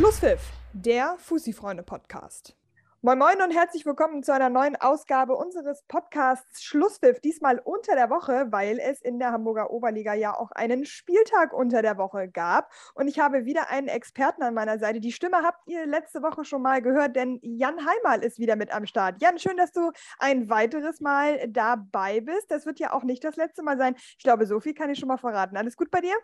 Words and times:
Schlusspfiff, 0.00 0.40
der 0.72 1.16
Fussi-Freunde-Podcast. 1.18 2.56
Moin 3.02 3.18
Moin 3.18 3.42
und 3.42 3.50
herzlich 3.50 3.84
willkommen 3.84 4.22
zu 4.22 4.32
einer 4.32 4.48
neuen 4.48 4.76
Ausgabe 4.76 5.36
unseres 5.36 5.82
Podcasts 5.88 6.62
Schlusspfiff. 6.62 7.20
Diesmal 7.20 7.58
unter 7.58 7.96
der 7.96 8.08
Woche, 8.08 8.46
weil 8.48 8.78
es 8.78 9.02
in 9.02 9.18
der 9.18 9.30
Hamburger 9.30 9.70
Oberliga 9.70 10.14
ja 10.14 10.34
auch 10.34 10.52
einen 10.52 10.86
Spieltag 10.86 11.52
unter 11.52 11.82
der 11.82 11.98
Woche 11.98 12.30
gab. 12.30 12.72
Und 12.94 13.08
ich 13.08 13.18
habe 13.18 13.44
wieder 13.44 13.68
einen 13.68 13.88
Experten 13.88 14.42
an 14.42 14.54
meiner 14.54 14.78
Seite. 14.78 15.00
Die 15.00 15.12
Stimme 15.12 15.42
habt 15.42 15.68
ihr 15.68 15.84
letzte 15.84 16.22
Woche 16.22 16.46
schon 16.46 16.62
mal 16.62 16.80
gehört, 16.80 17.14
denn 17.14 17.38
Jan 17.42 17.84
Heimal 17.84 18.24
ist 18.24 18.38
wieder 18.38 18.56
mit 18.56 18.72
am 18.72 18.86
Start. 18.86 19.20
Jan, 19.20 19.38
schön, 19.38 19.58
dass 19.58 19.70
du 19.70 19.92
ein 20.18 20.48
weiteres 20.48 21.02
Mal 21.02 21.46
dabei 21.46 22.22
bist. 22.22 22.50
Das 22.50 22.64
wird 22.64 22.80
ja 22.80 22.94
auch 22.94 23.02
nicht 23.02 23.22
das 23.22 23.36
letzte 23.36 23.62
Mal 23.62 23.76
sein. 23.76 23.96
Ich 24.16 24.24
glaube, 24.24 24.46
so 24.46 24.60
viel 24.60 24.72
kann 24.72 24.88
ich 24.88 24.98
schon 24.98 25.08
mal 25.08 25.18
verraten. 25.18 25.58
Alles 25.58 25.76
gut 25.76 25.90
bei 25.90 26.00
dir? 26.00 26.16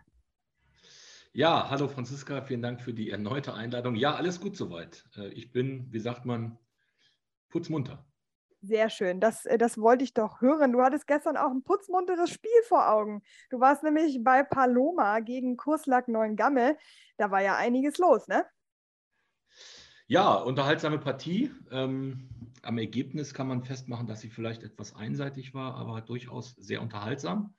Ja, 1.36 1.68
hallo 1.68 1.86
Franziska, 1.86 2.40
vielen 2.40 2.62
Dank 2.62 2.80
für 2.80 2.95
die 2.95 3.10
erneute 3.10 3.52
Einladung. 3.52 3.94
Ja, 3.94 4.14
alles 4.14 4.40
gut 4.40 4.56
soweit. 4.56 5.04
Äh, 5.18 5.28
ich 5.34 5.52
bin, 5.52 5.86
wie 5.92 5.98
sagt 5.98 6.24
man, 6.24 6.58
putzmunter. 7.50 8.06
Sehr 8.62 8.88
schön, 8.88 9.20
das, 9.20 9.44
äh, 9.44 9.58
das 9.58 9.77
wollte 9.77 10.02
ich 10.02 10.14
doch 10.14 10.41
hören. 10.41 10.72
Du 10.72 10.80
hattest 10.80 11.06
gestern 11.06 11.36
auch 11.36 11.50
ein 11.50 11.62
putzmunteres 11.62 12.30
Spiel 12.30 12.62
vor 12.66 12.91
Augen. 12.91 13.22
Du 13.50 13.60
warst 13.60 13.82
nämlich 13.82 14.24
bei 14.24 14.44
Paloma 14.44 15.20
gegen 15.20 15.58
Kurslack 15.58 16.08
Neuengamme. 16.08 16.78
Da 17.18 17.30
war 17.30 17.42
ja 17.42 17.55
einiges 17.55 17.98
los, 17.98 18.28
ne? 18.28 18.46
Ja, 20.06 20.36
unterhaltsame 20.36 20.98
Partie. 20.98 21.50
Ähm, 21.70 22.30
am 22.62 22.78
Ergebnis 22.78 23.34
kann 23.34 23.48
man 23.48 23.62
festmachen, 23.62 24.06
dass 24.06 24.22
sie 24.22 24.30
vielleicht 24.30 24.62
etwas 24.62 24.94
einseitig 24.96 25.52
war, 25.52 25.74
aber 25.74 26.00
durchaus 26.00 26.55
sehr 26.55 26.80
unterhaltsam 26.80 27.55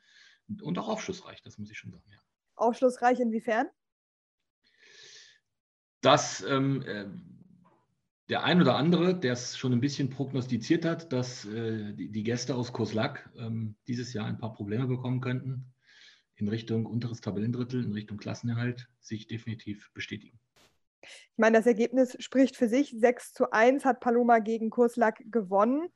und 0.63 0.80
auch 0.80 0.88
aufschlussreich, 0.88 1.44
das 1.44 1.59
muss 1.59 1.70
ich 1.70 1.77
schon 1.77 1.91
sagen. 1.91 2.09
Ja. 2.09 2.18
Aufschlussreich 2.58 3.20
inwiefern? 3.20 3.68
Dass 6.02 6.44
ähm, 6.44 6.82
äh, 6.84 7.05
der 8.30 8.44
ein 8.44 8.62
oder 8.62 8.76
andere, 8.76 9.18
der 9.18 9.34
es 9.34 9.58
schon 9.58 9.74
ein 9.74 9.80
bisschen 9.80 10.10
prognostiziert 10.10 10.86
hat, 10.86 11.14
dass 11.14 11.46
äh, 11.46 11.94
die, 11.94 12.10
die, 12.10 12.24
Gäste 12.24 12.55
aus 12.55 12.74
Koslak 12.74 13.30
ähm, 13.38 13.76
dieses 13.88 14.14
Jahr 14.14 14.26
ein 14.26 14.38
paar 14.38 14.54
Probleme 14.54 14.88
bekommen 14.88 15.22
könnten 15.22 15.74
in 16.36 16.48
Richtung 16.48 16.86
unteres 16.86 17.22
Tabellendrittel, 17.22 17.84
in 17.84 17.94
Richtung 17.94 18.18
Klassenerhalt, 18.18 18.88
sich 18.99 19.27
definitiv 19.27 19.92
bestätigen. 19.94 20.40
Ich 21.02 21.38
meine, 21.38 21.58
das 21.58 21.66
Ergebnis 21.66 22.16
spricht 22.20 22.55
für 22.55 22.68
sich. 22.68 22.94
6 22.96 23.34
zu 23.34 23.52
1 23.52 23.86
hat 23.86 23.99
Paloma 23.99 24.40
gegen 24.40 24.70
Kurslack 24.70 25.24
gewonnen. 25.32 25.88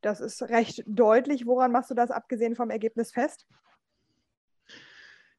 Das 0.00 0.20
ist 0.20 0.42
recht 0.42 0.82
deutlich. 0.86 1.46
Woran 1.46 1.72
machst 1.72 1.90
du 1.90 1.94
das 1.94 2.10
abgesehen 2.10 2.54
vom 2.54 2.70
Ergebnis 2.70 3.12
fest? 3.12 3.46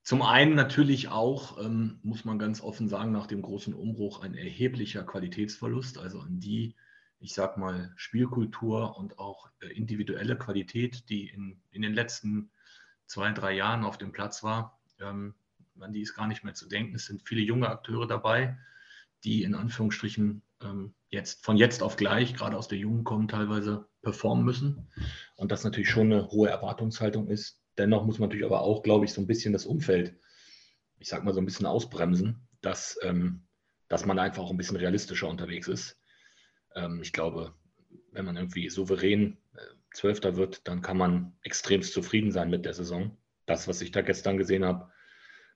Zum 0.10 0.24
einen 0.24 0.56
natürlich 0.56 1.10
auch, 1.10 1.64
ähm, 1.64 2.00
muss 2.02 2.26
man 2.26 2.40
ganz 2.40 2.62
offen 2.62 2.88
sagen, 2.90 3.12
nach 3.12 3.28
dem 3.28 3.44
großen 3.44 3.76
Umbruch 3.76 4.24
ein 4.24 4.34
erheblicher 4.34 5.04
Qualitätsverlust, 5.04 6.00
also 6.00 6.20
an 6.22 6.40
die, 6.40 6.76
ich 7.20 7.36
sag 7.36 7.60
mal, 7.60 7.94
Spielkultur 7.96 8.98
und 8.98 9.20
auch 9.20 9.52
äh, 9.60 9.68
individuelle 9.68 10.36
Qualität, 10.36 11.08
die 11.10 11.30
in, 11.30 11.62
in 11.70 11.84
den 11.84 11.94
letzten 11.94 12.50
zwei, 13.06 13.32
drei 13.34 13.54
Jahren 13.54 13.86
auf 13.86 14.00
dem 14.00 14.12
Platz 14.12 14.42
war. 14.42 14.80
Ähm, 15.00 15.36
an 15.80 15.94
die 15.94 16.02
ist 16.02 16.16
gar 16.16 16.26
nicht 16.26 16.44
mehr 16.44 16.56
zu 16.56 16.68
denken. 16.68 16.96
Es 16.96 17.06
sind 17.06 17.22
viele 17.28 17.42
junge 17.42 17.70
Akteure 17.70 18.08
dabei, 18.08 18.58
die 19.24 19.44
in 19.44 19.54
Anführungsstrichen 19.54 20.42
ähm, 20.64 20.96
jetzt 21.10 21.46
von 21.46 21.56
jetzt 21.56 21.84
auf 21.84 21.98
gleich, 21.98 22.34
gerade 22.34 22.58
aus 22.58 22.68
der 22.68 22.80
Jugend 22.80 23.06
kommen, 23.06 23.28
teilweise 23.28 23.88
performen 24.02 24.44
müssen. 24.44 24.88
Und 25.36 25.52
das 25.52 25.64
natürlich 25.64 25.92
schon 25.92 26.12
eine 26.12 26.32
hohe 26.32 26.50
Erwartungshaltung 26.50 27.28
ist, 27.28 27.59
Dennoch 27.80 28.06
muss 28.06 28.20
man 28.20 28.28
natürlich 28.28 28.46
aber 28.46 28.62
auch, 28.62 28.84
glaube 28.84 29.06
ich, 29.06 29.14
so 29.14 29.22
ein 29.22 29.28
bisschen 29.28 29.54
das 29.54 29.66
Umfeld, 29.66 30.16
ich 31.00 31.08
sag 31.08 31.24
mal 31.24 31.34
so 31.34 31.40
ein 31.40 31.46
bisschen 31.46 31.66
ausbremsen, 31.66 32.46
dass, 32.60 33.00
ähm, 33.04 33.48
dass 33.88 34.06
man 34.06 34.20
einfach 34.20 34.44
auch 34.44 34.52
ein 34.52 34.58
bisschen 34.58 34.76
realistischer 34.76 35.30
unterwegs 35.30 35.70
ist. 35.70 35.98
Ähm, 36.76 37.02
ich 37.02 37.14
glaube, 37.14 37.56
wenn 38.12 38.26
man 38.26 38.36
irgendwie 38.36 38.70
souverän 38.70 39.38
äh, 39.56 39.62
Zwölfter 39.94 40.36
wird, 40.36 40.68
dann 40.68 40.82
kann 40.82 40.98
man 40.98 41.38
extremst 41.42 41.94
zufrieden 41.94 42.32
sein 42.32 42.50
mit 42.50 42.66
der 42.66 42.74
Saison. 42.74 43.18
Das, 43.46 43.70
was 43.70 43.82
ich 43.82 43.92
da 43.92 44.02
gestern 44.02 44.38
gesehen 44.38 44.66
habe, 44.66 44.92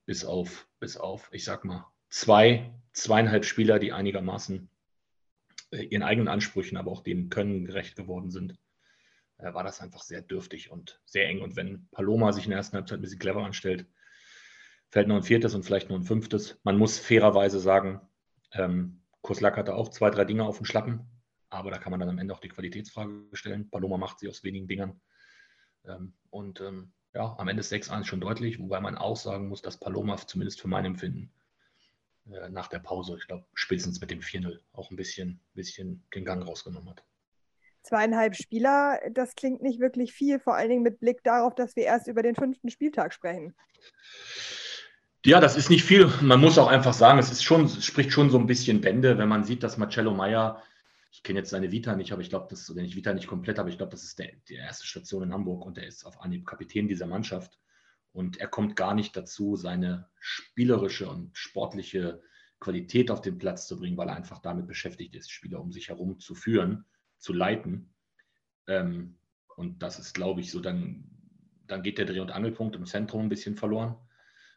bis 0.05 0.23
auf, 0.23 0.67
bis 0.79 0.95
auf, 0.95 1.29
ich 1.33 1.43
sag 1.43 1.65
mal, 1.65 1.85
zwei, 2.09 2.73
zweieinhalb 2.93 3.43
Spieler, 3.43 3.79
die 3.79 3.91
einigermaßen 3.91 4.69
äh, 5.71 5.83
ihren 5.83 6.03
eigenen 6.03 6.29
Ansprüchen, 6.29 6.77
aber 6.77 6.89
auch 6.89 7.03
dem 7.03 7.29
Können 7.29 7.65
gerecht 7.65 7.97
geworden 7.97 8.31
sind, 8.31 8.55
äh, 9.37 9.53
war 9.53 9.63
das 9.63 9.81
einfach 9.81 10.01
sehr 10.01 10.21
dürftig 10.21 10.71
und 10.71 11.01
sehr 11.05 11.27
eng. 11.27 11.41
Und 11.41 11.55
wenn 11.55 11.87
Paloma 11.91 12.31
sich 12.31 12.45
in 12.45 12.51
der 12.51 12.57
ersten 12.57 12.77
Halbzeit 12.77 12.99
ein 12.99 13.01
bisschen 13.01 13.19
clever 13.19 13.43
anstellt, 13.43 13.87
fällt 14.89 15.07
noch 15.07 15.15
ein 15.15 15.23
viertes 15.23 15.55
und 15.55 15.63
vielleicht 15.63 15.89
noch 15.89 15.97
ein 15.97 16.03
fünftes. 16.03 16.59
Man 16.63 16.77
muss 16.77 16.99
fairerweise 16.99 17.59
sagen, 17.59 18.01
ähm, 18.51 19.01
Koslak 19.21 19.57
hatte 19.57 19.75
auch 19.75 19.89
zwei, 19.89 20.09
drei 20.09 20.25
Dinge 20.25 20.45
auf 20.45 20.57
dem 20.57 20.65
Schlappen, 20.65 21.07
aber 21.49 21.71
da 21.71 21.77
kann 21.77 21.91
man 21.91 21.99
dann 21.99 22.09
am 22.09 22.19
Ende 22.19 22.33
auch 22.33 22.41
die 22.41 22.49
Qualitätsfrage 22.49 23.29
stellen. 23.33 23.69
Paloma 23.69 23.97
macht 23.97 24.19
sie 24.19 24.29
aus 24.29 24.43
wenigen 24.43 24.67
Dingern. 24.67 25.01
Ähm, 25.85 26.13
und 26.29 26.61
ähm, 26.61 26.93
ja, 27.13 27.35
am 27.37 27.47
Ende 27.47 27.61
ist 27.61 27.71
6-1 27.71 28.05
schon 28.05 28.21
deutlich, 28.21 28.59
wobei 28.59 28.79
man 28.79 28.97
auch 28.97 29.17
sagen 29.17 29.47
muss, 29.47 29.61
dass 29.61 29.79
Paloma 29.79 30.17
zumindest 30.17 30.61
für 30.61 30.67
mein 30.67 30.85
Empfinden 30.85 31.31
äh, 32.31 32.49
nach 32.49 32.67
der 32.67 32.79
Pause, 32.79 33.17
ich 33.17 33.27
glaube, 33.27 33.45
spätestens 33.53 34.01
mit 34.01 34.11
dem 34.11 34.19
4-0 34.19 34.59
auch 34.73 34.91
ein 34.91 34.95
bisschen, 34.95 35.39
bisschen 35.53 36.03
den 36.13 36.25
Gang 36.25 36.45
rausgenommen 36.45 36.89
hat 36.89 37.03
zweieinhalb 37.83 38.35
Spieler, 38.35 38.99
das 39.11 39.35
klingt 39.35 39.61
nicht 39.61 39.79
wirklich 39.79 40.13
viel, 40.13 40.39
vor 40.39 40.55
allen 40.55 40.69
Dingen 40.69 40.83
mit 40.83 40.99
Blick 40.99 41.23
darauf, 41.23 41.53
dass 41.53 41.75
wir 41.75 41.83
erst 41.83 42.07
über 42.07 42.23
den 42.23 42.35
fünften 42.35 42.69
Spieltag 42.69 43.13
sprechen. 43.13 43.53
Ja, 45.25 45.39
das 45.39 45.55
ist 45.55 45.69
nicht 45.69 45.83
viel. 45.83 46.07
Man 46.21 46.41
muss 46.41 46.57
auch 46.57 46.67
einfach 46.67 46.93
sagen, 46.93 47.19
es 47.19 47.31
ist 47.31 47.43
schon, 47.43 47.65
es 47.65 47.85
spricht 47.85 48.11
schon 48.11 48.29
so 48.29 48.37
ein 48.37 48.47
bisschen 48.47 48.81
Bände, 48.81 49.17
wenn 49.17 49.29
man 49.29 49.43
sieht, 49.43 49.63
dass 49.63 49.77
Marcello 49.77 50.13
Meyer, 50.13 50.61
ich 51.11 51.23
kenne 51.23 51.39
jetzt 51.39 51.51
seine 51.51 51.71
Vita 51.71 51.95
nicht, 51.95 52.11
aber 52.11 52.21
ich 52.21 52.29
glaube, 52.29 52.47
das, 52.49 52.69
oder 52.69 52.81
nicht 52.81 52.95
Vita 52.95 53.13
nicht 53.13 53.27
komplett, 53.27 53.59
aber 53.59 53.69
ich 53.69 53.77
glaube, 53.77 53.91
das 53.91 54.03
ist 54.03 54.19
der, 54.19 54.31
die 54.49 54.55
erste 54.55 54.85
Station 54.85 55.23
in 55.23 55.33
Hamburg 55.33 55.65
und 55.65 55.77
er 55.77 55.87
ist 55.87 56.05
auf 56.05 56.19
Anhieb 56.21 56.45
Kapitän 56.45 56.87
dieser 56.87 57.05
Mannschaft. 57.05 57.59
Und 58.11 58.37
er 58.37 58.47
kommt 58.47 58.75
gar 58.75 58.93
nicht 58.93 59.15
dazu, 59.15 59.55
seine 59.55 60.09
spielerische 60.19 61.09
und 61.09 61.35
sportliche 61.37 62.21
Qualität 62.59 63.09
auf 63.09 63.21
den 63.21 63.37
Platz 63.37 63.67
zu 63.67 63.77
bringen, 63.77 63.97
weil 63.97 64.09
er 64.09 64.15
einfach 64.15 64.39
damit 64.39 64.67
beschäftigt 64.67 65.15
ist, 65.15 65.31
Spieler 65.31 65.59
um 65.61 65.71
sich 65.71 65.89
herum 65.89 66.19
zu 66.19 66.35
führen 66.35 66.85
zu 67.23 67.33
leiten. 67.33 67.93
Ähm, 68.67 69.15
und 69.55 69.81
das 69.81 69.97
ist, 69.97 70.13
glaube 70.13 70.41
ich, 70.41 70.51
so, 70.51 70.59
dann, 70.59 71.05
dann 71.67 71.81
geht 71.81 71.97
der 71.97 72.05
Dreh- 72.05 72.19
und 72.19 72.31
Angelpunkt 72.31 72.75
im 72.75 72.85
Zentrum 72.85 73.23
ein 73.23 73.29
bisschen 73.29 73.55
verloren. 73.55 73.95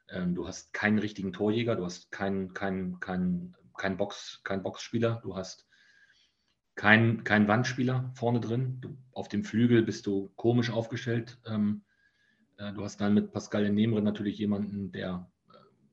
Ähm, 0.08 0.34
du 0.34 0.46
hast 0.46 0.72
keinen 0.72 0.98
richtigen 0.98 1.32
Torjäger, 1.32 1.76
du 1.76 1.84
hast 1.84 2.10
keinen 2.10 2.54
kein, 2.54 2.98
kein, 2.98 3.54
kein 3.76 3.96
Box, 3.96 4.40
kein 4.42 4.62
Boxspieler, 4.62 5.20
du 5.22 5.36
hast 5.36 5.68
keinen 6.74 7.24
kein 7.24 7.46
Wandspieler 7.46 8.12
vorne 8.14 8.40
drin. 8.40 8.80
Du, 8.80 8.98
auf 9.12 9.28
dem 9.28 9.44
Flügel 9.44 9.82
bist 9.82 10.06
du 10.06 10.32
komisch 10.34 10.70
aufgestellt. 10.70 11.38
Ähm, 11.46 11.84
äh, 12.58 12.72
du 12.72 12.82
hast 12.82 13.00
dann 13.00 13.14
mit 13.14 13.32
Pascal 13.32 13.70
Nemre 13.70 14.02
natürlich 14.02 14.38
jemanden, 14.38 14.90
der 14.90 15.30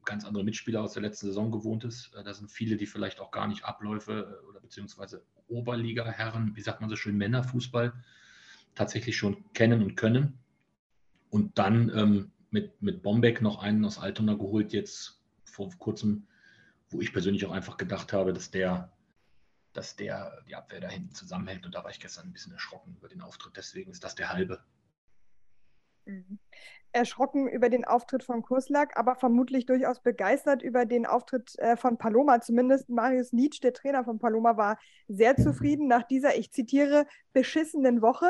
ganz 0.06 0.25
andere 0.25 0.44
Mitspieler 0.44 0.81
aus 0.81 0.94
der 0.94 1.02
letzten 1.02 1.28
Saison 1.28 1.52
gewohnt 1.52 1.84
ist. 1.84 2.14
Äh, 2.16 2.24
da 2.24 2.34
sind 2.34 2.52
viele, 2.52 2.78
die 2.78 2.86
vielleicht 2.86 3.19
auch 3.19 3.31
gar 3.31 3.47
nicht 3.47 3.66
Abläufe 3.66 4.41
oder 4.50 4.59
beziehungsweise 4.59 5.25
Oberliga-Herren, 5.47 6.56
wie 6.56 6.62
sagt 6.62 6.81
man 6.81 6.90
so 6.90 6.96
schön, 6.96 7.18
Männerfußball 7.18 7.94
tatsächlich 8.75 9.18
schon 9.18 9.44
kennen 9.53 9.81
und 9.81 9.96
können. 9.96 10.40
Und 11.30 11.58
dann 11.58 11.90
ähm, 11.96 12.31
mit, 12.50 12.81
mit 12.81 13.02
Bombeck 13.02 13.41
noch 13.41 13.62
einen 13.62 13.84
aus 13.86 13.97
Altona 13.97 14.36
geholt, 14.36 14.74
jetzt 14.74 15.22
vor 15.44 15.69
kurzem, 15.78 16.28
wo 16.90 17.02
ich 17.02 17.12
persönlich 17.12 17.46
auch 17.46 17.52
einfach 17.52 17.78
gedacht 17.78 18.14
habe, 18.14 18.34
dass 18.34 18.52
der, 18.52 18.91
dass 19.74 19.96
der 19.96 20.44
die 20.47 20.56
Abwehr 20.56 20.80
da 20.80 20.88
hinten 20.88 21.14
zusammenhält. 21.14 21.66
Und 21.66 21.75
da 21.75 21.84
war 21.84 21.91
ich 21.91 22.00
gestern 22.00 22.28
ein 22.28 22.34
bisschen 22.34 22.53
erschrocken 22.53 22.96
über 22.96 23.08
den 23.08 23.22
Auftritt. 23.22 23.58
Deswegen 23.58 23.91
ist 23.91 24.03
das 24.03 24.16
der 24.16 24.30
halbe. 24.30 24.64
Mhm 26.06 26.40
erschrocken 26.94 27.47
über 27.47 27.69
den 27.69 27.86
Auftritt 27.86 28.24
von 28.24 28.44
Kurslak, 28.44 28.97
aber 28.97 29.16
vermutlich 29.16 29.66
durchaus 29.66 30.00
begeistert 30.00 30.62
über 30.62 30.86
den 30.86 31.05
Auftritt 31.05 31.58
äh, 31.58 31.76
von 31.76 31.97
Paloma. 31.97 32.40
Zumindest 32.40 32.88
Marius 32.90 33.34
Nietzsche, 33.34 33.61
der 33.61 33.73
Trainer 33.73 34.03
von 34.03 34.20
Paloma, 34.20 34.58
war 34.58 34.78
sehr 35.08 35.35
zufrieden 35.35 35.88
nach 35.88 36.03
dieser, 36.03 36.38
ich 36.38 36.52
zitiere, 36.52 37.05
beschissenen 37.34 38.02
Woche, 38.02 38.29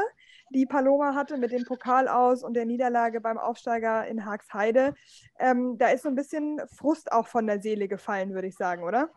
die 0.50 0.66
Paloma 0.66 1.14
hatte 1.14 1.38
mit 1.38 1.52
dem 1.52 1.66
Pokal 1.66 2.08
aus 2.08 2.44
und 2.44 2.54
der 2.54 2.66
Niederlage 2.66 3.22
beim 3.22 3.38
Aufsteiger 3.38 4.08
in 4.08 4.26
Haagsheide. 4.26 4.94
Ähm, 5.40 5.78
da 5.78 5.90
ist 5.90 6.04
so 6.04 6.10
ein 6.10 6.16
bisschen 6.16 6.62
Frust 6.68 7.12
auch 7.12 7.28
von 7.28 7.48
der 7.48 7.62
Seele 7.62 7.88
gefallen, 7.88 8.34
würde 8.34 8.48
ich 8.48 8.56
sagen, 8.56 8.84
oder? 8.84 9.10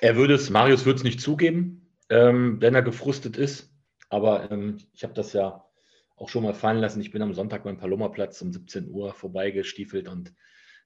Er 0.00 0.16
würde 0.16 0.34
es, 0.34 0.50
Marius 0.50 0.84
würde 0.84 0.98
es 0.98 1.04
nicht 1.04 1.20
zugeben, 1.20 1.88
ähm, 2.10 2.60
wenn 2.60 2.74
er 2.74 2.82
gefrustet 2.82 3.36
ist. 3.36 3.70
Aber 4.10 4.50
ähm, 4.50 4.78
ich 4.92 5.02
habe 5.02 5.14
das 5.14 5.32
ja 5.32 5.63
auch 6.16 6.28
schon 6.28 6.44
mal 6.44 6.54
fallen 6.54 6.78
lassen. 6.78 7.00
Ich 7.00 7.10
bin 7.10 7.22
am 7.22 7.34
Sonntag 7.34 7.64
beim 7.64 7.76
Paloma-Platz 7.76 8.40
um 8.42 8.52
17 8.52 8.90
Uhr 8.90 9.14
vorbeigestiefelt 9.14 10.08
und 10.08 10.32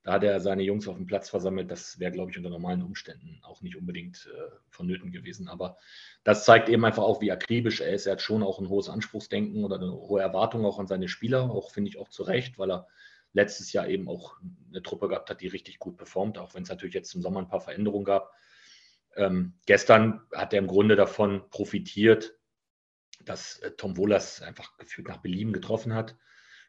da 0.04 0.14
hat 0.14 0.24
er 0.24 0.40
seine 0.40 0.62
Jungs 0.62 0.88
auf 0.88 0.96
dem 0.96 1.06
Platz 1.06 1.28
versammelt. 1.28 1.70
Das 1.70 1.98
wäre, 1.98 2.12
glaube 2.12 2.30
ich, 2.30 2.38
unter 2.38 2.50
normalen 2.50 2.82
Umständen 2.82 3.40
auch 3.42 3.60
nicht 3.60 3.76
unbedingt 3.76 4.26
äh, 4.32 4.50
vonnöten 4.70 5.10
gewesen. 5.10 5.48
Aber 5.48 5.76
das 6.24 6.44
zeigt 6.44 6.68
eben 6.68 6.84
einfach 6.84 7.02
auch, 7.02 7.20
wie 7.20 7.32
akribisch 7.32 7.80
er 7.80 7.92
ist. 7.92 8.06
Er 8.06 8.12
hat 8.12 8.22
schon 8.22 8.42
auch 8.42 8.58
ein 8.58 8.68
hohes 8.68 8.88
Anspruchsdenken 8.88 9.64
oder 9.64 9.76
eine 9.76 9.92
hohe 9.92 10.22
Erwartung 10.22 10.64
auch 10.64 10.78
an 10.78 10.86
seine 10.86 11.08
Spieler. 11.08 11.50
Auch 11.50 11.72
finde 11.72 11.90
ich 11.90 11.98
auch 11.98 12.08
zu 12.08 12.22
Recht, 12.22 12.58
weil 12.58 12.70
er 12.70 12.86
letztes 13.32 13.72
Jahr 13.72 13.88
eben 13.88 14.08
auch 14.08 14.36
eine 14.70 14.82
Truppe 14.82 15.08
gehabt 15.08 15.30
hat, 15.30 15.40
die 15.40 15.48
richtig 15.48 15.78
gut 15.78 15.96
performt, 15.96 16.38
auch 16.38 16.54
wenn 16.54 16.62
es 16.62 16.70
natürlich 16.70 16.94
jetzt 16.94 17.14
im 17.14 17.20
Sommer 17.20 17.40
ein 17.40 17.48
paar 17.48 17.60
Veränderungen 17.60 18.04
gab. 18.04 18.32
Ähm, 19.16 19.54
gestern 19.66 20.22
hat 20.32 20.52
er 20.52 20.60
im 20.60 20.68
Grunde 20.68 20.96
davon 20.96 21.50
profitiert, 21.50 22.37
dass 23.28 23.58
äh, 23.60 23.72
Tom 23.72 23.96
Wohlers 23.96 24.42
einfach 24.42 24.76
gefühlt 24.78 25.08
nach 25.08 25.18
Belieben 25.18 25.52
getroffen 25.52 25.94
hat. 25.94 26.16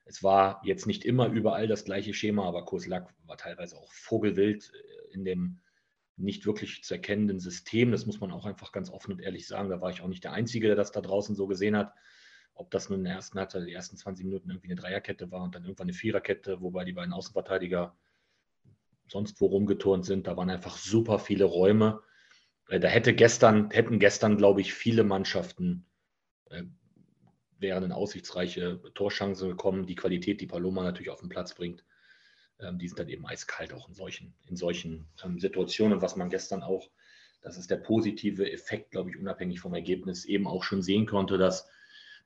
Es 0.06 0.24
war 0.24 0.62
jetzt 0.64 0.88
nicht 0.88 1.06
immer 1.06 1.28
überall 1.28 1.68
das 1.68 1.86
gleiche 1.86 2.14
Schema, 2.14 2.48
aber 2.48 2.66
Koslak 2.66 3.14
war 3.26 3.38
teilweise 3.38 3.78
auch 3.78 3.92
vogelwild 3.94 4.72
äh, 4.74 5.14
in 5.14 5.24
dem 5.24 5.60
nicht 6.18 6.46
wirklich 6.46 6.84
zu 6.84 6.96
erkennenden 6.96 7.40
System. 7.40 7.92
Das 7.92 8.06
muss 8.06 8.20
man 8.20 8.32
auch 8.32 8.46
einfach 8.46 8.72
ganz 8.72 8.90
offen 8.90 9.14
und 9.14 9.22
ehrlich 9.22 9.48
sagen. 9.48 9.70
Da 9.70 9.80
war 9.82 9.90
ich 9.90 10.02
auch 10.02 10.08
nicht 10.08 10.24
der 10.24 10.34
Einzige, 10.34 10.68
der 10.68 10.76
das 10.76 10.92
da 10.92 11.02
draußen 11.02 11.36
so 11.36 11.48
gesehen 11.48 11.78
hat. 11.78 11.94
Ob 12.54 12.72
das 12.72 12.90
nun 12.90 13.00
in 13.00 13.06
der 13.06 13.14
ersten 13.14 13.40
Halbzeit, 13.40 13.66
die 13.66 13.74
ersten 13.74 13.96
20 13.96 14.26
Minuten 14.26 14.50
irgendwie 14.50 14.68
eine 14.68 14.76
Dreierkette 14.76 15.32
war 15.32 15.44
und 15.44 15.56
dann 15.56 15.64
irgendwann 15.64 15.86
eine 15.86 15.94
Viererkette, 15.94 16.60
wobei 16.62 16.84
die 16.84 16.92
beiden 16.92 17.14
Außenverteidiger 17.14 17.96
sonst 19.08 19.40
wo 19.40 19.48
rumgeturnt 19.48 20.06
sind. 20.06 20.28
Da 20.28 20.36
waren 20.36 20.50
einfach 20.50 20.78
super 20.78 21.20
viele 21.20 21.46
Räume. 21.46 22.02
Äh, 22.68 22.80
da 22.80 22.90
hätte 22.90 23.14
gestern, 23.14 23.72
hätten 23.72 24.00
gestern, 24.00 24.38
glaube 24.38 24.60
ich, 24.62 24.74
viele 24.74 25.06
Mannschaften 25.06 25.86
äh, 26.50 26.64
wären 27.60 27.84
in 27.84 27.92
aussichtsreiche 27.92 28.80
Torchancen 28.94 29.50
gekommen. 29.50 29.86
Die 29.86 29.96
Qualität, 29.96 30.42
die 30.42 30.48
Paloma 30.48 30.84
natürlich 30.84 31.10
auf 31.10 31.20
den 31.20 31.30
Platz 31.30 31.54
bringt, 31.54 31.84
ähm, 32.60 32.78
die 32.78 32.88
sind 32.88 33.00
dann 33.00 33.10
eben 33.10 33.26
eiskalt 33.26 33.74
auch 33.74 33.88
in 33.88 33.96
solchen, 33.96 34.34
in 34.48 34.56
solchen 34.56 35.08
ähm, 35.24 35.40
Situationen. 35.40 36.02
Was 36.02 36.16
man 36.16 36.30
gestern 36.30 36.64
auch, 36.64 36.90
das 37.42 37.58
ist 37.58 37.70
der 37.70 37.78
positive 37.78 38.52
Effekt, 38.52 38.92
glaube 38.92 39.10
ich, 39.10 39.18
unabhängig 39.18 39.60
vom 39.60 39.74
Ergebnis, 39.74 40.26
eben 40.26 40.48
auch 40.48 40.64
schon 40.64 40.82
sehen 40.82 41.06
konnte, 41.06 41.38
dass 41.38 41.68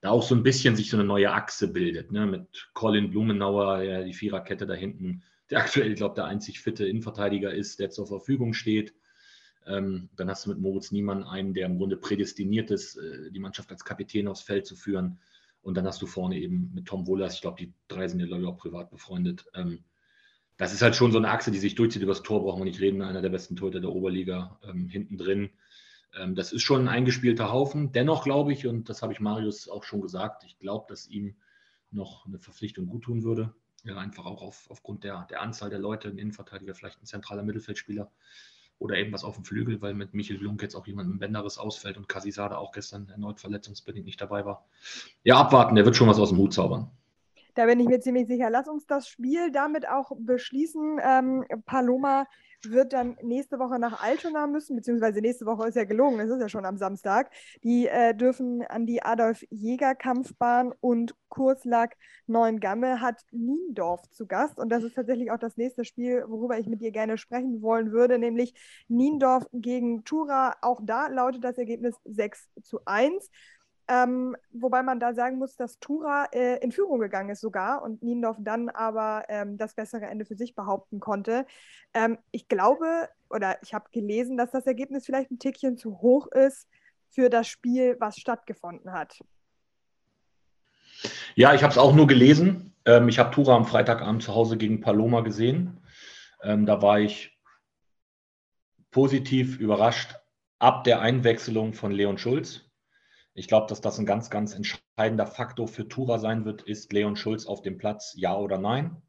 da 0.01 0.09
auch 0.09 0.23
so 0.23 0.35
ein 0.35 0.43
bisschen 0.43 0.75
sich 0.75 0.89
so 0.89 0.97
eine 0.97 1.05
neue 1.05 1.31
Achse 1.31 1.69
bildet, 1.71 2.11
ne? 2.11 2.25
mit 2.25 2.69
Colin 2.73 3.09
Blumenauer, 3.09 3.79
der 3.79 4.03
die 4.03 4.13
Viererkette 4.13 4.65
da 4.65 4.73
hinten, 4.73 5.23
der 5.49 5.59
aktuell, 5.59 5.91
ich 5.91 5.97
glaube, 5.97 6.15
der 6.15 6.25
einzig 6.25 6.59
fitte 6.59 6.85
Innenverteidiger 6.85 7.53
ist, 7.53 7.79
der 7.79 7.89
zur 7.89 8.07
Verfügung 8.07 8.53
steht. 8.53 8.93
Ähm, 9.67 10.09
dann 10.15 10.29
hast 10.29 10.45
du 10.45 10.49
mit 10.49 10.59
Moritz 10.59 10.91
Niemann 10.91 11.23
einen, 11.23 11.53
der 11.53 11.65
im 11.65 11.77
Grunde 11.77 11.97
prädestiniert 11.97 12.71
ist, 12.71 12.97
äh, 12.97 13.31
die 13.31 13.39
Mannschaft 13.39 13.71
als 13.71 13.85
Kapitän 13.85 14.27
aufs 14.27 14.41
Feld 14.41 14.65
zu 14.65 14.75
führen. 14.75 15.19
Und 15.61 15.75
dann 15.75 15.85
hast 15.87 16.01
du 16.01 16.07
vorne 16.07 16.37
eben 16.37 16.71
mit 16.73 16.85
Tom 16.85 17.07
Wohlers, 17.07 17.35
ich 17.35 17.41
glaube, 17.41 17.57
die 17.57 17.73
drei 17.87 18.07
sind 18.07 18.19
ja, 18.19 18.25
glaube 18.25 18.43
ich, 18.43 18.47
auch 18.47 18.57
privat 18.57 18.89
befreundet. 18.89 19.45
Ähm, 19.53 19.83
das 20.57 20.73
ist 20.73 20.81
halt 20.81 20.95
schon 20.95 21.11
so 21.11 21.17
eine 21.17 21.29
Achse, 21.29 21.51
die 21.51 21.57
sich 21.57 21.75
durchzieht. 21.75 22.01
Über 22.01 22.11
das 22.11 22.23
Tor 22.23 22.43
brauchen 22.43 22.59
wir 22.59 22.65
nicht 22.65 22.81
reden. 22.81 23.01
Einer 23.01 23.21
der 23.21 23.29
besten 23.29 23.55
Torhüter 23.55 23.79
der 23.79 23.91
Oberliga 23.91 24.59
ähm, 24.63 24.87
hinten 24.87 25.17
drin. 25.17 25.49
Ähm, 26.15 26.35
das 26.35 26.51
ist 26.51 26.61
schon 26.61 26.81
ein 26.81 26.87
eingespielter 26.87 27.51
Haufen. 27.51 27.91
Dennoch 27.91 28.23
glaube 28.23 28.53
ich, 28.53 28.67
und 28.67 28.89
das 28.89 29.01
habe 29.01 29.13
ich 29.13 29.19
Marius 29.19 29.67
auch 29.67 29.83
schon 29.83 30.01
gesagt, 30.01 30.43
ich 30.43 30.59
glaube, 30.59 30.85
dass 30.89 31.07
ihm 31.07 31.35
noch 31.91 32.25
eine 32.25 32.39
Verpflichtung 32.39 32.87
gut 32.87 33.03
tun 33.03 33.23
würde. 33.23 33.53
Ja, 33.83 33.97
einfach 33.97 34.25
auch 34.25 34.41
auf, 34.41 34.67
aufgrund 34.69 35.03
der, 35.03 35.27
der 35.29 35.41
Anzahl 35.41 35.69
der 35.69 35.79
Leute, 35.79 36.07
ein 36.07 36.17
Innenverteidiger, 36.17 36.73
vielleicht 36.73 37.01
ein 37.01 37.05
zentraler 37.05 37.43
Mittelfeldspieler 37.43 38.11
oder 38.79 38.97
eben 38.97 39.13
was 39.13 39.23
auf 39.23 39.35
dem 39.35 39.45
Flügel, 39.45 39.81
weil 39.81 39.93
mit 39.93 40.13
Michel 40.13 40.37
Blunk 40.37 40.61
jetzt 40.61 40.75
auch 40.75 40.87
jemand 40.87 41.09
mit 41.09 41.19
Bänderes 41.19 41.57
ausfällt 41.57 41.97
und 41.97 42.09
Kasisade 42.09 42.57
auch 42.57 42.71
gestern 42.71 43.07
erneut 43.09 43.39
verletzungsbedingt 43.39 44.05
nicht 44.05 44.21
dabei 44.21 44.45
war. 44.45 44.65
Ja, 45.23 45.37
abwarten, 45.37 45.75
der 45.75 45.85
wird 45.85 45.95
schon 45.95 46.07
was 46.07 46.19
aus 46.19 46.29
dem 46.29 46.37
Hut 46.37 46.53
zaubern. 46.53 46.91
Da 47.55 47.65
bin 47.65 47.79
ich 47.79 47.87
mir 47.87 47.99
ziemlich 47.99 48.27
sicher. 48.27 48.49
Lass 48.49 48.67
uns 48.67 48.85
das 48.85 49.07
Spiel 49.07 49.51
damit 49.51 49.87
auch 49.87 50.11
beschließen. 50.17 50.99
Ähm, 51.03 51.45
Paloma 51.65 52.25
wird 52.65 52.93
dann 52.93 53.17
nächste 53.21 53.59
Woche 53.59 53.79
nach 53.79 54.01
Altona 54.01 54.47
müssen, 54.47 54.75
beziehungsweise 54.75 55.19
nächste 55.19 55.45
Woche 55.45 55.67
ist 55.67 55.75
ja 55.75 55.83
gelungen, 55.83 56.19
es 56.19 56.29
ist 56.29 56.39
ja 56.39 56.49
schon 56.49 56.65
am 56.65 56.77
Samstag. 56.77 57.29
Die 57.63 57.87
äh, 57.87 58.15
dürfen 58.15 58.63
an 58.63 58.85
die 58.85 59.03
Adolf-Jäger-Kampfbahn 59.03 60.73
und 60.79 61.15
Kurslack 61.29 61.97
Neuengamme 62.27 63.01
hat 63.01 63.21
Niendorf 63.31 64.09
zu 64.11 64.27
Gast. 64.27 64.59
Und 64.59 64.69
das 64.69 64.83
ist 64.83 64.95
tatsächlich 64.95 65.31
auch 65.31 65.39
das 65.39 65.57
nächste 65.57 65.83
Spiel, 65.83 66.23
worüber 66.27 66.57
ich 66.57 66.67
mit 66.67 66.81
dir 66.81 66.91
gerne 66.91 67.17
sprechen 67.17 67.61
wollen 67.61 67.91
würde, 67.91 68.17
nämlich 68.17 68.53
Niendorf 68.87 69.45
gegen 69.51 70.03
Tura. 70.03 70.55
Auch 70.61 70.79
da 70.83 71.07
lautet 71.07 71.43
das 71.43 71.57
Ergebnis 71.57 71.95
6 72.05 72.49
zu 72.61 72.79
1. 72.85 73.29
Ähm, 73.89 74.37
wobei 74.51 74.81
man 74.81 74.99
da 74.99 75.13
sagen 75.13 75.37
muss, 75.37 75.57
dass 75.57 75.79
Tura 75.79 76.25
äh, 76.31 76.57
in 76.63 76.71
Führung 76.71 76.99
gegangen 76.99 77.29
ist 77.29 77.41
sogar 77.41 77.83
und 77.83 78.01
Niendorf 78.01 78.37
dann 78.39 78.69
aber 78.69 79.25
ähm, 79.27 79.57
das 79.57 79.73
bessere 79.75 80.05
Ende 80.05 80.25
für 80.25 80.35
sich 80.35 80.55
behaupten 80.55 81.01
konnte. 81.01 81.45
Ähm, 81.93 82.17
ich 82.31 82.47
glaube 82.47 83.09
oder 83.29 83.61
ich 83.61 83.73
habe 83.73 83.89
gelesen, 83.91 84.37
dass 84.37 84.51
das 84.51 84.65
Ergebnis 84.65 85.05
vielleicht 85.05 85.31
ein 85.31 85.39
Tickchen 85.39 85.77
zu 85.77 86.01
hoch 86.01 86.27
ist 86.27 86.67
für 87.09 87.29
das 87.29 87.47
Spiel, 87.47 87.97
was 87.99 88.17
stattgefunden 88.17 88.93
hat. 88.93 89.19
Ja, 91.35 91.53
ich 91.53 91.63
habe 91.63 91.71
es 91.71 91.77
auch 91.77 91.93
nur 91.93 92.07
gelesen. 92.07 92.73
Ähm, 92.85 93.09
ich 93.09 93.19
habe 93.19 93.31
Tura 93.31 93.55
am 93.55 93.65
Freitagabend 93.65 94.23
zu 94.23 94.33
Hause 94.33 94.57
gegen 94.57 94.79
Paloma 94.79 95.21
gesehen. 95.21 95.81
Ähm, 96.41 96.65
da 96.65 96.81
war 96.81 96.99
ich 96.99 97.37
positiv 98.91 99.59
überrascht 99.59 100.15
ab 100.59 100.83
der 100.83 101.01
Einwechslung 101.01 101.73
von 101.73 101.91
Leon 101.91 102.17
Schulz 102.17 102.69
ich 103.33 103.47
glaube, 103.47 103.67
dass 103.67 103.81
das 103.81 103.97
ein 103.99 104.05
ganz, 104.05 104.29
ganz 104.29 104.53
entscheidender 104.53 105.25
Faktor 105.25 105.67
für 105.67 105.87
Tura 105.87 106.19
sein 106.19 106.45
wird. 106.45 106.61
Ist 106.61 106.93
Leon 106.93 107.15
Schulz 107.15 107.45
auf 107.45 107.61
dem 107.61 107.77
Platz, 107.77 108.13
ja 108.15 108.35
oder 108.37 108.57
nein? 108.57 109.01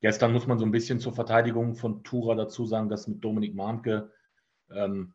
Gestern 0.00 0.32
muss 0.32 0.46
man 0.46 0.58
so 0.58 0.64
ein 0.64 0.72
bisschen 0.72 1.00
zur 1.00 1.14
Verteidigung 1.14 1.74
von 1.74 2.02
Tura 2.02 2.34
dazu 2.34 2.66
sagen, 2.66 2.88
dass 2.88 3.06
mit 3.06 3.24
Dominik 3.24 3.54
Mahnke 3.54 4.10
ähm, 4.70 5.14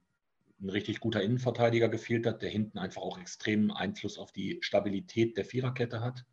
ein 0.61 0.69
richtig 0.69 0.99
guter 0.99 1.21
Innenverteidiger 1.21 1.89
gefehlt 1.89 2.25
hat, 2.25 2.41
der 2.41 2.49
hinten 2.49 2.77
einfach 2.77 3.01
auch 3.01 3.19
extremen 3.19 3.71
Einfluss 3.71 4.17
auf 4.17 4.31
die 4.31 4.59
Stabilität 4.61 5.37
der 5.37 5.45
Viererkette 5.45 6.01
hat. 6.01 6.25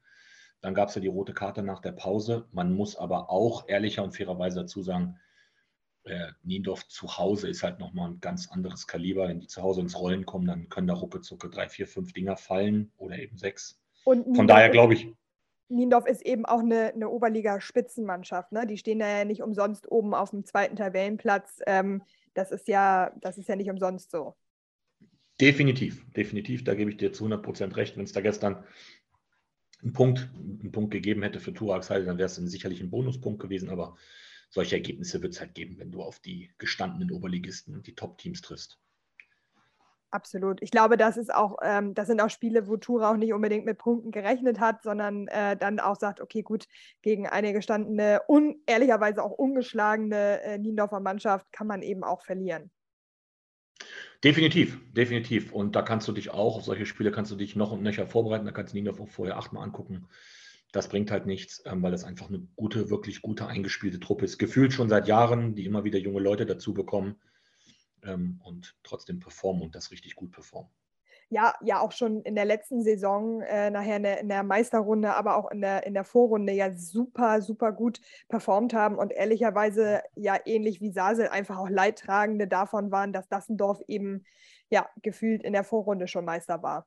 Dann 0.61 0.75
gab 0.75 0.89
es 0.89 0.95
ja 0.95 1.01
die 1.01 1.09
rote 1.09 1.35
Karte 1.35 1.63
nach 1.63 1.81
der 1.81 1.93
Pause. 1.93 2.47
Man 2.53 2.75
muss 2.75 2.97
aber 2.97 3.31
auch 3.31 3.69
ehrlicher 3.69 4.03
und 4.03 4.17
fairerweise 4.17 4.61
dazu 4.61 4.83
sagen, 4.83 5.19
äh, 6.09 6.33
Niendorf 6.43 6.87
zu 6.89 7.19
Hause 7.19 7.49
ist 7.49 7.63
halt 7.63 7.79
nochmal 7.79 8.11
ein 8.11 8.21
ganz 8.21 8.49
anderes 8.49 8.87
Kaliber. 8.87 9.29
Wenn 9.29 9.41
die 9.41 9.47
zu 9.47 9.63
Hause 9.63 9.81
ins 9.81 9.99
Rollen 9.99 10.27
kommen, 10.27 10.47
dann 10.47 10.69
können 10.69 10.87
da 10.87 10.95
rucke 10.95 11.21
zucke 11.21 11.49
drei, 11.49 11.69
vier, 11.69 11.87
fünf 11.87 12.13
Dinger 12.13 12.37
fallen 12.37 12.93
oder 12.97 13.19
eben 13.19 13.37
sechs. 13.37 13.81
Und 14.05 14.37
Von 14.37 14.47
daher 14.47 14.71
glaube 14.71 14.95
ich. 14.95 15.09
Niendorf 15.69 16.07
ist 16.07 16.25
eben 16.25 16.47
auch 16.47 16.61
eine, 16.61 16.95
eine 16.95 17.11
Oberliga-Spitzenmannschaft. 17.11 18.53
Ne? 18.53 18.67
Die 18.67 18.79
stehen 18.79 19.01
da 19.01 19.19
ja 19.19 19.25
nicht 19.25 19.43
umsonst 19.43 19.91
oben 19.91 20.15
auf 20.15 20.31
dem 20.31 20.45
zweiten 20.45 20.77
Tabellenplatz. 20.77 21.61
Ähm, 21.67 22.03
das, 22.35 22.53
ist 22.53 22.69
ja, 22.69 23.13
das 23.21 23.37
ist 23.37 23.49
ja 23.49 23.57
nicht 23.57 23.71
umsonst 23.71 24.11
so. 24.11 24.35
Definitiv, 25.41 26.11
definitiv. 26.15 26.65
Da 26.65 26.75
gebe 26.75 26.91
ich 26.91 26.97
dir 26.97 27.13
zu 27.13 27.25
100 27.25 27.43
Prozent 27.43 27.77
recht. 27.77 27.97
Wenn 27.97 28.05
es 28.05 28.13
da 28.13 28.23
gestern 28.23 28.65
einen 29.83 29.93
Punkt, 29.93 30.31
einen 30.35 30.73
Punkt 30.73 30.91
gegeben 30.91 31.23
hätte 31.23 31.39
für 31.39 31.53
Turax 31.53 31.89
dann 31.89 32.19
wäre 32.19 32.27
es 32.27 32.37
sicherlich 32.37 32.81
ein 32.81 32.91
Bonuspunkt 32.91 33.41
gewesen. 33.41 33.69
Aber 33.69 33.97
solche 34.51 34.77
Ergebnisse 34.77 35.23
wird 35.23 35.35
es 35.35 35.41
halt 35.41 35.55
geben, 35.55 35.79
wenn 35.79 35.93
du 35.93 36.03
auf 36.03 36.21
die 36.21 36.51
gestandenen 36.59 37.11
Oberligisten 37.11 37.75
und 37.75 37.87
die 37.87 37.95
Top-Teams 37.95 38.41
triffst. 38.41 38.79
Absolut. 40.11 40.63
Ich 40.63 40.71
glaube, 40.71 40.97
das 40.97 41.19
ist 41.19 41.35
auch, 41.35 41.59
ähm, 41.63 41.95
das 41.95 42.07
sind 42.07 42.23
auch 42.23 42.31
Spiele, 42.31 42.67
wo 42.67 42.79
Tura 42.79 43.11
auch 43.13 43.17
nicht 43.19 43.35
unbedingt 43.35 43.67
mit 43.67 43.77
Punkten 43.77 44.11
gerechnet 44.11 44.59
hat, 44.59 44.83
sondern 44.83 45.29
äh, 45.29 45.55
dann 45.55 45.81
auch 45.81 45.97
sagt, 45.97 46.23
okay, 46.23 46.41
gut, 46.41 46.67
gegen 47.03 47.27
eine 47.27 47.53
gestandene 47.53 48.23
und 48.27 48.57
ehrlicherweise 48.65 49.23
auch 49.23 49.33
ungeschlagene 49.33 50.41
äh, 50.41 50.59
Niendorfer 50.59 51.01
Mannschaft 51.01 51.53
kann 51.53 51.67
man 51.67 51.83
eben 51.83 52.05
auch 52.05 52.23
verlieren. 52.23 52.71
Definitiv, 54.25 54.81
definitiv. 54.95 55.53
Und 55.53 55.77
da 55.77 55.83
kannst 55.83 56.09
du 56.09 56.13
dich 56.13 56.31
auch, 56.31 56.57
auf 56.57 56.65
solche 56.65 56.87
Spiele 56.87 57.13
kannst 57.13 57.31
du 57.31 57.37
dich 57.37 57.55
noch 57.55 57.71
und 57.71 57.83
nöcher 57.83 58.07
vorbereiten. 58.07 58.47
Da 58.47 58.53
kannst 58.53 58.73
du 58.73 58.77
Niendorf 58.77 59.01
auch 59.01 59.09
vorher 59.09 59.37
achtmal 59.37 59.63
angucken 59.63 60.09
das 60.73 60.89
bringt 60.89 61.11
halt 61.11 61.27
nichts, 61.27 61.63
ähm, 61.67 61.83
weil 61.83 61.93
das 61.93 62.05
einfach 62.05 62.29
eine 62.29 62.47
gute, 62.57 62.91
wirklich 62.91 63.23
gute 63.23 63.47
eingespielte 63.47 64.01
Truppe 64.01 64.25
ist. 64.25 64.39
Gefühlt 64.39 64.73
schon 64.73 64.89
seit 64.89 65.09
Jahren, 65.09 65.55
die 65.55 65.65
immer 65.65 65.85
wieder 65.85 65.99
junge 65.99 66.21
Leute 66.21 66.47
dazu 66.47 66.75
bekommen 66.75 67.21
ähm, 68.05 68.41
und 68.45 68.77
trotzdem 68.83 69.19
performen 69.19 69.63
und 69.63 69.75
das 69.75 69.91
richtig 69.91 70.15
gut 70.15 70.33
performen. 70.33 70.71
Ja, 71.31 71.55
ja, 71.61 71.81
auch 71.81 71.93
schon 71.93 72.23
in 72.23 72.35
der 72.35 72.47
letzten 72.47 72.83
Saison, 72.83 73.43
äh, 73.43 73.69
nachher 73.69 73.99
in 73.99 74.03
der, 74.03 74.21
in 74.21 74.29
der, 74.31 74.43
Meisterrunde, 74.43 75.15
aber 75.15 75.37
auch 75.37 75.51
in 75.51 75.61
der, 75.61 75.87
in 75.87 75.93
der 75.93 76.05
Vorrunde 76.05 76.55
ja 76.55 76.75
super, 76.75 77.43
super 77.43 77.73
gut 77.73 78.01
performt 78.29 78.73
haben 78.73 78.97
und 78.97 79.13
ehrlicherweise 79.13 80.01
ja 80.15 80.39
ähnlich 80.47 80.81
wie 80.81 80.91
Sasel 80.91 81.29
einfach 81.29 81.59
auch 81.59 81.69
Leidtragende 81.69 82.49
davon 82.49 82.91
waren, 82.91 83.13
dass 83.13 83.29
Dassendorf 83.29 83.83
eben 83.89 84.25
ja 84.71 84.89
gefühlt 85.03 85.43
in 85.43 85.53
der 85.53 85.65
Vorrunde 85.65 86.09
schon 86.09 86.25
Meister 86.25 86.63
war. 86.63 86.87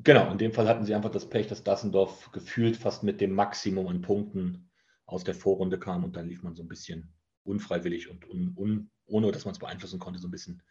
Genau, 0.00 0.30
in 0.32 0.38
dem 0.38 0.52
Fall 0.52 0.68
hatten 0.68 0.84
sie 0.84 0.94
einfach 0.94 1.10
das 1.10 1.28
Pech, 1.28 1.46
dass 1.46 1.62
Dassendorf 1.62 2.30
gefühlt 2.32 2.76
fast 2.76 3.02
mit 3.02 3.20
dem 3.20 3.32
Maximum 3.32 3.86
an 3.86 4.02
Punkten 4.02 4.70
aus 5.06 5.24
der 5.24 5.34
Vorrunde 5.34 5.78
kam 5.78 6.04
und 6.04 6.16
dann 6.16 6.28
lief 6.28 6.42
man 6.42 6.54
so 6.54 6.62
ein 6.62 6.68
bisschen 6.68 7.12
unfreiwillig 7.44 8.10
und 8.10 8.28
un, 8.28 8.54
un, 8.56 8.90
ohne 9.06 9.30
dass 9.30 9.44
man 9.44 9.52
es 9.52 9.58
beeinflussen 9.58 9.98
konnte, 9.98 10.18
so 10.18 10.28
ein 10.28 10.32
bisschen 10.32 10.62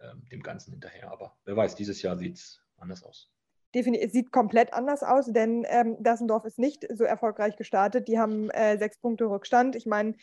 äh, 0.00 0.14
dem 0.30 0.42
Ganzen 0.42 0.72
hinterher. 0.72 1.10
Aber 1.10 1.36
wer 1.44 1.56
weiß, 1.56 1.74
dieses 1.74 2.02
Jahr 2.02 2.16
sieht 2.16 2.36
es 2.36 2.60
anders 2.76 3.02
aus. 3.02 3.30
Definitiv, 3.74 4.06
es 4.06 4.12
sieht 4.12 4.32
komplett 4.32 4.74
anders 4.74 5.02
aus, 5.02 5.32
denn 5.32 5.64
ähm, 5.66 5.96
Dassendorf 6.00 6.44
ist 6.44 6.58
nicht 6.58 6.86
so 6.92 7.04
erfolgreich 7.04 7.56
gestartet. 7.56 8.06
Die 8.06 8.18
haben 8.18 8.50
äh, 8.50 8.76
sechs 8.76 8.98
Punkte 8.98 9.24
Rückstand. 9.24 9.76
Ich 9.76 9.86
meine, 9.86 10.14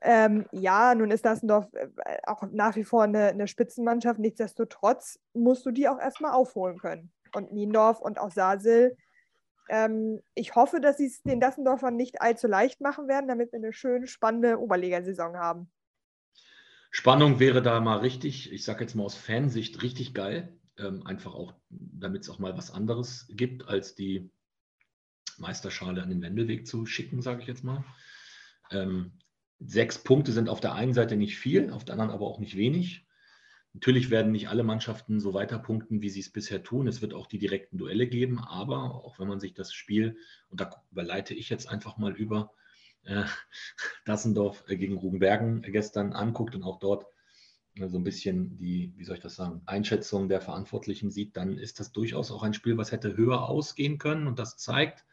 ähm, 0.00 0.46
ja, 0.52 0.94
nun 0.94 1.10
ist 1.10 1.24
Dassendorf 1.24 1.66
äh, 1.74 1.88
auch 2.22 2.44
nach 2.52 2.76
wie 2.76 2.84
vor 2.84 3.02
eine, 3.02 3.28
eine 3.28 3.48
Spitzenmannschaft. 3.48 4.20
Nichtsdestotrotz 4.20 5.18
musst 5.32 5.66
du 5.66 5.72
die 5.72 5.88
auch 5.88 5.98
erstmal 5.98 6.32
aufholen 6.32 6.78
können 6.78 7.10
und 7.36 7.52
Niendorf 7.52 8.00
und 8.00 8.18
auch 8.18 8.30
Sasel. 8.30 8.96
Ähm, 9.68 10.20
ich 10.34 10.54
hoffe, 10.54 10.80
dass 10.80 10.98
sie 10.98 11.06
es 11.06 11.22
den 11.22 11.40
Dassendorfern 11.40 11.96
nicht 11.96 12.20
allzu 12.20 12.46
leicht 12.46 12.80
machen 12.80 13.08
werden, 13.08 13.28
damit 13.28 13.52
wir 13.52 13.58
eine 13.58 13.72
schöne, 13.72 14.06
spannende 14.06 14.58
Oberligasaison 14.58 15.36
haben. 15.36 15.70
Spannung 16.90 17.40
wäre 17.40 17.62
da 17.62 17.80
mal 17.80 17.98
richtig, 17.98 18.52
ich 18.52 18.64
sage 18.64 18.84
jetzt 18.84 18.94
mal 18.94 19.04
aus 19.04 19.16
Fansicht, 19.16 19.82
richtig 19.82 20.14
geil. 20.14 20.56
Ähm, 20.76 21.06
einfach 21.06 21.34
auch, 21.34 21.54
damit 21.68 22.22
es 22.22 22.30
auch 22.30 22.38
mal 22.38 22.56
was 22.56 22.70
anderes 22.70 23.26
gibt, 23.30 23.68
als 23.68 23.94
die 23.94 24.30
Meisterschale 25.38 26.02
an 26.02 26.10
den 26.10 26.22
Wendelweg 26.22 26.66
zu 26.66 26.86
schicken, 26.86 27.22
sage 27.22 27.42
ich 27.42 27.48
jetzt 27.48 27.64
mal. 27.64 27.84
Ähm, 28.70 29.12
sechs 29.60 29.98
Punkte 29.98 30.32
sind 30.32 30.48
auf 30.48 30.60
der 30.60 30.74
einen 30.74 30.94
Seite 30.94 31.16
nicht 31.16 31.38
viel, 31.38 31.70
auf 31.70 31.84
der 31.84 31.94
anderen 31.94 32.10
aber 32.10 32.26
auch 32.26 32.38
nicht 32.38 32.56
wenig. 32.56 33.03
Natürlich 33.74 34.08
werden 34.08 34.30
nicht 34.30 34.48
alle 34.48 34.62
Mannschaften 34.62 35.18
so 35.18 35.34
weiterpunkten, 35.34 36.00
wie 36.00 36.08
sie 36.08 36.20
es 36.20 36.30
bisher 36.30 36.62
tun. 36.62 36.86
Es 36.86 37.02
wird 37.02 37.12
auch 37.12 37.26
die 37.26 37.40
direkten 37.40 37.76
Duelle 37.76 38.06
geben, 38.06 38.38
aber 38.38 39.04
auch 39.04 39.18
wenn 39.18 39.26
man 39.26 39.40
sich 39.40 39.52
das 39.52 39.74
Spiel, 39.74 40.16
und 40.48 40.60
da 40.60 40.70
überleite 40.92 41.34
ich 41.34 41.50
jetzt 41.50 41.68
einfach 41.68 41.98
mal 41.98 42.14
über, 42.14 42.52
äh, 43.02 43.24
Dassendorf 44.04 44.62
äh, 44.68 44.76
gegen 44.76 44.96
Rugenbergen 44.96 45.62
gestern 45.62 46.12
anguckt 46.12 46.54
und 46.54 46.62
auch 46.62 46.78
dort 46.78 47.06
äh, 47.74 47.88
so 47.88 47.98
ein 47.98 48.04
bisschen 48.04 48.56
die, 48.58 48.92
wie 48.96 49.04
soll 49.04 49.16
ich 49.16 49.22
das 49.22 49.34
sagen, 49.34 49.62
Einschätzung 49.66 50.28
der 50.28 50.40
Verantwortlichen 50.40 51.10
sieht, 51.10 51.36
dann 51.36 51.58
ist 51.58 51.80
das 51.80 51.90
durchaus 51.90 52.30
auch 52.30 52.44
ein 52.44 52.54
Spiel, 52.54 52.76
was 52.76 52.92
hätte 52.92 53.16
höher 53.16 53.48
ausgehen 53.48 53.98
können. 53.98 54.28
Und 54.28 54.38
das 54.38 54.56
zeigt, 54.56 55.04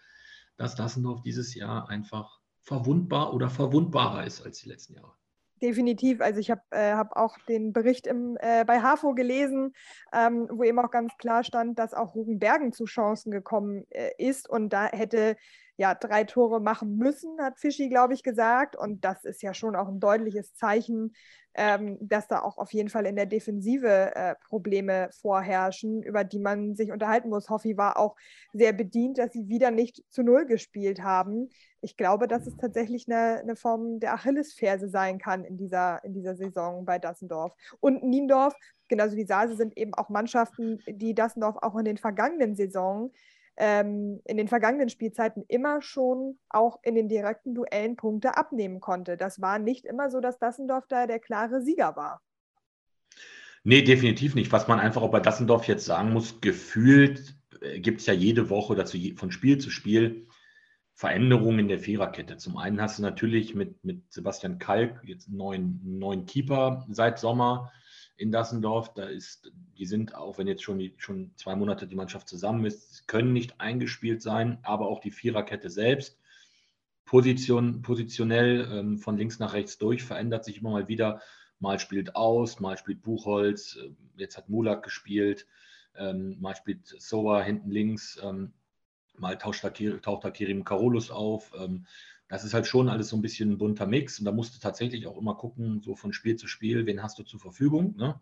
dass 0.55 0.75
Dassendorf 0.75 1.23
dieses 1.23 1.55
Jahr 1.55 1.89
einfach 1.89 2.39
verwundbar 2.59 3.33
oder 3.33 3.49
verwundbarer 3.49 4.23
ist 4.23 4.43
als 4.43 4.59
die 4.59 4.69
letzten 4.69 4.93
Jahre. 4.93 5.13
Definitiv. 5.61 6.21
Also 6.21 6.39
ich 6.39 6.49
habe 6.49 6.61
äh, 6.71 6.93
hab 6.93 7.15
auch 7.15 7.37
den 7.47 7.71
Bericht 7.71 8.07
im, 8.07 8.35
äh, 8.39 8.65
bei 8.65 8.81
HAFO 8.81 9.13
gelesen, 9.13 9.73
ähm, 10.11 10.47
wo 10.51 10.63
eben 10.63 10.79
auch 10.79 10.89
ganz 10.89 11.15
klar 11.17 11.43
stand, 11.43 11.77
dass 11.77 11.93
auch 11.93 12.15
Rugenbergen 12.15 12.73
zu 12.73 12.85
Chancen 12.85 13.31
gekommen 13.31 13.85
äh, 13.91 14.09
ist 14.17 14.49
und 14.49 14.69
da 14.73 14.87
hätte 14.87 15.37
ja 15.81 15.95
drei 15.95 16.23
Tore 16.25 16.61
machen 16.61 16.95
müssen, 16.95 17.41
hat 17.41 17.59
Fischi, 17.59 17.89
glaube 17.89 18.13
ich, 18.13 18.21
gesagt. 18.21 18.75
Und 18.75 19.03
das 19.03 19.23
ist 19.25 19.41
ja 19.41 19.55
schon 19.55 19.75
auch 19.75 19.87
ein 19.87 19.99
deutliches 19.99 20.53
Zeichen, 20.53 21.13
ähm, 21.55 21.97
dass 21.99 22.27
da 22.27 22.43
auch 22.43 22.59
auf 22.59 22.71
jeden 22.71 22.89
Fall 22.89 23.07
in 23.07 23.15
der 23.15 23.25
Defensive 23.25 24.15
äh, 24.15 24.35
Probleme 24.47 25.09
vorherrschen, 25.21 26.03
über 26.03 26.23
die 26.23 26.37
man 26.37 26.75
sich 26.75 26.91
unterhalten 26.91 27.29
muss. 27.29 27.49
Hoffi 27.49 27.77
war 27.77 27.97
auch 27.97 28.15
sehr 28.53 28.73
bedient, 28.73 29.17
dass 29.17 29.33
sie 29.33 29.49
wieder 29.49 29.71
nicht 29.71 30.03
zu 30.11 30.21
Null 30.21 30.45
gespielt 30.45 31.01
haben. 31.01 31.49
Ich 31.81 31.97
glaube, 31.97 32.27
dass 32.27 32.45
es 32.45 32.55
tatsächlich 32.57 33.07
eine, 33.07 33.39
eine 33.39 33.55
Form 33.55 33.99
der 33.99 34.13
Achillesferse 34.13 34.87
sein 34.87 35.17
kann 35.17 35.43
in 35.43 35.57
dieser, 35.57 36.03
in 36.03 36.13
dieser 36.13 36.35
Saison 36.35 36.85
bei 36.85 36.99
Dassendorf. 36.99 37.55
Und 37.79 38.03
Niendorf, 38.03 38.53
genauso 38.87 39.17
wie 39.17 39.25
Sase, 39.25 39.55
sind 39.55 39.75
eben 39.77 39.95
auch 39.95 40.09
Mannschaften, 40.09 40.79
die 40.87 41.15
Dassendorf 41.15 41.55
auch 41.63 41.75
in 41.75 41.85
den 41.85 41.97
vergangenen 41.97 42.55
Saisonen 42.55 43.11
ähm, 43.57 44.21
in 44.25 44.37
den 44.37 44.47
vergangenen 44.47 44.89
Spielzeiten 44.89 45.43
immer 45.47 45.81
schon 45.81 46.39
auch 46.49 46.79
in 46.83 46.95
den 46.95 47.09
direkten 47.09 47.53
Duellen 47.53 47.95
Punkte 47.95 48.37
abnehmen 48.37 48.79
konnte. 48.79 49.17
Das 49.17 49.41
war 49.41 49.59
nicht 49.59 49.85
immer 49.85 50.09
so, 50.09 50.19
dass 50.19 50.39
Dassendorf 50.39 50.85
da 50.87 51.07
der 51.07 51.19
klare 51.19 51.61
Sieger 51.61 51.95
war. 51.95 52.21
Nee, 53.63 53.83
definitiv 53.83 54.33
nicht. 54.33 54.51
Was 54.51 54.67
man 54.67 54.79
einfach 54.79 55.01
auch 55.01 55.11
bei 55.11 55.19
Dassendorf 55.19 55.67
jetzt 55.67 55.85
sagen 55.85 56.13
muss, 56.13 56.41
gefühlt 56.41 57.35
äh, 57.61 57.79
gibt 57.79 58.01
es 58.01 58.07
ja 58.07 58.13
jede 58.13 58.49
Woche 58.49 58.75
dazu 58.75 58.97
von 59.15 59.31
Spiel 59.31 59.59
zu 59.59 59.69
Spiel 59.69 60.27
Veränderungen 60.93 61.59
in 61.59 61.67
der 61.67 61.79
Viererkette. 61.79 62.37
Zum 62.37 62.57
einen 62.57 62.81
hast 62.81 62.99
du 62.99 63.03
natürlich 63.03 63.55
mit, 63.55 63.83
mit 63.83 64.11
Sebastian 64.11 64.59
Kalk 64.59 65.01
jetzt 65.03 65.27
einen 65.27 65.37
neuen, 65.37 65.99
neuen 65.99 66.25
Keeper 66.25 66.85
seit 66.89 67.17
Sommer 67.19 67.71
in 68.17 68.31
Dassendorf. 68.31 68.93
Da 68.93 69.05
ist, 69.05 69.51
die 69.77 69.85
sind, 69.85 70.15
auch 70.15 70.37
wenn 70.37 70.47
jetzt 70.47 70.63
schon, 70.63 70.79
die, 70.79 70.93
schon 70.97 71.31
zwei 71.35 71.55
Monate 71.55 71.87
die 71.87 71.95
Mannschaft 71.95 72.27
zusammen 72.27 72.65
ist, 72.65 73.07
können 73.07 73.33
nicht 73.33 73.59
eingespielt 73.59 74.21
sein, 74.21 74.59
aber 74.63 74.87
auch 74.87 74.99
die 74.99 75.11
Viererkette 75.11 75.69
selbst. 75.69 76.19
Position, 77.05 77.81
positionell 77.81 78.69
ähm, 78.71 78.97
von 78.97 79.17
links 79.17 79.39
nach 79.39 79.53
rechts 79.53 79.77
durch, 79.77 80.03
verändert 80.03 80.45
sich 80.45 80.59
immer 80.59 80.71
mal 80.71 80.87
wieder. 80.87 81.21
Mal 81.59 81.79
spielt 81.79 82.15
aus, 82.15 82.59
mal 82.59 82.77
spielt 82.77 83.01
Buchholz, 83.01 83.75
äh, 83.75 83.91
jetzt 84.15 84.37
hat 84.37 84.49
Mulak 84.49 84.83
gespielt, 84.83 85.45
ähm, 85.95 86.37
mal 86.39 86.55
spielt 86.55 86.87
Soa 86.87 87.41
hinten 87.41 87.69
links, 87.69 88.19
ähm, 88.23 88.53
mal 89.17 89.37
taucht 89.37 89.63
da 89.63 90.31
Kirim 90.31 90.63
Karolus 90.63 91.11
auf. 91.11 91.51
Das 92.31 92.45
ist 92.45 92.53
halt 92.53 92.65
schon 92.65 92.87
alles 92.87 93.09
so 93.09 93.17
ein 93.17 93.21
bisschen 93.21 93.51
ein 93.51 93.57
bunter 93.57 93.85
Mix 93.85 94.17
und 94.17 94.23
da 94.23 94.31
musst 94.31 94.55
du 94.55 94.59
tatsächlich 94.59 95.05
auch 95.05 95.17
immer 95.17 95.35
gucken, 95.35 95.81
so 95.81 95.97
von 95.97 96.13
Spiel 96.13 96.37
zu 96.37 96.47
Spiel, 96.47 96.85
wen 96.85 97.03
hast 97.03 97.19
du 97.19 97.23
zur 97.23 97.41
Verfügung. 97.41 97.93
Ne? 97.97 98.21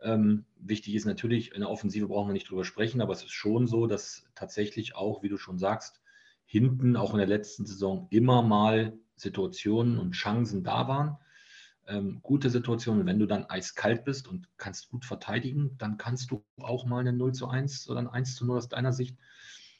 Ähm, 0.00 0.44
wichtig 0.60 0.94
ist 0.94 1.06
natürlich, 1.06 1.52
in 1.52 1.62
der 1.62 1.68
Offensive 1.68 2.06
brauchen 2.06 2.28
wir 2.28 2.34
nicht 2.34 2.48
drüber 2.48 2.64
sprechen, 2.64 3.00
aber 3.00 3.12
es 3.12 3.24
ist 3.24 3.32
schon 3.32 3.66
so, 3.66 3.88
dass 3.88 4.30
tatsächlich 4.36 4.94
auch, 4.94 5.24
wie 5.24 5.28
du 5.28 5.38
schon 5.38 5.58
sagst, 5.58 6.00
hinten 6.44 6.94
auch 6.94 7.14
in 7.14 7.18
der 7.18 7.26
letzten 7.26 7.66
Saison 7.66 8.06
immer 8.10 8.42
mal 8.42 8.96
Situationen 9.16 9.98
und 9.98 10.12
Chancen 10.12 10.62
da 10.62 10.86
waren. 10.86 11.18
Ähm, 11.88 12.20
gute 12.22 12.48
Situationen, 12.48 13.06
wenn 13.06 13.18
du 13.18 13.26
dann 13.26 13.46
eiskalt 13.46 14.04
bist 14.04 14.28
und 14.28 14.48
kannst 14.56 14.88
gut 14.88 15.04
verteidigen, 15.04 15.76
dann 15.78 15.98
kannst 15.98 16.30
du 16.30 16.44
auch 16.60 16.86
mal 16.86 17.00
eine 17.00 17.12
0 17.12 17.32
zu 17.32 17.48
1 17.48 17.90
oder 17.90 17.98
ein 17.98 18.08
1 18.08 18.36
zu 18.36 18.46
0 18.46 18.58
aus 18.58 18.68
deiner 18.68 18.92
Sicht 18.92 19.16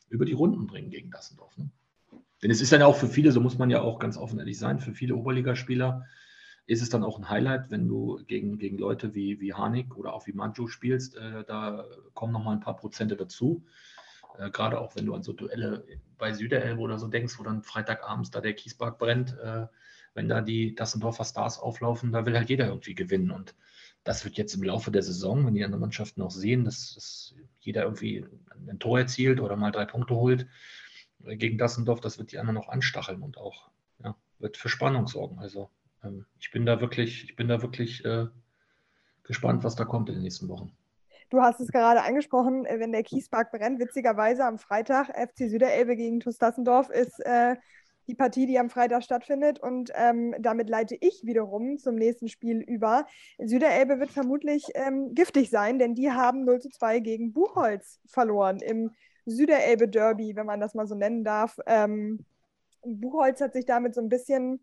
über 0.09 0.25
die 0.25 0.33
Runden 0.33 0.67
bringen 0.67 0.91
gegen 0.91 1.13
Dassendorf. 1.13 1.57
Ne? 1.57 1.71
Denn 2.43 2.51
es 2.51 2.61
ist 2.61 2.73
dann 2.73 2.83
auch 2.83 2.97
für 2.97 3.09
viele, 3.09 3.33
so 3.33 3.41
muss 3.41 3.59
man 3.59 3.71
ja 3.71 3.83
auch 3.83 3.99
ganz 3.99 4.17
offen 4.17 4.39
ehrlich 4.39 4.59
sein, 4.59 4.81
für 4.81 4.93
viele 4.93 5.15
Oberligaspieler 5.15 6.07
ist 6.67 6.83
es 6.83 6.91
dann 6.91 7.05
auch 7.05 7.19
ein 7.19 7.29
Highlight, 7.29 7.71
wenn 7.71 7.89
du 7.89 8.21
gegen, 8.27 8.59
gegen 8.59 8.79
Leute 8.79 9.15
wie, 9.15 9.41
wie 9.41 9.53
Harnik 9.53 9.97
oder 9.97 10.13
auch 10.13 10.27
wie 10.27 10.33
Manjo 10.33 10.69
spielst. 10.69 11.17
Äh, 11.17 11.45
da 11.45 11.85
kommen 12.15 12.33
nochmal 12.33 12.55
ein 12.55 12.61
paar 12.61 12.77
Prozente 12.77 13.17
dazu. 13.17 13.65
Äh, 14.39 14.51
Gerade 14.51 14.81
auch 14.81 14.95
wenn 14.97 15.07
du 15.07 15.15
an 15.15 15.23
so 15.23 15.33
Duelle 15.33 15.85
bei 16.19 16.33
Süderelbe 16.33 16.81
oder 16.81 16.99
so 16.99 17.09
denkst, 17.09 17.39
wo 17.39 17.43
dann 17.43 17.63
Freitagabends 17.63 18.31
da 18.31 18.41
der 18.41 18.55
Kiespark 18.55 18.99
brennt, 18.99 19.37
äh, 19.39 19.67
wenn 20.15 20.29
da 20.29 20.41
die 20.41 20.75
Dassendorfer 20.75 21.25
Stars 21.25 21.59
auflaufen, 21.59 22.13
da 22.13 22.27
will 22.27 22.37
halt 22.37 22.49
jeder 22.49 22.69
irgendwie 22.69 22.95
gewinnen. 22.95 23.31
Und 23.31 23.55
das 24.05 24.25
wird 24.25 24.37
jetzt 24.37 24.55
im 24.55 24.63
Laufe 24.63 24.91
der 24.91 25.03
Saison, 25.03 25.47
wenn 25.47 25.55
die 25.55 25.65
anderen 25.65 25.81
Mannschaften 25.81 26.23
auch 26.23 26.31
sehen, 26.31 26.65
dass, 26.65 26.95
dass 26.95 27.35
jeder 27.61 27.85
irgendwie 27.85 28.27
ein 28.69 28.79
Tor 28.79 28.99
erzielt 28.99 29.41
oder 29.41 29.57
mal 29.57 29.71
drei 29.71 29.85
Punkte 29.85 30.15
holt, 30.15 30.47
gegen 31.25 31.59
Dassendorf, 31.59 32.01
das 32.01 32.19
wird 32.19 32.33
die 32.33 32.39
anderen 32.39 32.57
noch 32.57 32.69
anstacheln 32.69 33.23
und 33.23 33.39
auch 33.39 33.71
ja, 34.03 34.17
wird 34.39 34.57
für 34.57 34.69
Spannung 34.69 35.07
sorgen. 35.07 35.39
Also 35.39 35.71
ähm, 36.05 36.27
ich 36.39 36.51
bin 36.51 36.67
da 36.67 36.81
wirklich, 36.81 37.25
ich 37.25 37.37
bin 37.37 37.49
da 37.49 37.63
wirklich 37.63 38.05
äh, 38.05 38.27
gespannt, 39.23 39.65
was 39.65 39.77
da 39.77 39.85
kommt 39.85 40.09
in 40.09 40.17
den 40.17 40.23
nächsten 40.23 40.49
Wochen. 40.49 40.73
Du 41.31 41.41
hast 41.41 41.61
es 41.61 41.73
gerade 41.73 42.03
angesprochen, 42.03 42.67
äh, 42.67 42.79
wenn 42.79 42.93
der 42.93 43.03
Kiespark 43.03 43.51
brennt. 43.53 43.81
Witzigerweise 43.81 44.45
am 44.45 44.59
Freitag 44.59 45.09
FC 45.09 45.49
Süderelbe 45.49 45.97
gegen 45.97 46.21
TuS 46.21 46.39
Dassendorf 46.39 46.91
ist 46.91 47.21
äh, 47.21 47.57
die 48.07 48.15
Partie, 48.15 48.47
die 48.47 48.59
am 48.59 48.69
Freitag 48.69 49.03
stattfindet. 49.03 49.59
Und 49.59 49.91
ähm, 49.95 50.35
damit 50.39 50.69
leite 50.69 50.97
ich 51.01 51.23
wiederum 51.25 51.79
zum 51.79 51.95
nächsten 51.95 52.29
Spiel 52.29 52.61
über. 52.61 53.07
Süderelbe 53.39 53.99
wird 53.99 54.11
vermutlich 54.11 54.67
ähm, 54.75 55.15
giftig 55.15 55.49
sein, 55.51 55.79
denn 55.79 55.95
die 55.95 56.11
haben 56.11 56.45
0 56.45 56.61
zu 56.61 56.69
2 56.69 57.01
gegen 57.01 57.33
Buchholz 57.33 58.01
verloren 58.07 58.59
im 58.59 58.91
Süderelbe 59.27 59.89
Derby, 59.89 60.35
wenn 60.37 60.47
man 60.47 60.61
das 60.61 60.75
mal 60.75 60.87
so 60.87 60.95
nennen 60.95 61.25
darf. 61.25 61.59
Ähm, 61.67 62.25
Buchholz 62.85 63.41
hat 63.41 63.53
sich 63.53 63.65
damit 63.65 63.95
so 63.95 64.01
ein 64.01 64.09
bisschen 64.09 64.61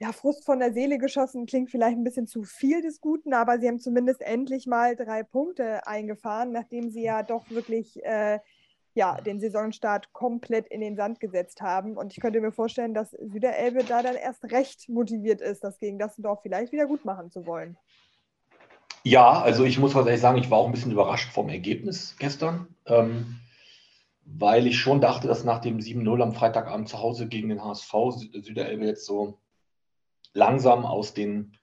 ja, 0.00 0.12
Frust 0.12 0.46
von 0.46 0.58
der 0.58 0.72
Seele 0.72 0.96
geschossen, 0.96 1.46
klingt 1.46 1.70
vielleicht 1.70 1.96
ein 1.96 2.04
bisschen 2.04 2.26
zu 2.26 2.42
viel 2.42 2.80
des 2.80 3.00
Guten, 3.00 3.34
aber 3.34 3.58
sie 3.58 3.68
haben 3.68 3.78
zumindest 3.78 4.22
endlich 4.22 4.66
mal 4.66 4.96
drei 4.96 5.22
Punkte 5.22 5.86
eingefahren, 5.86 6.52
nachdem 6.52 6.90
sie 6.90 7.02
ja 7.02 7.22
doch 7.22 7.50
wirklich 7.50 8.02
äh, 8.02 8.38
ja, 8.94 9.20
den 9.20 9.40
Saisonstart 9.40 10.12
komplett 10.12 10.66
in 10.68 10.80
den 10.80 10.96
Sand 10.96 11.20
gesetzt 11.20 11.60
haben. 11.60 11.96
Und 11.96 12.12
ich 12.12 12.20
könnte 12.20 12.40
mir 12.40 12.50
vorstellen, 12.50 12.94
dass 12.94 13.10
Süderelbe 13.10 13.84
da 13.84 14.02
dann 14.02 14.16
erst 14.16 14.44
recht 14.50 14.88
motiviert 14.88 15.40
ist, 15.40 15.62
das 15.62 15.78
gegen 15.78 15.98
Dassendorf 15.98 16.40
vielleicht 16.42 16.72
wieder 16.72 16.86
gut 16.86 17.04
machen 17.04 17.30
zu 17.30 17.46
wollen. 17.46 17.76
Ja, 19.02 19.40
also 19.40 19.64
ich 19.64 19.78
muss 19.78 19.94
ehrlich 19.94 20.20
sagen, 20.20 20.38
ich 20.38 20.50
war 20.50 20.58
auch 20.58 20.66
ein 20.66 20.72
bisschen 20.72 20.92
überrascht 20.92 21.32
vom 21.32 21.48
Ergebnis 21.48 22.16
gestern. 22.18 22.74
Ähm, 22.86 23.38
weil 24.38 24.66
ich 24.66 24.78
schon 24.78 25.00
dachte, 25.00 25.26
dass 25.28 25.44
nach 25.44 25.60
dem 25.60 25.78
7-0 25.78 26.22
am 26.22 26.32
Freitagabend 26.32 26.88
zu 26.88 26.98
Hause 26.98 27.26
gegen 27.26 27.48
den 27.48 27.64
HSV 27.64 27.92
Süderelbe 28.32 28.86
jetzt 28.86 29.04
so 29.04 29.40
langsam 30.32 30.86
aus 30.86 31.14
den, 31.14 31.56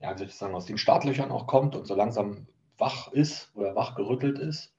ja, 0.00 0.16
soll 0.16 0.26
ich 0.26 0.34
sagen, 0.34 0.54
aus 0.54 0.66
den 0.66 0.78
Startlöchern 0.78 1.30
auch 1.30 1.46
kommt 1.46 1.76
und 1.76 1.86
so 1.86 1.94
langsam 1.94 2.48
wach 2.78 3.12
ist 3.12 3.54
oder 3.54 3.76
wach 3.76 3.94
gerüttelt 3.94 4.38
ist. 4.38 4.74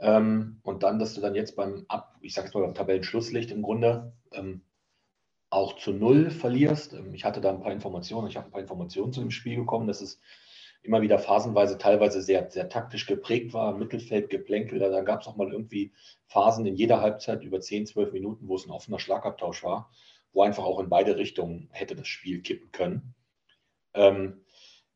Ähm, 0.00 0.60
und 0.62 0.82
dann, 0.82 0.98
dass 0.98 1.14
du 1.14 1.20
dann 1.20 1.34
jetzt 1.34 1.54
beim 1.54 1.84
Ab, 1.88 2.16
ich 2.20 2.34
sag's 2.34 2.52
mal 2.52 2.62
beim 2.62 2.74
Tabellenschlusslicht 2.74 3.50
im 3.50 3.62
Grunde 3.62 4.14
ähm, 4.32 4.62
auch 5.50 5.76
zu 5.76 5.92
null 5.92 6.30
verlierst. 6.30 6.94
Ähm, 6.94 7.14
ich 7.14 7.24
hatte 7.24 7.40
da 7.40 7.50
ein 7.50 7.60
paar 7.60 7.72
Informationen, 7.72 8.28
ich 8.28 8.36
habe 8.36 8.46
ein 8.46 8.52
paar 8.52 8.62
Informationen 8.62 9.12
zu 9.12 9.20
dem 9.20 9.30
Spiel 9.30 9.58
bekommen, 9.58 9.86
dass 9.86 10.00
es 10.00 10.20
immer 10.82 11.02
wieder 11.02 11.18
phasenweise 11.18 11.78
teilweise 11.78 12.22
sehr, 12.22 12.50
sehr 12.50 12.68
taktisch 12.68 13.06
geprägt 13.06 13.52
war, 13.52 13.76
Mittelfeld 13.76 14.30
geplänkelt. 14.30 14.80
Da 14.80 15.02
gab 15.02 15.20
es 15.20 15.26
auch 15.26 15.36
mal 15.36 15.52
irgendwie 15.52 15.92
Phasen 16.26 16.64
in 16.66 16.76
jeder 16.76 17.00
Halbzeit 17.00 17.42
über 17.44 17.60
10, 17.60 17.86
12 17.86 18.12
Minuten, 18.12 18.48
wo 18.48 18.56
es 18.56 18.66
ein 18.66 18.70
offener 18.70 18.98
Schlagabtausch 18.98 19.62
war, 19.62 19.90
wo 20.32 20.42
einfach 20.42 20.64
auch 20.64 20.80
in 20.80 20.88
beide 20.88 21.16
Richtungen 21.16 21.68
hätte 21.72 21.94
das 21.94 22.08
Spiel 22.08 22.40
kippen 22.40 22.72
können. 22.72 23.14
Ähm, 23.94 24.44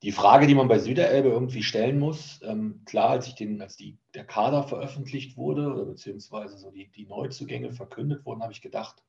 die 0.02 0.12
Frage, 0.12 0.46
die 0.46 0.54
man 0.54 0.68
bei 0.68 0.78
Süderelbe 0.78 1.30
irgendwie 1.30 1.62
stellen 1.62 1.98
muss, 1.98 2.40
ähm, 2.42 2.82
klar, 2.84 3.10
als, 3.10 3.26
ich 3.26 3.34
den, 3.34 3.60
als 3.62 3.76
die, 3.76 3.98
der 4.14 4.24
Kader 4.24 4.62
veröffentlicht 4.62 5.36
wurde, 5.36 5.72
oder 5.72 5.84
beziehungsweise 5.86 6.58
so 6.58 6.70
die, 6.70 6.90
die 6.90 7.06
Neuzugänge 7.06 7.72
verkündet 7.72 8.24
wurden, 8.26 8.42
habe 8.42 8.52
ich 8.52 8.60
gedacht, 8.60 9.02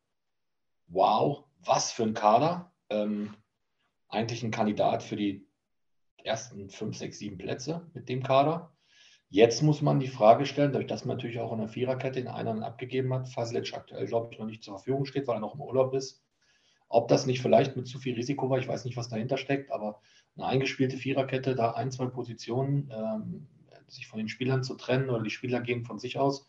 wow, 0.88 1.44
was 1.60 1.92
für 1.92 2.04
ein 2.04 2.14
Kader. 2.14 2.72
Ähm, 2.90 3.36
eigentlich 4.08 4.44
ein 4.44 4.52
Kandidat 4.52 5.04
für 5.04 5.16
die 5.16 5.46
ersten 6.26 6.70
fünf, 6.70 6.98
sechs, 6.98 7.20
sieben 7.20 7.38
Plätze 7.38 7.90
mit 7.94 8.10
dem 8.10 8.24
Kader. 8.24 8.72
Jetzt 9.30 9.64
muss 9.64 9.82
man 9.82 10.00
die 10.00 10.08
Frage 10.08 10.46
stellen, 10.46 10.72
dadurch, 10.72 10.88
dass 10.88 11.06
man 11.06 11.18
natürlich 11.18 11.40
auch 11.40 11.52
in 11.52 11.60
der 11.60 11.68
Viererkette 11.68 12.20
in 12.20 12.28
einen 12.28 12.64
abgegeben 12.64 13.14
hat, 13.14 13.28
Fasilic 13.28 13.74
aktuell, 13.74 14.06
glaube 14.06 14.30
ich, 14.32 14.40
noch 14.40 14.46
nicht 14.46 14.64
zur 14.64 14.76
Verfügung 14.78 15.06
steht, 15.06 15.28
weil 15.28 15.38
er 15.38 15.42
noch 15.42 15.56
im 15.56 15.62
Urlaub 15.62 15.94
ist. 15.94 16.24
Ob 16.88 17.08
das 17.08 17.26
nicht 17.26 17.42
vielleicht 17.42 17.76
mit 17.76 17.88
zu 17.88 18.00
viel 18.00 18.16
Risiko 18.16 18.50
war, 18.50 18.60
ich 18.60 18.68
weiß 18.68 18.86
nicht, 18.86 18.98
was 18.98 19.10
dahinter 19.10 19.38
steckt, 19.38 19.72
aber 19.72 20.02
eine 20.36 20.46
eingespielte 20.46 20.98
Viererkette, 20.98 21.56
da 21.56 21.72
ein, 21.72 21.92
zwei 21.92 22.06
Positionen, 22.06 22.92
ähm, 22.94 23.48
sich 23.88 24.08
von 24.08 24.20
den 24.20 24.30
Spielern 24.30 24.64
zu 24.64 24.76
trennen 24.76 25.10
oder 25.10 25.24
die 25.24 25.30
Spieler 25.30 25.62
gehen 25.62 25.84
von 25.84 26.00
sich 26.00 26.18
aus, 26.18 26.48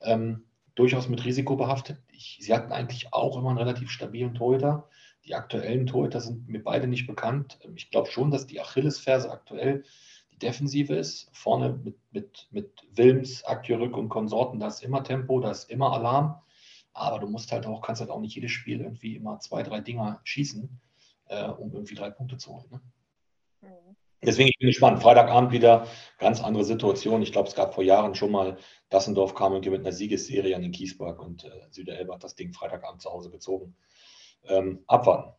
ähm, 0.00 0.44
durchaus 0.76 1.08
mit 1.08 1.24
Risiko 1.24 1.56
behaftet. 1.56 1.98
Ich, 2.12 2.38
sie 2.40 2.54
hatten 2.54 2.70
eigentlich 2.70 3.12
auch 3.12 3.36
immer 3.36 3.48
einen 3.48 3.58
relativ 3.58 3.90
stabilen 3.90 4.34
Torhüter. 4.34 4.88
Die 5.24 5.34
aktuellen 5.34 5.86
Torhüter 5.86 6.20
sind 6.20 6.48
mir 6.48 6.62
beide 6.62 6.86
nicht 6.86 7.08
bekannt. 7.08 7.58
Ähm, 7.64 7.74
ich 7.74 7.90
glaube 7.90 8.10
schon, 8.10 8.30
dass 8.30 8.46
die 8.46 8.60
Achillesferse 8.60 9.30
aktuell 9.30 9.82
die 10.30 10.38
Defensive 10.38 10.94
ist. 10.94 11.28
Vorne 11.32 11.80
mit, 11.82 11.96
mit, 12.12 12.46
mit 12.52 12.70
Wilms, 12.94 13.42
Akjörück 13.44 13.96
und 13.96 14.08
Konsorten, 14.08 14.60
da 14.60 14.68
ist 14.68 14.84
immer 14.84 15.02
Tempo, 15.02 15.40
da 15.40 15.50
ist 15.50 15.70
immer 15.70 15.92
Alarm. 15.92 16.40
Aber 16.92 17.18
du 17.18 17.26
musst 17.26 17.52
halt 17.52 17.66
auch, 17.66 17.82
kannst 17.82 18.00
halt 18.00 18.10
auch 18.10 18.20
nicht 18.20 18.34
jedes 18.34 18.52
Spiel 18.52 18.80
irgendwie 18.80 19.16
immer 19.16 19.38
zwei, 19.40 19.62
drei 19.62 19.80
Dinger 19.80 20.20
schießen, 20.24 20.80
äh, 21.26 21.48
um 21.48 21.72
irgendwie 21.72 21.94
drei 21.94 22.10
Punkte 22.10 22.36
zu 22.36 22.52
holen. 22.52 22.68
Ne? 22.70 22.80
Deswegen 24.26 24.50
bin 24.58 24.68
ich 24.68 24.74
gespannt. 24.74 25.00
Freitagabend 25.00 25.52
wieder 25.52 25.86
ganz 26.18 26.42
andere 26.42 26.64
Situation. 26.64 27.22
Ich 27.22 27.32
glaube, 27.32 27.48
es 27.48 27.54
gab 27.54 27.74
vor 27.74 27.84
Jahren 27.84 28.14
schon 28.16 28.32
mal, 28.32 28.58
Dassendorf 28.88 29.34
kam 29.34 29.52
mit 29.52 29.66
einer 29.66 29.92
Siegesserie 29.92 30.56
an 30.56 30.62
den 30.62 30.72
Kiesberg 30.72 31.20
und 31.20 31.44
äh, 31.44 31.50
Süderelbe 31.70 32.12
hat 32.12 32.24
das 32.24 32.34
Ding 32.34 32.52
Freitagabend 32.52 33.00
zu 33.00 33.10
Hause 33.10 33.30
gezogen. 33.30 33.76
Ähm, 34.44 34.82
abwarten. 34.88 35.32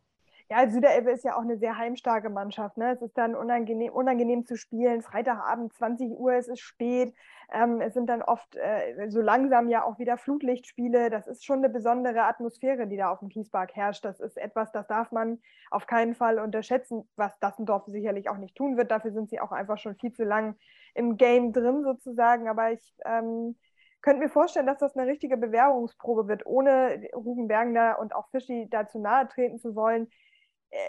Ja, 0.50 0.66
Süderelbe 0.66 1.10
ist 1.10 1.24
ja 1.24 1.36
auch 1.36 1.42
eine 1.42 1.58
sehr 1.58 1.76
heimstarke 1.76 2.30
Mannschaft. 2.30 2.78
Ne? 2.78 2.92
Es 2.94 3.02
ist 3.02 3.18
dann 3.18 3.34
unangenehm, 3.34 3.92
unangenehm 3.92 4.46
zu 4.46 4.56
spielen. 4.56 5.02
Freitagabend 5.02 5.74
20 5.74 6.12
Uhr, 6.12 6.32
es 6.32 6.48
ist 6.48 6.60
spät. 6.60 7.14
Ähm, 7.52 7.82
es 7.82 7.92
sind 7.92 8.06
dann 8.06 8.22
oft 8.22 8.56
äh, 8.56 9.10
so 9.10 9.20
langsam 9.20 9.68
ja 9.68 9.84
auch 9.84 9.98
wieder 9.98 10.16
Flutlichtspiele. 10.16 11.10
Das 11.10 11.26
ist 11.26 11.44
schon 11.44 11.58
eine 11.58 11.68
besondere 11.68 12.22
Atmosphäre, 12.22 12.86
die 12.86 12.96
da 12.96 13.10
auf 13.10 13.18
dem 13.18 13.28
Kiespark 13.28 13.76
herrscht. 13.76 14.06
Das 14.06 14.20
ist 14.20 14.38
etwas, 14.38 14.72
das 14.72 14.86
darf 14.86 15.12
man 15.12 15.38
auf 15.70 15.86
keinen 15.86 16.14
Fall 16.14 16.38
unterschätzen, 16.38 17.06
was 17.16 17.38
Dassendorf 17.40 17.84
sicherlich 17.86 18.30
auch 18.30 18.38
nicht 18.38 18.56
tun 18.56 18.78
wird. 18.78 18.90
Dafür 18.90 19.12
sind 19.12 19.28
sie 19.28 19.40
auch 19.40 19.52
einfach 19.52 19.76
schon 19.76 19.96
viel 19.96 20.14
zu 20.14 20.24
lang 20.24 20.56
im 20.94 21.18
Game 21.18 21.52
drin 21.52 21.82
sozusagen. 21.82 22.48
Aber 22.48 22.72
ich 22.72 22.94
ähm, 23.04 23.54
könnte 24.00 24.22
mir 24.22 24.30
vorstellen, 24.30 24.66
dass 24.66 24.78
das 24.78 24.96
eine 24.96 25.10
richtige 25.10 25.36
Bewährungsprobe 25.36 26.26
wird, 26.26 26.46
ohne 26.46 27.02
Rugenbergen 27.14 27.74
da 27.74 27.92
und 27.92 28.14
auch 28.14 28.30
Fischi 28.30 28.66
dazu 28.70 28.98
nahe 28.98 29.28
treten 29.28 29.58
zu 29.58 29.74
wollen 29.74 30.08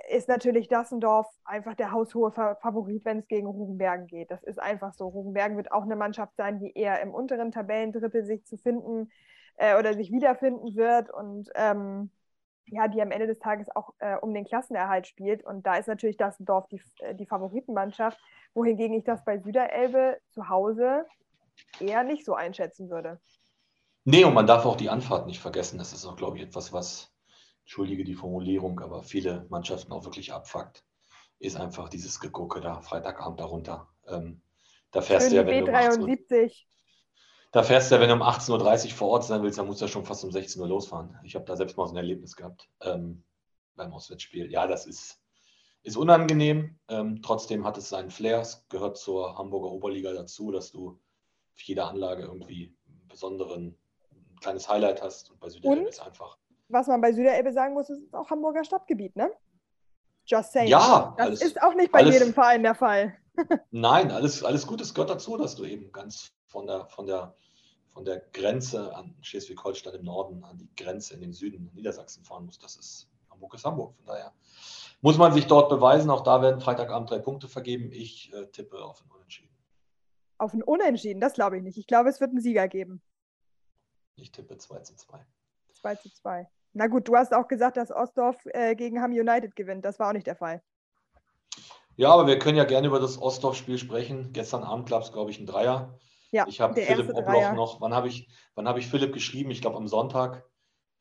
ist 0.10 0.28
natürlich 0.28 0.68
Dassendorf 0.68 1.28
einfach 1.46 1.74
der 1.76 1.92
haushohe 1.92 2.32
Favorit, 2.32 3.06
wenn 3.06 3.20
es 3.20 3.28
gegen 3.28 3.48
Rugenbergen 3.48 4.08
geht. 4.08 4.30
Das 4.30 4.44
ist 4.44 4.60
einfach 4.60 4.94
so. 4.94 5.08
Rugenbergen 5.08 5.56
wird 5.56 5.72
auch 5.72 5.84
eine 5.84 5.96
Mannschaft 5.96 6.36
sein, 6.36 6.60
die 6.60 6.74
eher 6.74 7.02
im 7.02 7.14
unteren 7.14 7.52
Tabellendrittel 7.52 8.26
sich 8.26 8.46
zu 8.46 8.58
finden 8.58 9.10
äh, 9.56 9.78
oder 9.78 9.94
sich 9.94 10.12
wiederfinden 10.12 10.76
wird 10.76 11.10
und 11.12 11.50
ähm, 11.56 12.12
ja, 12.72 12.88
die 12.88 13.02
am 13.02 13.12
Ende 13.12 13.28
des 13.28 13.40
Tages 13.40 13.68
auch 13.76 13.94
äh, 14.00 14.16
um 14.18 14.34
den 14.34 14.46
Klassenerhalt 14.46 15.08
spielt. 15.08 15.44
Und 15.44 15.66
da 15.66 15.76
ist 15.76 15.88
natürlich 15.88 16.18
Dassendorf 16.18 16.68
die, 16.68 16.82
äh, 17.00 17.16
die 17.16 17.26
Favoritenmannschaft, 17.26 18.20
wohingegen 18.54 18.98
ich 18.98 19.04
das 19.04 19.24
bei 19.24 19.40
Süderelbe 19.40 20.20
zu 20.32 20.50
Hause 20.50 21.06
eher 21.80 22.04
nicht 22.04 22.26
so 22.26 22.34
einschätzen 22.34 22.90
würde. 22.90 23.20
Nee, 24.06 24.24
und 24.24 24.34
man 24.34 24.48
darf 24.48 24.66
auch 24.66 24.78
die 24.78 24.90
Anfahrt 24.90 25.28
nicht 25.28 25.40
vergessen. 25.40 25.78
Das 25.78 25.94
ist 25.94 26.06
auch, 26.06 26.16
glaube 26.16 26.38
ich, 26.38 26.44
etwas, 26.44 26.74
was 26.74 27.12
entschuldige 27.70 28.04
die 28.04 28.16
Formulierung, 28.16 28.80
aber 28.80 29.04
viele 29.04 29.46
Mannschaften 29.50 29.94
auch 29.94 30.04
wirklich 30.04 30.34
abfuckt, 30.34 30.84
ist 31.38 31.56
einfach 31.56 31.88
dieses 31.88 32.20
Gegucke 32.20 32.62
da, 32.62 32.82
Freitagabend 32.82 33.40
darunter. 33.40 33.88
Ähm, 34.08 34.42
da 34.90 35.02
fährst 35.02 35.32
du 35.32 35.36
ja, 35.36 35.46
wenn 35.46 35.66
du 35.66 35.72
um 35.72 36.18
da 37.52 37.62
fährst 37.62 37.92
du 37.92 37.96
ja, 37.96 38.02
wenn 38.02 38.10
du 38.10 38.16
um 38.16 38.24
18.30 38.24 38.86
Uhr 38.86 38.92
vor 38.94 39.10
Ort 39.10 39.26
sein 39.26 39.44
willst, 39.44 39.60
dann 39.60 39.68
musst 39.68 39.82
du 39.82 39.86
ja 39.86 39.90
schon 39.92 40.04
fast 40.04 40.24
um 40.24 40.32
16 40.32 40.60
Uhr 40.60 40.68
losfahren. 40.68 41.16
Ich 41.24 41.36
habe 41.36 41.46
da 41.46 41.56
selbst 41.56 41.78
mal 41.78 41.86
so 41.86 41.94
ein 41.94 41.98
Erlebnis 41.98 42.36
gehabt 42.36 42.68
ähm, 42.82 43.24
beim 43.76 43.94
Auswärtsspiel. 43.94 44.52
Ja, 44.52 44.66
das 44.66 44.88
ist, 44.88 45.22
ist 45.84 45.96
unangenehm. 45.96 46.80
Ähm, 46.88 47.22
trotzdem 47.22 47.68
hat 47.68 47.78
es 47.78 47.90
seinen 47.90 48.10
Flair. 48.10 48.40
Es 48.40 48.68
gehört 48.70 48.98
zur 48.98 49.38
Hamburger 49.38 49.70
Oberliga 49.70 50.12
dazu, 50.14 50.52
dass 50.52 50.72
du 50.72 51.00
auf 51.54 51.62
jeder 51.62 51.88
Anlage 51.88 52.24
irgendwie 52.24 52.76
einen 52.88 53.08
besonderen, 53.08 53.78
ein 54.12 54.40
kleines 54.42 54.68
Highlight 54.68 55.04
hast. 55.04 55.30
Und 55.30 55.40
bei 55.40 55.50
Süddeutschland 55.50 55.88
ist 55.88 56.02
einfach 56.02 56.39
was 56.70 56.88
man 56.88 57.02
bei 57.02 57.12
Süderelbe 57.12 57.52
sagen 57.52 57.74
muss, 57.74 57.90
ist 57.90 58.14
auch 58.14 58.30
Hamburger 58.30 58.64
Stadtgebiet, 58.64 59.16
ne? 59.16 59.32
Just 60.26 60.54
saying. 60.54 60.70
Ja, 60.70 61.16
das 61.18 61.28
alles, 61.28 61.42
ist 61.42 61.62
auch 61.62 61.74
nicht 61.74 61.92
bei 61.92 62.00
alles, 62.00 62.14
jedem 62.14 62.34
Verein 62.34 62.64
der 62.64 62.76
Fall. 62.76 63.16
nein, 63.72 64.12
alles, 64.12 64.44
alles 64.44 64.68
gut. 64.68 64.80
Es 64.82 64.94
gehört 64.94 65.10
dazu, 65.10 65.38
dass 65.38 65.56
du 65.56 65.66
eben 65.66 65.92
ganz 65.92 66.32
von 66.46 66.68
der, 66.68 66.86
von 66.88 67.08
der, 67.08 67.36
von 67.88 68.06
der 68.06 68.20
Grenze 68.34 68.96
an 68.96 69.16
Schleswig-Holstein 69.22 69.96
im 69.96 70.06
Norden 70.06 70.44
an 70.44 70.58
die 70.58 70.70
Grenze 70.76 71.16
in 71.16 71.22
den 71.22 71.34
Süden 71.34 71.68
in 71.68 71.74
Niedersachsen 71.74 72.24
fahren 72.24 72.46
musst. 72.46 72.64
Das 72.64 72.76
ist 72.76 73.10
Hamburg 73.32 73.54
ist 73.56 73.66
Hamburg. 73.66 73.96
Von 73.96 74.06
daher 74.06 74.34
muss 75.02 75.18
man 75.18 75.34
sich 75.34 75.48
dort 75.48 75.70
beweisen. 75.70 76.10
Auch 76.10 76.24
da 76.24 76.42
werden 76.42 76.62
Freitagabend 76.62 77.10
drei 77.10 77.20
Punkte 77.20 77.48
vergeben. 77.48 77.92
Ich 77.92 78.32
äh, 78.34 78.46
tippe 78.48 78.84
auf 78.84 79.02
ein 79.02 79.10
Unentschieden. 79.10 79.56
Auf 80.38 80.54
ein 80.54 80.62
Unentschieden? 80.62 81.22
Das 81.22 81.34
glaube 81.34 81.58
ich 81.58 81.64
nicht. 81.64 81.78
Ich 81.78 81.88
glaube, 81.88 82.10
es 82.10 82.20
wird 82.20 82.32
einen 82.32 82.42
Sieger 82.42 82.68
geben. 82.68 83.02
Ich 84.16 84.32
tippe 84.32 84.58
2 84.58 84.80
zu 84.82 84.96
2. 84.96 85.26
2 85.74 85.96
zu 85.96 86.14
2. 86.14 86.50
Na 86.80 86.88
gut, 86.88 87.10
du 87.10 87.16
hast 87.18 87.34
auch 87.34 87.50
gesagt, 87.50 87.76
dass 87.76 87.92
Ostdorf 87.92 88.38
äh, 88.46 88.74
gegen 88.74 89.02
Ham 89.02 89.12
United 89.12 89.54
gewinnt. 89.58 89.84
Das 89.84 90.00
war 90.00 90.08
auch 90.08 90.14
nicht 90.14 90.28
der 90.28 90.38
Fall. 90.38 90.64
Ja, 91.98 92.10
aber 92.10 92.26
wir 92.26 92.40
können 92.40 92.56
ja 92.56 92.64
gerne 92.64 92.88
über 92.88 93.02
das 93.02 93.22
Ostdorf-Spiel 93.22 93.78
sprechen. 93.78 94.32
Gestern 94.32 94.64
Abend 94.64 94.90
gab 94.90 95.04
es, 95.04 95.12
glaube 95.12 95.30
ich, 95.30 95.42
ein 95.42 95.46
Dreier. 95.46 96.00
Ja, 96.32 96.48
ich 96.48 96.62
habe 96.62 96.80
Philipp 96.80 97.14
Obloch 97.14 97.52
noch, 97.52 97.82
wann 97.82 97.94
habe 97.94 98.08
ich, 98.08 98.30
hab 98.56 98.78
ich 98.78 98.88
Philipp 98.88 99.12
geschrieben? 99.12 99.52
Ich 99.52 99.60
glaube 99.62 99.76
am 99.76 99.90
Sonntag, 99.90 100.46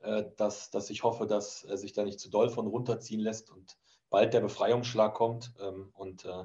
äh, 0.01 0.25
dass, 0.37 0.71
dass 0.71 0.91
ich 0.91 1.05
hoffe, 1.05 1.29
dass 1.29 1.63
er 1.63 1.77
sich 1.77 1.93
da 1.93 2.03
nicht 2.03 2.19
zu 2.19 2.29
doll 2.29 2.51
von 2.51 2.67
runterziehen 2.67 3.21
lässt 3.21 3.49
und 3.49 3.79
bald 4.11 4.35
der 4.35 4.41
Befreiungsschlag 4.41 5.15
kommt. 5.15 5.55
Ähm, 5.61 5.91
und 5.93 6.25
äh, 6.25 6.45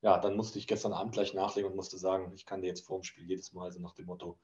ja, 0.00 0.18
dann 0.18 0.34
musste 0.34 0.58
ich 0.58 0.66
gestern 0.66 0.92
Abend 0.92 1.12
gleich 1.12 1.34
nachlegen 1.34 1.70
und 1.70 1.76
musste 1.76 1.98
sagen, 1.98 2.32
ich 2.34 2.46
kann 2.46 2.62
dir 2.62 2.66
jetzt 2.66 2.84
vor 2.84 2.98
dem 2.98 3.04
Spiel 3.04 3.28
jedes 3.28 3.52
Mal 3.52 3.70
so 3.70 3.78
nach 3.78 3.94
dem 3.94 4.06
Motto 4.06 4.40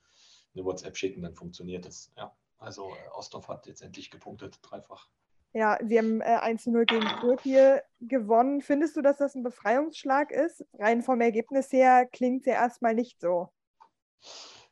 eine 0.55 0.65
WhatsApp 0.65 0.97
schicken, 0.97 1.23
dann 1.23 1.35
funktioniert 1.35 1.87
das. 1.87 2.13
Ja. 2.17 2.33
Also 2.59 2.91
äh, 2.91 3.17
Ostdorf 3.17 3.49
hat 3.49 3.67
jetzt 3.67 3.83
endlich 3.83 4.11
gepunktet, 4.11 4.59
dreifach. 4.63 5.09
Ja, 5.55 5.79
sie 5.83 5.99
haben 5.99 6.21
äh, 6.21 6.39
1-0 6.39 6.85
gegen 6.85 7.09
Türkei 7.21 7.83
gewonnen. 8.01 8.61
Findest 8.61 8.97
du, 8.97 9.03
dass 9.03 9.17
das 9.19 9.35
ein 9.35 9.43
Befreiungsschlag 9.43 10.31
ist? 10.31 10.65
Rein 10.79 11.03
vom 11.03 11.21
Ergebnis 11.21 11.73
her 11.73 12.07
klingt 12.07 12.41
es 12.41 12.47
ja 12.47 12.55
erstmal 12.55 12.95
nicht 12.95 13.21
so. 13.21 13.49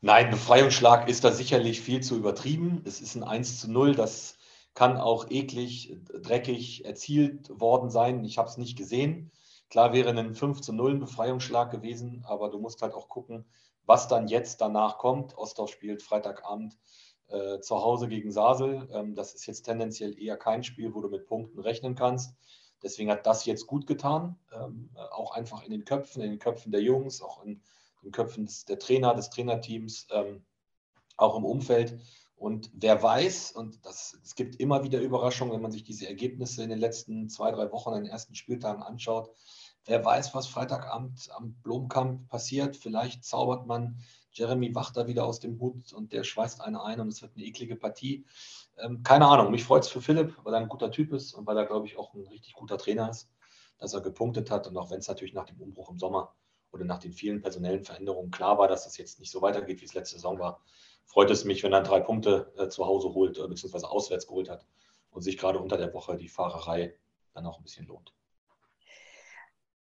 Nein, 0.03 0.31
Befreiungsschlag 0.31 1.09
ist 1.09 1.25
da 1.25 1.33
sicherlich 1.33 1.81
viel 1.81 2.03
zu 2.03 2.17
übertrieben. 2.17 2.83
Es 2.85 3.01
ist 3.01 3.15
ein 3.15 3.25
1 3.25 3.61
zu 3.61 3.71
0, 3.71 3.95
das 3.95 4.37
kann 4.75 4.99
auch 4.99 5.31
eklig, 5.31 5.97
dreckig 6.13 6.85
erzielt 6.85 7.49
worden 7.59 7.89
sein. 7.89 8.23
Ich 8.25 8.37
habe 8.37 8.49
es 8.49 8.59
nicht 8.59 8.77
gesehen. 8.77 9.33
Klar 9.71 9.95
wäre 9.95 10.11
ein 10.11 10.35
5 10.35 10.61
zu 10.61 10.73
0 10.75 10.93
ein 10.93 11.01
Befreiungsschlag 11.01 11.71
gewesen, 11.71 12.25
aber 12.29 12.51
du 12.51 12.59
musst 12.59 12.83
halt 12.83 12.93
auch 12.93 13.09
gucken, 13.09 13.47
was 13.87 14.07
dann 14.07 14.29
jetzt 14.29 14.61
danach 14.61 14.99
kommt. 14.99 15.37
Ostdorf 15.39 15.71
spielt 15.71 16.03
Freitagabend 16.03 16.77
äh, 17.29 17.61
zu 17.61 17.77
Hause 17.77 18.09
gegen 18.09 18.31
Sasel. 18.31 18.89
Ähm, 18.93 19.15
das 19.15 19.35
ist 19.35 19.47
jetzt 19.47 19.63
tendenziell 19.63 20.19
eher 20.19 20.37
kein 20.37 20.65
Spiel, 20.65 20.95
wo 20.95 21.01
du 21.01 21.09
mit 21.09 21.27
Punkten 21.27 21.61
rechnen 21.61 21.95
kannst. 21.95 22.35
Deswegen 22.83 23.11
hat 23.11 23.27
das 23.27 23.47
jetzt 23.47 23.67
gut 23.67 23.87
getan, 23.87 24.39
ähm, 24.53 24.91
auch 25.11 25.33
einfach 25.33 25.63
in 25.65 25.71
den 25.71 25.85
Köpfen, 25.85 26.23
in 26.23 26.31
den 26.31 26.39
Köpfen 26.39 26.73
der 26.73 26.83
Jungs, 26.83 27.23
auch 27.23 27.43
in 27.43 27.63
den 28.03 28.13
Köpfen 28.13 28.45
des, 28.45 28.65
der 28.65 28.79
Trainer, 28.79 29.15
des 29.15 29.31
Trainerteams, 29.31 30.07
ähm, 30.11 30.45
auch 31.17 31.37
im 31.37 31.45
Umfeld. 31.45 31.99
Und 32.37 32.71
wer 32.75 33.03
weiß, 33.03 33.53
und 33.53 33.85
das, 33.87 34.19
es 34.23 34.35
gibt 34.35 34.57
immer 34.57 34.85
wieder 34.85 35.01
Überraschungen, 35.01 35.55
wenn 35.55 35.63
man 35.63 35.73
sich 35.73 35.85
diese 35.85 36.07
Ergebnisse 36.07 36.63
in 36.63 36.69
den 36.69 36.79
letzten 36.79 37.31
zwei, 37.31 37.51
drei 37.51 37.73
Wochen, 37.73 37.95
in 37.95 38.05
den 38.05 38.13
ersten 38.13 38.35
Spieltagen 38.35 38.83
anschaut, 38.83 39.31
wer 39.87 40.05
weiß, 40.05 40.35
was 40.35 40.47
Freitagabend 40.47 41.31
am 41.35 41.55
Blomkamp 41.63 42.29
passiert. 42.29 42.77
Vielleicht 42.77 43.25
zaubert 43.25 43.67
man 43.67 43.99
Jeremy 44.37 44.75
wacht 44.75 44.97
da 44.97 45.07
wieder 45.07 45.25
aus 45.25 45.41
dem 45.41 45.59
Hut 45.61 45.93
und 45.93 46.13
der 46.13 46.23
schweißt 46.23 46.61
eine 46.61 46.83
ein 46.83 47.01
und 47.01 47.09
es 47.09 47.23
wird 47.23 47.33
eine 47.35 47.45
eklige 47.45 47.75
Partie. 47.75 48.27
Ähm, 48.77 49.03
keine 49.03 49.27
Ahnung, 49.27 49.51
mich 49.51 49.65
freut 49.65 49.85
es 49.85 49.89
für 49.89 50.03
Philipp, 50.03 50.37
weil 50.45 50.53
er 50.53 50.61
ein 50.61 50.69
guter 50.69 50.91
Typ 50.91 51.13
ist 51.13 51.33
und 51.33 51.47
weil 51.47 51.57
er, 51.57 51.65
glaube 51.65 51.87
ich, 51.87 51.97
auch 51.97 52.13
ein 52.15 52.27
richtig 52.27 52.55
guter 52.55 52.77
Trainer 52.77 53.09
ist, 53.09 53.31
dass 53.79 53.95
er 53.95 54.03
gepunktet 54.03 54.51
hat. 54.51 54.67
Und 54.67 54.77
auch 54.77 54.91
wenn 54.91 54.99
es 54.99 55.09
natürlich 55.09 55.33
nach 55.33 55.47
dem 55.47 55.61
Umbruch 55.61 55.91
im 55.91 55.99
Sommer 55.99 56.35
oder 56.71 56.85
nach 56.85 56.99
den 56.99 57.13
vielen 57.13 57.41
personellen 57.41 57.83
Veränderungen 57.83 58.31
klar 58.31 58.59
war, 58.59 58.69
dass 58.69 58.85
das 58.85 58.99
jetzt 58.99 59.19
nicht 59.19 59.31
so 59.31 59.41
weitergeht, 59.41 59.81
wie 59.81 59.87
es 59.87 59.95
letzte 59.95 60.17
Saison 60.17 60.39
war, 60.39 60.61
freut 61.07 61.31
es 61.31 61.45
mich, 61.45 61.63
wenn 61.63 61.73
er 61.73 61.83
drei 61.83 62.01
Punkte 62.01 62.53
äh, 62.59 62.69
zu 62.69 62.85
Hause 62.85 63.15
holt, 63.15 63.39
äh, 63.39 63.49
beziehungsweise 63.49 63.91
auswärts 63.91 64.27
geholt 64.27 64.51
hat 64.51 64.67
und 65.11 65.23
sich 65.23 65.39
gerade 65.39 65.59
unter 65.59 65.79
der 65.79 65.95
Woche 65.95 66.17
die 66.17 66.29
Fahrerei 66.29 66.95
dann 67.33 67.47
auch 67.47 67.59
ein 67.59 67.63
bisschen 67.63 67.87
lohnt 67.87 68.13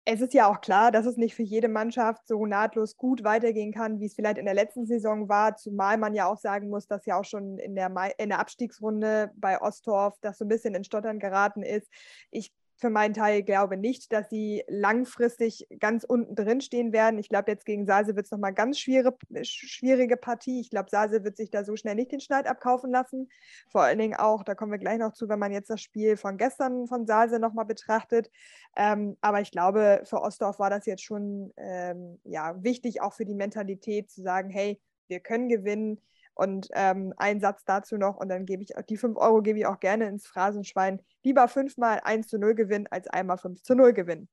es 0.05 0.21
ist 0.21 0.35
ja 0.35 0.47
auch 0.47 0.61
klar, 0.61 0.91
dass 0.91 1.07
es 1.07 1.17
nicht 1.17 1.33
für 1.33 1.41
jede 1.41 1.67
Mannschaft 1.67 2.27
so 2.27 2.45
nahtlos 2.45 2.95
gut 2.95 3.23
weitergehen 3.23 3.73
kann, 3.73 3.99
wie 3.99 4.05
es 4.05 4.13
vielleicht 4.13 4.37
in 4.37 4.45
der 4.45 4.53
letzten 4.53 4.85
Saison 4.85 5.27
war, 5.27 5.55
zumal 5.55 5.97
man 5.97 6.13
ja 6.13 6.27
auch 6.27 6.37
sagen 6.37 6.69
muss, 6.69 6.87
dass 6.87 7.07
ja 7.07 7.19
auch 7.19 7.25
schon 7.25 7.57
in 7.57 7.73
der, 7.75 7.91
in 8.19 8.29
der 8.29 8.39
Abstiegsrunde 8.39 9.31
bei 9.35 9.59
Osttorf 9.59 10.15
das 10.21 10.37
so 10.37 10.45
ein 10.45 10.49
bisschen 10.49 10.75
in 10.75 10.83
Stottern 10.83 11.17
geraten 11.17 11.63
ist. 11.63 11.87
Ich 12.29 12.53
für 12.77 12.89
meinen 12.89 13.13
Teil 13.13 13.43
glaube 13.43 13.77
nicht, 13.77 14.11
dass 14.11 14.29
sie 14.29 14.63
langfristig 14.67 15.67
ganz 15.79 16.03
unten 16.03 16.35
drin 16.35 16.59
stehen 16.61 16.91
werden. 16.91 17.19
Ich 17.19 17.29
glaube, 17.29 17.51
jetzt 17.51 17.65
gegen 17.65 17.85
Sase 17.85 18.15
wird 18.15 18.25
es 18.25 18.31
nochmal 18.31 18.53
ganz 18.53 18.79
schwierige, 18.79 19.15
schwierige 19.43 20.17
Partie. 20.17 20.59
Ich 20.59 20.69
glaube, 20.69 20.89
Sase 20.89 21.23
wird 21.23 21.37
sich 21.37 21.49
da 21.49 21.63
so 21.63 21.75
schnell 21.75 21.95
nicht 21.95 22.11
den 22.11 22.19
Schneid 22.19 22.47
abkaufen 22.47 22.91
lassen. 22.91 23.29
Vor 23.69 23.81
allen 23.81 23.99
Dingen 23.99 24.15
auch, 24.15 24.43
da 24.43 24.55
kommen 24.55 24.71
wir 24.71 24.79
gleich 24.79 24.99
noch 24.99 25.13
zu, 25.13 25.29
wenn 25.29 25.39
man 25.39 25.53
jetzt 25.53 25.69
das 25.69 25.81
Spiel 25.81 26.17
von 26.17 26.37
gestern 26.37 26.87
von 26.87 27.05
Sase 27.05 27.39
nochmal 27.39 27.65
betrachtet. 27.65 28.29
Ähm, 28.75 29.15
aber 29.21 29.39
ich 29.39 29.51
glaube, 29.51 30.01
für 30.03 30.21
Ostdorf 30.21 30.59
war 30.59 30.69
das 30.69 30.85
jetzt 30.85 31.03
schon 31.03 31.53
ähm, 31.57 32.19
ja, 32.23 32.61
wichtig, 32.61 33.01
auch 33.01 33.13
für 33.13 33.25
die 33.25 33.35
Mentalität 33.35 34.09
zu 34.09 34.21
sagen, 34.21 34.49
hey, 34.49 34.81
wir 35.07 35.21
können 35.21 35.47
gewinnen 35.47 36.01
und 36.35 36.67
ähm, 36.73 37.13
ein 37.17 37.39
Satz 37.39 37.63
dazu 37.65 37.97
noch 37.97 38.17
und 38.17 38.29
dann 38.29 38.45
gebe 38.45 38.61
ich 38.61 38.73
die 38.89 38.97
5 38.97 39.17
Euro 39.17 39.41
gebe 39.41 39.57
ich 39.57 39.65
auch 39.65 39.79
gerne 39.79 40.07
ins 40.07 40.27
Phrasenschwein. 40.27 41.01
Lieber 41.23 41.47
fünfmal 41.47 42.01
1 42.03 42.27
zu 42.27 42.37
0 42.37 42.53
gewinnen 42.55 42.87
als 42.91 43.07
einmal 43.07 43.37
5 43.37 43.63
zu 43.63 43.73
0 43.73 43.93
gewinnen. 43.93 44.29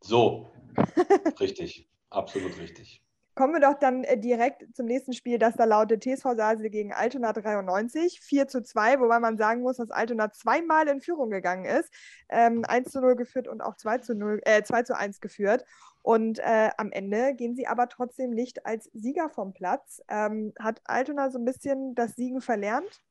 So, 0.00 0.50
richtig, 1.40 1.88
absolut 2.10 2.58
richtig. 2.58 3.05
Kommen 3.36 3.52
wir 3.52 3.60
doch 3.60 3.78
dann 3.78 4.02
äh, 4.04 4.18
direkt 4.18 4.74
zum 4.74 4.86
nächsten 4.86 5.12
Spiel, 5.12 5.38
das 5.38 5.56
da 5.56 5.64
lautet 5.64 6.02
TSV 6.02 6.24
Sasel 6.36 6.70
gegen 6.70 6.94
Altona 6.94 7.34
93, 7.34 8.22
4 8.22 8.48
zu 8.48 8.62
2, 8.62 8.98
wobei 8.98 9.20
man 9.20 9.36
sagen 9.36 9.60
muss, 9.60 9.76
dass 9.76 9.90
Altona 9.90 10.32
zweimal 10.32 10.88
in 10.88 11.02
Führung 11.02 11.28
gegangen 11.28 11.66
ist, 11.66 11.92
ähm, 12.30 12.64
1 12.66 12.90
zu 12.90 12.98
0 13.02 13.14
geführt 13.14 13.46
und 13.46 13.60
auch 13.60 13.76
2 13.76 13.98
zu, 13.98 14.14
0, 14.14 14.40
äh, 14.46 14.62
2 14.62 14.84
zu 14.84 14.96
1 14.96 15.20
geführt. 15.20 15.66
Und 16.00 16.38
äh, 16.38 16.70
am 16.78 16.90
Ende 16.92 17.34
gehen 17.34 17.54
sie 17.54 17.66
aber 17.66 17.90
trotzdem 17.90 18.30
nicht 18.30 18.64
als 18.64 18.88
Sieger 18.94 19.28
vom 19.28 19.52
Platz. 19.52 20.00
Ähm, 20.08 20.54
hat 20.58 20.80
Altona 20.84 21.30
so 21.30 21.38
ein 21.38 21.44
bisschen 21.44 21.94
das 21.94 22.14
Siegen 22.14 22.40
verlernt? 22.40 23.02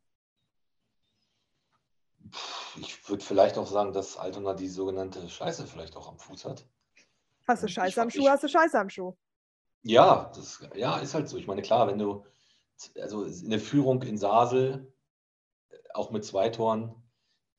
Ich 2.77 3.07
würde 3.07 3.23
vielleicht 3.23 3.59
auch 3.59 3.67
sagen, 3.67 3.93
dass 3.93 4.17
Altona 4.17 4.55
die 4.55 4.69
sogenannte 4.69 5.29
Scheiße 5.29 5.67
vielleicht 5.67 5.95
auch 5.95 6.09
am 6.09 6.17
Fuß 6.17 6.45
hat. 6.45 6.65
Hast 7.47 7.61
du 7.61 7.67
Scheiße 7.67 7.89
ich, 7.89 7.99
am 7.99 8.09
Schuh, 8.09 8.21
ich, 8.21 8.29
hast 8.29 8.43
du 8.43 8.47
Scheiße 8.47 8.79
am 8.79 8.89
Schuh. 8.89 9.15
Ja, 9.87 10.31
das 10.35 10.67
ja, 10.73 10.97
ist 10.97 11.13
halt 11.13 11.29
so. 11.29 11.37
Ich 11.37 11.45
meine, 11.45 11.61
klar, 11.61 11.87
wenn 11.87 11.99
du 11.99 12.25
also 12.99 13.23
eine 13.23 13.59
Führung 13.59 14.01
in 14.01 14.17
Sasel, 14.17 14.91
äh, 15.69 15.77
auch 15.93 16.09
mit 16.09 16.25
zwei 16.25 16.49
Toren, 16.49 16.95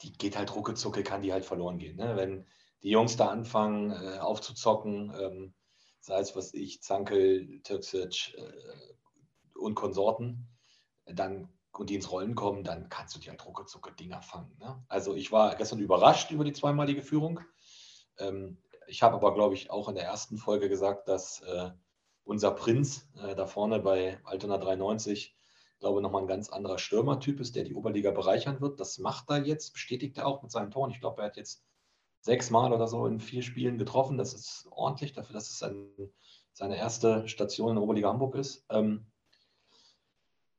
die 0.03 0.13
geht 0.13 0.37
halt 0.37 0.55
ruckezucke, 0.55 1.05
kann 1.05 1.23
die 1.23 1.33
halt 1.33 1.45
verloren 1.45 1.79
gehen. 1.79 1.97
Ne? 1.97 2.17
Wenn 2.17 2.45
die 2.83 2.91
Jungs 2.91 3.17
da 3.17 3.29
anfangen 3.29 3.93
äh, 3.93 4.19
aufzuzocken, 4.19 5.15
ähm, 5.21 5.55
sei 6.01 6.19
es 6.19 6.35
was 6.35 6.53
ich, 6.53 6.83
Zankel, 6.83 7.63
Türksic 7.63 8.35
äh, 8.37 9.59
und 9.59 9.77
Konsorten, 9.77 10.49
dann 11.07 11.49
und 11.73 11.91
die 11.91 11.95
ins 11.95 12.11
Rollen 12.11 12.35
kommen, 12.35 12.65
dann 12.65 12.89
kannst 12.89 13.15
du 13.15 13.21
die 13.21 13.31
halt 13.31 13.47
ruckezucke 13.47 13.93
Dinger 13.93 14.23
fangen. 14.23 14.57
Ne? 14.59 14.85
Also 14.89 15.15
ich 15.15 15.31
war 15.31 15.55
gestern 15.55 15.79
überrascht 15.79 16.33
über 16.33 16.43
die 16.43 16.55
zweimalige 16.55 17.03
Führung. 17.03 17.39
Ähm, 18.19 18.59
ich 18.89 19.05
habe 19.05 19.15
aber, 19.15 19.33
glaube 19.33 19.55
ich, 19.55 19.71
auch 19.71 19.89
in 19.89 19.95
der 19.95 20.05
ersten 20.05 20.39
Folge 20.39 20.69
gesagt, 20.69 21.07
dass 21.07 21.41
äh, 21.43 21.71
unser 22.27 22.51
Prinz 22.51 23.09
äh, 23.23 23.35
da 23.35 23.47
vorne 23.47 23.79
bei 23.79 24.19
Altona 24.25 24.59
93, 24.59 25.35
glaube 25.79 26.03
nochmal 26.03 26.23
ein 26.23 26.29
ganz 26.29 26.51
anderer 26.51 26.79
Stürmertyp 26.79 27.41
ist, 27.41 27.55
der 27.57 27.65
die 27.65 27.75
Oberliga 27.75 28.11
bereichern 28.11 28.61
wird. 28.61 28.81
Das 28.81 28.99
macht 28.99 29.31
er 29.31 29.45
jetzt, 29.45 29.73
bestätigt 29.73 30.19
er 30.19 30.27
auch 30.27 30.43
mit 30.43 30.51
seinen 30.51 30.71
Toren. 30.71 30.91
Ich 30.91 31.01
glaube, 31.01 31.23
er 31.23 31.29
hat 31.29 31.37
jetzt 31.37 31.65
sechsmal 32.21 32.73
oder 32.73 32.89
so 32.89 33.07
in 33.07 33.21
vier 33.21 33.43
Spielen 33.43 33.79
getroffen. 33.79 34.19
Das 34.19 34.35
ist 34.35 34.67
ordentlich 34.71 35.13
dafür, 35.13 35.35
dass 35.35 35.51
es 35.51 35.63
ein, 35.63 35.89
seine 36.53 36.77
erste 36.77 37.29
Station 37.29 37.71
in 37.71 37.75
der 37.77 37.85
Oberliga 37.85 38.09
Hamburg 38.09 38.35
ist. 38.35 38.65
Ähm, 38.71 39.07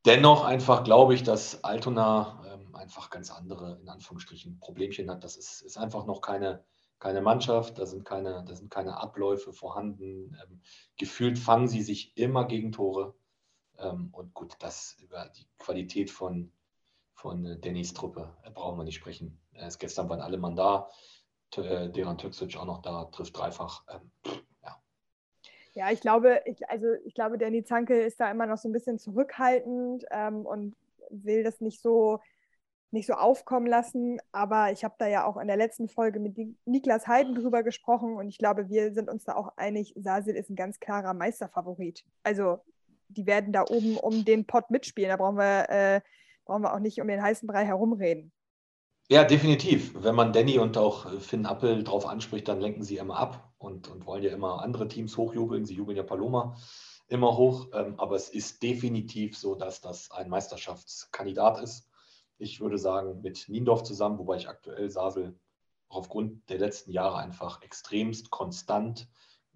dennoch 0.05 0.45
einfach 0.45 0.83
glaube 0.83 1.13
ich, 1.13 1.23
dass 1.23 1.63
Altona 1.63 2.41
ähm, 2.47 2.75
einfach 2.75 3.09
ganz 3.09 3.29
andere, 3.29 3.79
in 3.81 3.89
Anführungsstrichen, 3.89 4.59
Problemchen 4.59 5.09
hat. 5.09 5.23
Das 5.23 5.35
ist, 5.35 5.61
ist 5.61 5.77
einfach 5.77 6.05
noch 6.05 6.21
keine 6.21 6.63
keine 6.99 7.21
Mannschaft, 7.21 7.77
da 7.77 7.85
sind 7.85 8.05
keine, 8.05 8.43
da 8.45 8.55
sind 8.55 8.71
keine 8.71 8.97
Abläufe 8.97 9.53
vorhanden. 9.53 10.35
Ähm, 10.43 10.61
gefühlt 10.97 11.37
fangen 11.37 11.67
sie 11.67 11.81
sich 11.81 12.17
immer 12.17 12.45
gegen 12.45 12.71
Tore. 12.71 13.15
Ähm, 13.77 14.09
und 14.11 14.33
gut, 14.33 14.55
das 14.59 14.97
über 14.99 15.29
die 15.37 15.47
Qualität 15.59 16.09
von, 16.09 16.51
von 17.13 17.45
äh, 17.45 17.59
Dannys 17.59 17.93
Truppe 17.93 18.35
äh, 18.43 18.51
brauchen 18.51 18.77
wir 18.77 18.83
nicht 18.83 18.95
sprechen. 18.95 19.39
Äh, 19.53 19.69
gestern 19.77 20.09
waren 20.09 20.21
alle 20.21 20.37
Mann 20.37 20.55
da, 20.55 20.89
äh, 21.55 21.89
Deran 21.89 22.17
Türksic 22.17 22.57
auch 22.57 22.65
noch 22.65 22.81
da, 22.81 23.05
trifft 23.05 23.37
dreifach. 23.37 23.83
Ähm, 23.89 24.11
ja. 24.63 24.81
ja, 25.73 25.91
ich 25.91 26.01
glaube, 26.01 26.41
ich, 26.45 26.67
also 26.69 26.87
ich 27.05 27.13
glaube, 27.13 27.37
Danny 27.37 27.63
Zanke 27.63 28.01
ist 28.01 28.19
da 28.19 28.31
immer 28.31 28.47
noch 28.47 28.57
so 28.57 28.67
ein 28.67 28.73
bisschen 28.73 28.97
zurückhaltend 28.97 30.05
ähm, 30.09 30.45
und 30.45 30.75
will 31.09 31.43
das 31.43 31.61
nicht 31.61 31.81
so 31.81 32.19
nicht 32.91 33.07
so 33.07 33.13
aufkommen 33.13 33.67
lassen. 33.67 34.19
Aber 34.31 34.71
ich 34.71 34.83
habe 34.83 34.95
da 34.97 35.07
ja 35.07 35.25
auch 35.25 35.37
in 35.37 35.47
der 35.47 35.57
letzten 35.57 35.89
Folge 35.89 36.19
mit 36.19 36.37
Niklas 36.65 37.07
Heiden 37.07 37.35
drüber 37.35 37.63
gesprochen 37.63 38.15
und 38.15 38.27
ich 38.29 38.37
glaube, 38.37 38.69
wir 38.69 38.93
sind 38.93 39.09
uns 39.09 39.23
da 39.23 39.35
auch 39.35 39.53
einig, 39.57 39.93
Sasil 39.97 40.35
ist 40.35 40.49
ein 40.49 40.55
ganz 40.55 40.79
klarer 40.79 41.13
Meisterfavorit. 41.13 42.05
Also 42.23 42.59
die 43.09 43.25
werden 43.25 43.53
da 43.53 43.63
oben 43.69 43.97
um 43.97 44.25
den 44.25 44.45
Pott 44.45 44.69
mitspielen. 44.69 45.09
Da 45.09 45.17
brauchen 45.17 45.37
wir, 45.37 45.69
äh, 45.69 46.01
brauchen 46.45 46.63
wir 46.63 46.73
auch 46.73 46.79
nicht 46.79 47.01
um 47.01 47.07
den 47.07 47.21
heißen 47.21 47.47
Brei 47.47 47.65
herumreden. 47.65 48.31
Ja, 49.09 49.23
definitiv. 49.23 49.93
Wenn 50.03 50.15
man 50.15 50.33
Danny 50.33 50.59
und 50.59 50.77
auch 50.77 51.09
Finn 51.21 51.45
Appel 51.45 51.83
drauf 51.83 52.05
anspricht, 52.05 52.49
dann 52.49 52.59
lenken 52.59 52.83
sie 52.83 52.97
immer 52.97 53.17
ab 53.17 53.53
und, 53.57 53.87
und 53.87 54.05
wollen 54.05 54.23
ja 54.23 54.31
immer 54.31 54.61
andere 54.61 54.89
Teams 54.89 55.15
hochjubeln. 55.15 55.65
Sie 55.65 55.75
jubeln 55.75 55.95
ja 55.95 56.03
Paloma 56.03 56.57
immer 57.07 57.37
hoch. 57.37 57.67
Ähm, 57.73 57.97
aber 57.97 58.17
es 58.17 58.27
ist 58.27 58.61
definitiv 58.61 59.37
so, 59.37 59.55
dass 59.55 59.79
das 59.79 60.11
ein 60.11 60.27
Meisterschaftskandidat 60.27 61.61
ist 61.61 61.87
ich 62.37 62.59
würde 62.59 62.77
sagen, 62.77 63.21
mit 63.21 63.49
Niendorf 63.49 63.83
zusammen, 63.83 64.17
wobei 64.19 64.37
ich 64.37 64.47
aktuell 64.49 64.89
Sasel 64.89 65.39
aufgrund 65.89 66.49
der 66.49 66.59
letzten 66.59 66.91
Jahre 66.91 67.17
einfach 67.17 67.61
extremst 67.61 68.29
konstant, 68.29 69.07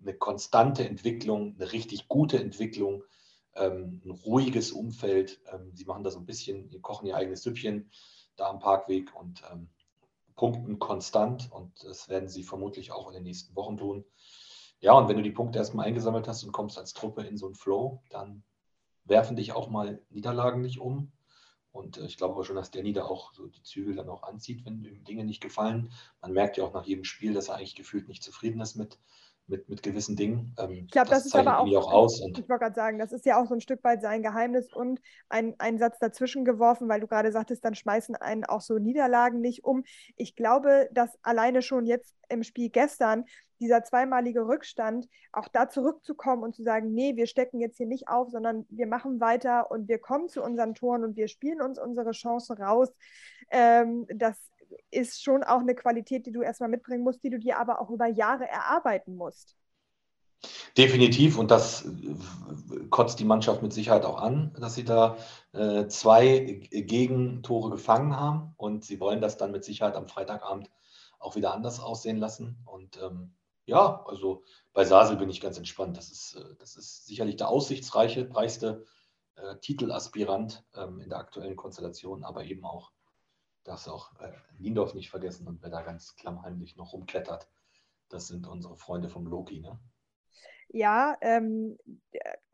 eine 0.02 0.14
konstante 0.14 0.88
Entwicklung, 0.88 1.56
eine 1.56 1.72
richtig 1.72 2.08
gute 2.08 2.40
Entwicklung, 2.40 3.04
ähm, 3.56 4.02
ein 4.04 4.12
ruhiges 4.12 4.72
Umfeld. 4.72 5.42
Ähm, 5.52 5.72
sie 5.74 5.86
machen 5.86 6.04
da 6.04 6.10
so 6.10 6.20
ein 6.20 6.26
bisschen, 6.26 6.70
kochen 6.82 7.08
ihr 7.08 7.16
eigenes 7.16 7.44
Süppchen 7.44 7.92
da 8.36 8.50
am 8.50 8.60
Parkweg 8.60 9.14
und 9.16 9.44
ähm, 9.52 9.70
punkten 10.36 10.80
konstant 10.80 11.52
und 11.52 11.84
das 11.84 12.10
werden 12.10 12.30
sie 12.30 12.44
vermutlich 12.44 12.92
auch 12.92 13.08
in 13.08 13.14
den 13.14 13.24
nächsten 13.24 13.56
Wochen 13.56 13.78
tun. 13.78 14.06
Ja, 14.80 14.94
und 14.94 15.08
wenn 15.08 15.18
du 15.18 15.24
die 15.24 15.32
Punkte 15.32 15.60
erstmal 15.60 15.86
eingesammelt 15.86 16.28
hast 16.28 16.44
und 16.44 16.52
kommst 16.52 16.80
als 16.80 16.94
Truppe 16.94 17.22
in 17.22 17.38
so 17.38 17.46
einen 17.46 17.56
Flow, 17.56 18.02
dann 18.10 18.44
werfen 19.04 19.36
dich 19.36 19.54
auch 19.54 19.70
mal 19.70 20.02
Niederlagen 20.10 20.62
nicht 20.62 20.80
um. 20.80 21.12
Und 21.72 21.98
äh, 21.98 22.06
ich 22.06 22.18
glaube 22.18 22.36
aber 22.36 22.44
schon, 22.44 22.56
dass 22.56 22.72
Danny 22.72 22.94
da 22.94 23.06
auch 23.06 23.34
so 23.34 23.48
die 23.48 23.64
Zügel 23.64 23.96
dann 23.96 24.10
auch 24.10 24.24
anzieht, 24.24 24.66
wenn 24.66 24.84
ihm 24.84 25.04
Dinge 25.04 25.24
nicht 25.24 25.42
gefallen. 25.42 25.92
Man 26.22 26.34
merkt 26.34 26.58
ja 26.58 26.64
auch 26.64 26.74
nach 26.74 26.86
jedem 26.86 27.06
Spiel, 27.06 27.34
dass 27.34 27.50
er 27.50 27.56
eigentlich 27.56 27.76
gefühlt 27.76 28.08
nicht 28.08 28.24
zufrieden 28.24 28.62
ist 28.62 28.76
mit, 28.76 29.00
mit, 29.52 29.70
mit 29.70 29.84
gewissen 29.84 30.16
Dingen. 30.16 30.56
Ähm, 30.58 30.86
ich 30.86 30.92
glaube, 30.92 31.10
das, 31.10 31.20
das, 31.20 31.28
ist 31.28 31.36
aber 31.36 31.60
auch, 31.60 31.68
auch 31.68 31.92
aus. 31.92 32.22
ich 32.22 32.50
wollte 32.50 32.58
gerade 32.58 32.76
sagen, 32.76 32.98
das 32.98 33.12
ist 33.12 33.26
ja 33.26 33.40
auch 33.40 33.48
so 33.48 33.54
ein 33.54 33.62
Stück 33.62 33.84
weit 33.84 34.02
sein 34.02 34.24
Geheimnis 34.24 34.74
und 34.74 35.00
ein, 35.30 35.54
ein 35.60 35.78
Satz 35.78 36.00
dazwischen 36.00 36.46
geworfen, 36.46 36.90
weil 36.90 37.02
du 37.02 37.08
gerade 37.08 37.32
sagtest, 37.32 37.64
dann 37.64 37.76
schmeißen 37.76 38.16
einen 38.16 38.46
auch 38.46 38.62
so 38.62 38.80
Niederlagen 38.80 39.42
nicht 39.42 39.64
um. 39.64 39.84
Ich 40.16 40.36
glaube, 40.36 40.90
dass 40.92 41.12
alleine 41.22 41.62
schon 41.62 41.86
jetzt 41.86 42.16
im 42.30 42.44
Spiel 42.44 42.70
gestern 42.70 43.26
dieser 43.60 43.84
zweimalige 43.84 44.48
Rückstand, 44.48 45.08
auch 45.32 45.48
da 45.48 45.70
zurückzukommen 45.70 46.42
und 46.42 46.56
zu 46.56 46.64
sagen, 46.64 46.94
nee, 46.94 47.16
wir 47.16 47.28
stecken 47.28 47.60
jetzt 47.60 47.78
hier 47.78 47.86
nicht 47.86 48.08
auf, 48.08 48.32
sondern 48.32 48.66
wir 48.70 48.88
machen 48.88 49.20
weiter 49.20 49.70
und 49.70 49.88
wir 49.88 50.00
kommen 50.00 50.30
zu 50.30 50.42
unseren 50.42 50.74
Toren 50.74 51.04
und 51.04 51.16
wir 51.16 51.28
spielen 51.28 51.62
uns 51.62 51.78
unsere 51.78 52.12
Chance 52.12 52.58
raus. 52.58 52.90
Ähm, 53.52 54.08
das 54.10 54.36
ist 54.90 55.24
schon 55.24 55.44
auch 55.44 55.60
eine 55.60 55.76
Qualität, 55.76 56.26
die 56.26 56.32
du 56.32 56.42
erstmal 56.42 56.70
mitbringen 56.70 57.04
musst, 57.04 57.24
die 57.24 57.30
du 57.30 57.40
dir 57.40 57.60
aber 57.60 57.82
auch 57.82 57.90
über 57.90 58.08
Jahre 58.08 58.48
erarbeiten 58.48 59.16
musst. 59.16 59.56
Definitiv 60.78 61.38
und 61.38 61.52
das 61.52 61.88
kotzt 62.90 63.20
die 63.20 63.26
Mannschaft 63.26 63.62
mit 63.62 63.74
Sicherheit 63.74 64.06
auch 64.06 64.20
an, 64.20 64.56
dass 64.60 64.74
sie 64.74 64.84
da 64.84 65.18
äh, 65.54 65.88
zwei 65.88 66.68
Gegentore 66.72 67.70
gefangen 67.70 68.16
haben 68.16 68.54
und 68.58 68.84
sie 68.84 69.00
wollen 69.00 69.22
das 69.22 69.38
dann 69.38 69.52
mit 69.52 69.64
Sicherheit 69.64 69.96
am 69.96 70.08
Freitagabend 70.08 70.72
auch 71.20 71.36
wieder 71.36 71.54
anders 71.54 71.80
aussehen 71.80 72.18
lassen. 72.18 72.58
Und 72.66 73.00
ähm, 73.02 73.36
ja, 73.66 74.04
also 74.08 74.44
bei 74.74 74.84
Sasel 74.84 75.18
bin 75.18 75.30
ich 75.30 75.42
ganz 75.42 75.58
entspannt. 75.58 75.98
Das 75.98 76.10
ist, 76.12 76.36
äh, 76.36 76.56
das 76.60 76.76
ist 76.76 77.06
sicherlich 77.06 77.36
der 77.36 77.50
aussichtsreichste 77.50 78.86
äh, 79.36 79.58
Titelaspirant 79.62 80.64
ähm, 80.76 81.00
in 81.00 81.10
der 81.10 81.20
aktuellen 81.20 81.56
Konstellation, 81.56 82.24
aber 82.24 82.44
eben 82.46 82.66
auch, 82.66 82.92
darfst 83.64 83.90
auch 83.90 84.20
äh, 84.20 84.32
Niendorf 84.58 84.94
nicht 84.94 85.10
vergessen 85.10 85.48
und 85.48 85.62
wer 85.62 85.70
da 85.70 85.82
ganz 85.82 86.16
klammheimlich 86.16 86.76
noch 86.78 86.94
rumklettert, 86.94 87.50
das 88.10 88.28
sind 88.28 88.48
unsere 88.48 88.76
Freunde 88.76 89.10
vom 89.10 89.26
Loki, 89.26 89.60
ne? 89.60 89.80
Ja, 90.74 91.18
ähm, 91.20 91.78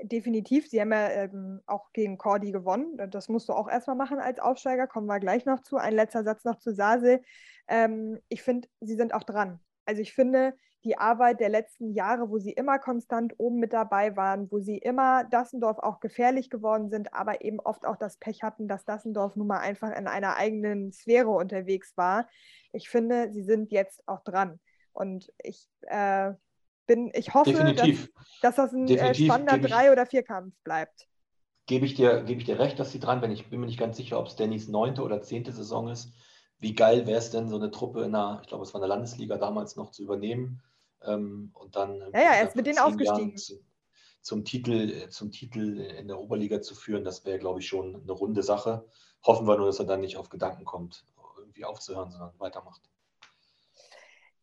definitiv. 0.01 0.67
Sie 0.67 0.81
haben 0.81 0.91
ja 0.91 1.09
ähm, 1.09 1.61
auch 1.67 1.93
gegen 1.93 2.17
Cordy 2.17 2.51
gewonnen. 2.51 2.97
Das 3.11 3.29
musst 3.29 3.47
du 3.47 3.53
auch 3.53 3.67
erstmal 3.69 3.95
machen 3.95 4.17
als 4.17 4.39
Aufsteiger. 4.39 4.87
Kommen 4.87 5.05
wir 5.05 5.19
gleich 5.19 5.45
noch 5.45 5.61
zu. 5.61 5.77
Ein 5.77 5.93
letzter 5.93 6.23
Satz 6.23 6.43
noch 6.43 6.57
zu 6.57 6.73
Sase. 6.73 7.21
Ähm, 7.67 8.19
ich 8.27 8.41
finde, 8.41 8.67
sie 8.79 8.95
sind 8.95 9.13
auch 9.13 9.23
dran. 9.23 9.59
Also 9.87 10.01
ich 10.01 10.13
finde, 10.13 10.53
die 10.83 10.97
Arbeit 10.97 11.39
der 11.39 11.49
letzten 11.49 11.93
Jahre, 11.93 12.29
wo 12.29 12.37
sie 12.37 12.51
immer 12.51 12.77
konstant 12.77 13.33
oben 13.37 13.59
mit 13.59 13.73
dabei 13.73 14.15
waren, 14.15 14.51
wo 14.51 14.59
sie 14.59 14.77
immer 14.77 15.23
Dassendorf 15.23 15.79
auch 15.79 15.99
gefährlich 15.99 16.49
geworden 16.49 16.89
sind, 16.89 17.13
aber 17.13 17.43
eben 17.43 17.59
oft 17.59 17.85
auch 17.85 17.95
das 17.95 18.17
Pech 18.17 18.43
hatten, 18.43 18.67
dass 18.67 18.85
Dassendorf 18.85 19.35
nun 19.35 19.47
mal 19.47 19.59
einfach 19.59 19.91
in 19.97 20.07
einer 20.07 20.35
eigenen 20.35 20.91
Sphäre 20.91 21.29
unterwegs 21.29 21.95
war. 21.95 22.27
Ich 22.73 22.89
finde, 22.89 23.31
sie 23.31 23.43
sind 23.43 23.71
jetzt 23.71 24.07
auch 24.07 24.23
dran. 24.23 24.59
Und 24.91 25.31
ich 25.41 25.67
äh, 25.83 26.33
bin, 26.85 27.11
ich 27.13 27.33
hoffe, 27.33 27.73
dass, 27.73 28.09
dass, 28.41 28.55
das 28.55 28.73
ein 28.73 28.87
äh, 28.87 29.13
spannender 29.13 29.57
Drei- 29.57 29.91
oder 29.91 30.05
Vierkampf 30.05 30.53
bleibt. 30.63 31.07
Gebe 31.65 31.85
ich, 31.85 31.95
dir, 31.95 32.23
gebe 32.23 32.39
ich 32.39 32.45
dir 32.45 32.59
recht, 32.59 32.79
dass 32.79 32.91
sie 32.91 32.99
dran 32.99 33.19
bin. 33.19 33.31
Ich 33.31 33.49
bin 33.49 33.59
mir 33.59 33.65
nicht 33.65 33.79
ganz 33.79 33.97
sicher, 33.97 34.19
ob 34.19 34.27
es 34.27 34.35
Dannys 34.35 34.69
neunte 34.69 35.01
oder 35.01 35.21
zehnte 35.21 35.51
Saison 35.51 35.89
ist. 35.89 36.13
Wie 36.59 36.73
geil 36.73 37.05
wäre 37.05 37.19
es 37.19 37.29
denn, 37.29 37.49
so 37.49 37.55
eine 37.55 37.71
Truppe 37.71 38.03
in 38.03 38.13
der, 38.13 38.39
ich 38.41 38.47
glaube, 38.47 38.63
es 38.63 38.73
war 38.73 38.81
eine 38.81 38.87
Landesliga 38.87 39.37
damals 39.37 39.75
noch 39.75 39.91
zu 39.91 40.03
übernehmen 40.03 40.61
ähm, 41.03 41.51
und 41.53 41.75
dann 41.75 41.99
ja, 42.13 42.21
ja, 42.21 42.33
er 42.33 42.47
ist 42.47 42.55
mit 42.55 42.65
denen 42.65 42.79
aufgestiegen. 42.79 43.37
Zu, 43.37 43.59
zum, 44.21 44.43
Titel, 44.43 45.07
zum 45.09 45.31
Titel 45.31 45.79
in 45.79 46.07
der 46.07 46.19
Oberliga 46.19 46.61
zu 46.61 46.75
führen, 46.75 47.03
das 47.03 47.25
wäre, 47.25 47.39
glaube 47.39 47.59
ich, 47.59 47.67
schon 47.67 48.01
eine 48.01 48.11
runde 48.11 48.43
Sache. 48.43 48.85
Hoffen 49.23 49.47
wir 49.47 49.57
nur, 49.57 49.67
dass 49.67 49.79
er 49.79 49.85
dann 49.85 50.01
nicht 50.01 50.17
auf 50.17 50.29
Gedanken 50.29 50.65
kommt, 50.65 51.05
irgendwie 51.37 51.65
aufzuhören, 51.65 52.11
sondern 52.11 52.33
weitermacht. 52.39 52.81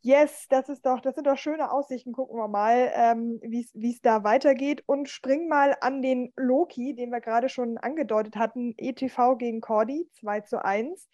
Yes, 0.06 0.48
das 0.50 0.68
ist 0.68 0.84
doch, 0.84 1.00
das 1.00 1.14
sind 1.14 1.26
doch 1.26 1.38
schöne 1.38 1.72
Aussichten. 1.72 2.12
Gucken 2.12 2.36
wir 2.36 2.46
mal, 2.46 2.92
ähm, 2.94 3.40
wie 3.42 3.90
es 3.90 4.02
da 4.02 4.22
weitergeht. 4.22 4.82
Und 4.84 5.08
springen 5.08 5.48
mal 5.48 5.74
an 5.80 6.02
den 6.02 6.30
Loki, 6.36 6.94
den 6.94 7.10
wir 7.10 7.22
gerade 7.22 7.48
schon 7.48 7.78
angedeutet 7.78 8.36
hatten. 8.36 8.74
ETV 8.76 9.36
gegen 9.38 9.62
Cordy, 9.62 10.06
2 10.20 10.42
zu 10.42 10.62
1. 10.62 11.08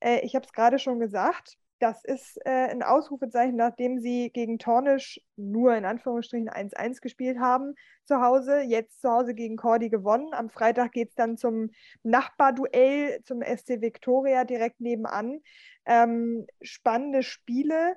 Äh, 0.00 0.20
ich 0.20 0.34
habe 0.34 0.46
es 0.46 0.52
gerade 0.52 0.78
schon 0.78 0.98
gesagt. 1.00 1.58
Das 1.78 2.04
ist 2.04 2.38
äh, 2.46 2.70
ein 2.70 2.82
Ausrufezeichen, 2.82 3.56
nachdem 3.56 3.98
sie 3.98 4.30
gegen 4.30 4.58
Tornisch 4.58 5.20
nur 5.36 5.74
in 5.76 5.84
Anführungsstrichen 5.84 6.48
1-1 6.48 7.02
gespielt 7.02 7.38
haben 7.38 7.74
zu 8.04 8.22
Hause. 8.22 8.60
Jetzt 8.60 9.02
zu 9.02 9.10
Hause 9.10 9.34
gegen 9.34 9.56
Cordy 9.56 9.90
gewonnen. 9.90 10.32
Am 10.32 10.48
Freitag 10.48 10.92
geht 10.92 11.10
es 11.10 11.14
dann 11.16 11.36
zum 11.36 11.70
Nachbarduell 12.02 13.20
zum 13.24 13.42
SC 13.42 13.82
Victoria 13.82 14.44
direkt 14.44 14.80
nebenan. 14.80 15.40
Ähm, 15.84 16.46
spannende 16.62 17.22
Spiele 17.22 17.96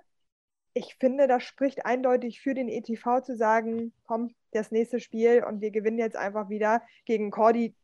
ich 0.73 0.95
finde, 0.95 1.27
das 1.27 1.43
spricht 1.43 1.85
eindeutig 1.85 2.41
für 2.41 2.53
den 2.53 2.69
ETV 2.69 3.21
zu 3.21 3.35
sagen, 3.35 3.93
komm, 4.05 4.33
das 4.51 4.71
nächste 4.71 4.99
Spiel 4.99 5.43
und 5.43 5.61
wir 5.61 5.71
gewinnen 5.71 5.97
jetzt 5.97 6.15
einfach 6.15 6.49
wieder 6.49 6.81
gegen 7.05 7.31
Cordy. 7.31 7.75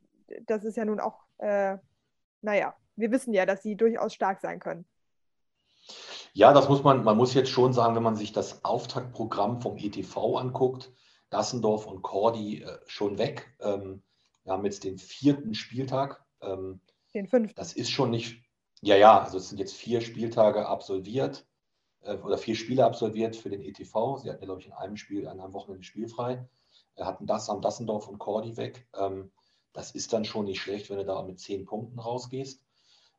Das 0.45 0.63
ist 0.63 0.77
ja 0.77 0.85
nun 0.85 0.99
auch, 0.99 1.19
äh, 1.37 1.77
naja, 2.41 2.75
wir 2.95 3.11
wissen 3.11 3.33
ja, 3.33 3.45
dass 3.45 3.63
sie 3.63 3.75
durchaus 3.75 4.13
stark 4.13 4.41
sein 4.41 4.59
können. 4.59 4.85
Ja, 6.33 6.51
das 6.53 6.67
muss 6.67 6.83
man, 6.83 7.03
man 7.03 7.17
muss 7.17 7.33
jetzt 7.33 7.49
schon 7.49 7.73
sagen, 7.73 7.95
wenn 7.95 8.03
man 8.03 8.15
sich 8.15 8.33
das 8.33 8.65
Auftaktprogramm 8.65 9.61
vom 9.61 9.77
ETV 9.77 10.37
anguckt, 10.37 10.91
Dassendorf 11.29 11.85
und 11.85 12.01
Cordy 12.01 12.63
äh, 12.63 12.79
schon 12.87 13.17
weg. 13.17 13.55
Ähm, 13.61 14.03
wir 14.43 14.53
haben 14.53 14.65
jetzt 14.65 14.83
den 14.83 14.97
vierten 14.97 15.53
Spieltag. 15.53 16.23
Ähm, 16.41 16.81
den 17.13 17.27
fünften. 17.27 17.55
Das 17.55 17.73
ist 17.73 17.89
schon 17.89 18.11
nicht, 18.11 18.43
ja, 18.81 18.95
ja, 18.95 19.21
also 19.21 19.37
es 19.37 19.49
sind 19.49 19.59
jetzt 19.59 19.75
vier 19.75 20.01
Spieltage 20.01 20.67
absolviert. 20.67 21.47
Äh, 22.01 22.17
oder 22.17 22.37
vier 22.37 22.55
Spiele 22.55 22.85
absolviert 22.85 23.35
für 23.35 23.49
den 23.49 23.61
ETV. 23.61 24.17
Sie 24.17 24.29
hatten 24.29 24.41
ja, 24.41 24.45
glaube 24.45 24.61
ich, 24.61 24.67
in 24.67 24.73
einem 24.73 24.97
Spiel, 24.97 25.27
an 25.27 25.39
einem 25.39 25.53
Wochenende 25.53 25.83
spielfrei. 25.83 26.47
Wir 26.95 27.05
hatten 27.05 27.25
das 27.25 27.49
am 27.49 27.61
Dassendorf 27.61 28.07
und 28.07 28.19
Cordy 28.19 28.57
weg. 28.57 28.87
Ähm, 28.95 29.31
das 29.73 29.91
ist 29.91 30.13
dann 30.13 30.25
schon 30.25 30.45
nicht 30.45 30.61
schlecht, 30.61 30.89
wenn 30.89 30.97
du 30.97 31.05
da 31.05 31.21
mit 31.23 31.39
zehn 31.39 31.65
Punkten 31.65 31.99
rausgehst. 31.99 32.64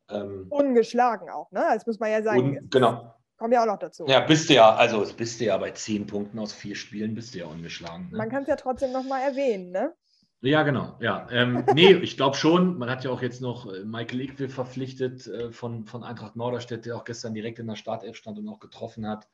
Ähm, 0.09 0.47
Ungeschlagen 0.51 1.31
auch, 1.31 1.51
ne? 1.51 1.65
Das 1.75 1.87
muss 1.87 1.99
man 1.99 2.11
ja 2.11 2.23
sagen. 2.23 2.59
Und, 2.59 2.71
genau. 2.71 3.15
Kommen 3.37 3.53
ja 3.53 3.63
auch 3.63 3.67
noch 3.67 3.79
dazu. 3.79 4.07
Ja, 4.07 4.21
bist 4.21 4.49
du 4.49 4.55
ja, 4.55 4.75
also 4.75 5.05
bist 5.15 5.41
du 5.41 5.45
ja 5.45 5.59
bei 5.59 5.71
zehn 5.71 6.07
Punkten 6.07 6.39
aus 6.39 6.55
vier 6.55 6.75
Spielen, 6.75 7.15
bist 7.15 7.35
du 7.35 7.39
ja 7.41 7.47
ungeschlagen. 7.47 8.09
Ne? 8.11 8.17
Man 8.17 8.31
kann 8.31 8.43
es 8.43 8.49
ja 8.49 8.57
trotzdem 8.57 8.93
nochmal 8.93 9.23
erwähnen, 9.29 9.73
ne? 9.73 9.95
Ja, 10.41 10.63
genau. 10.63 10.97
Ja, 11.01 11.27
ähm, 11.31 11.65
nee, 11.75 11.93
ich 11.93 12.17
glaube 12.17 12.37
schon. 12.37 12.79
Man 12.79 12.89
hat 12.89 13.05
ja 13.05 13.11
auch 13.11 13.21
jetzt 13.21 13.41
noch 13.41 13.71
äh, 13.71 13.85
Michael 13.85 14.23
Ickwill 14.23 14.49
verpflichtet 14.49 15.27
äh, 15.27 15.53
von, 15.53 15.85
von 15.85 16.03
Eintracht 16.03 16.37
Norderstedt, 16.37 16.87
der 16.87 16.97
auch 16.97 17.05
gestern 17.05 17.35
direkt 17.35 17.59
in 17.59 17.67
der 17.67 17.77
Startelf 17.77 18.17
stand 18.17 18.39
und 18.39 18.49
auch 18.49 18.61
getroffen 18.61 19.07
hat. 19.07 19.29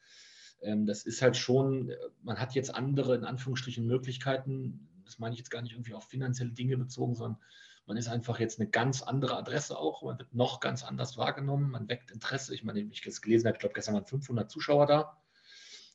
Ähm, 0.62 0.86
das 0.86 1.04
ist 1.04 1.22
halt 1.22 1.36
schon, 1.36 1.90
äh, 1.90 1.96
man 2.22 2.40
hat 2.40 2.54
jetzt 2.54 2.74
andere, 2.74 3.14
in 3.14 3.24
Anführungsstrichen, 3.24 3.86
Möglichkeiten. 3.86 4.88
Das 5.04 5.18
meine 5.18 5.34
ich 5.34 5.38
jetzt 5.38 5.50
gar 5.50 5.62
nicht 5.62 5.72
irgendwie 5.72 5.94
auf 5.94 6.08
finanzielle 6.08 6.52
Dinge 6.52 6.76
bezogen, 6.76 7.14
sondern 7.14 7.40
man 7.86 7.96
ist 7.96 8.08
einfach 8.08 8.38
jetzt 8.38 8.60
eine 8.60 8.68
ganz 8.68 9.02
andere 9.02 9.36
Adresse 9.36 9.78
auch. 9.78 10.02
Man 10.02 10.18
wird 10.18 10.34
noch 10.34 10.60
ganz 10.60 10.84
anders 10.84 11.16
wahrgenommen. 11.16 11.70
Man 11.70 11.88
weckt 11.88 12.10
Interesse. 12.10 12.54
Ich 12.54 12.64
meine, 12.64 12.80
ich 12.80 13.02
das 13.02 13.20
gelesen 13.20 13.46
habe, 13.46 13.56
ich 13.56 13.60
glaube, 13.60 13.74
gestern 13.74 13.94
waren 13.94 14.06
500 14.06 14.50
Zuschauer 14.50 14.86
da. 14.86 15.16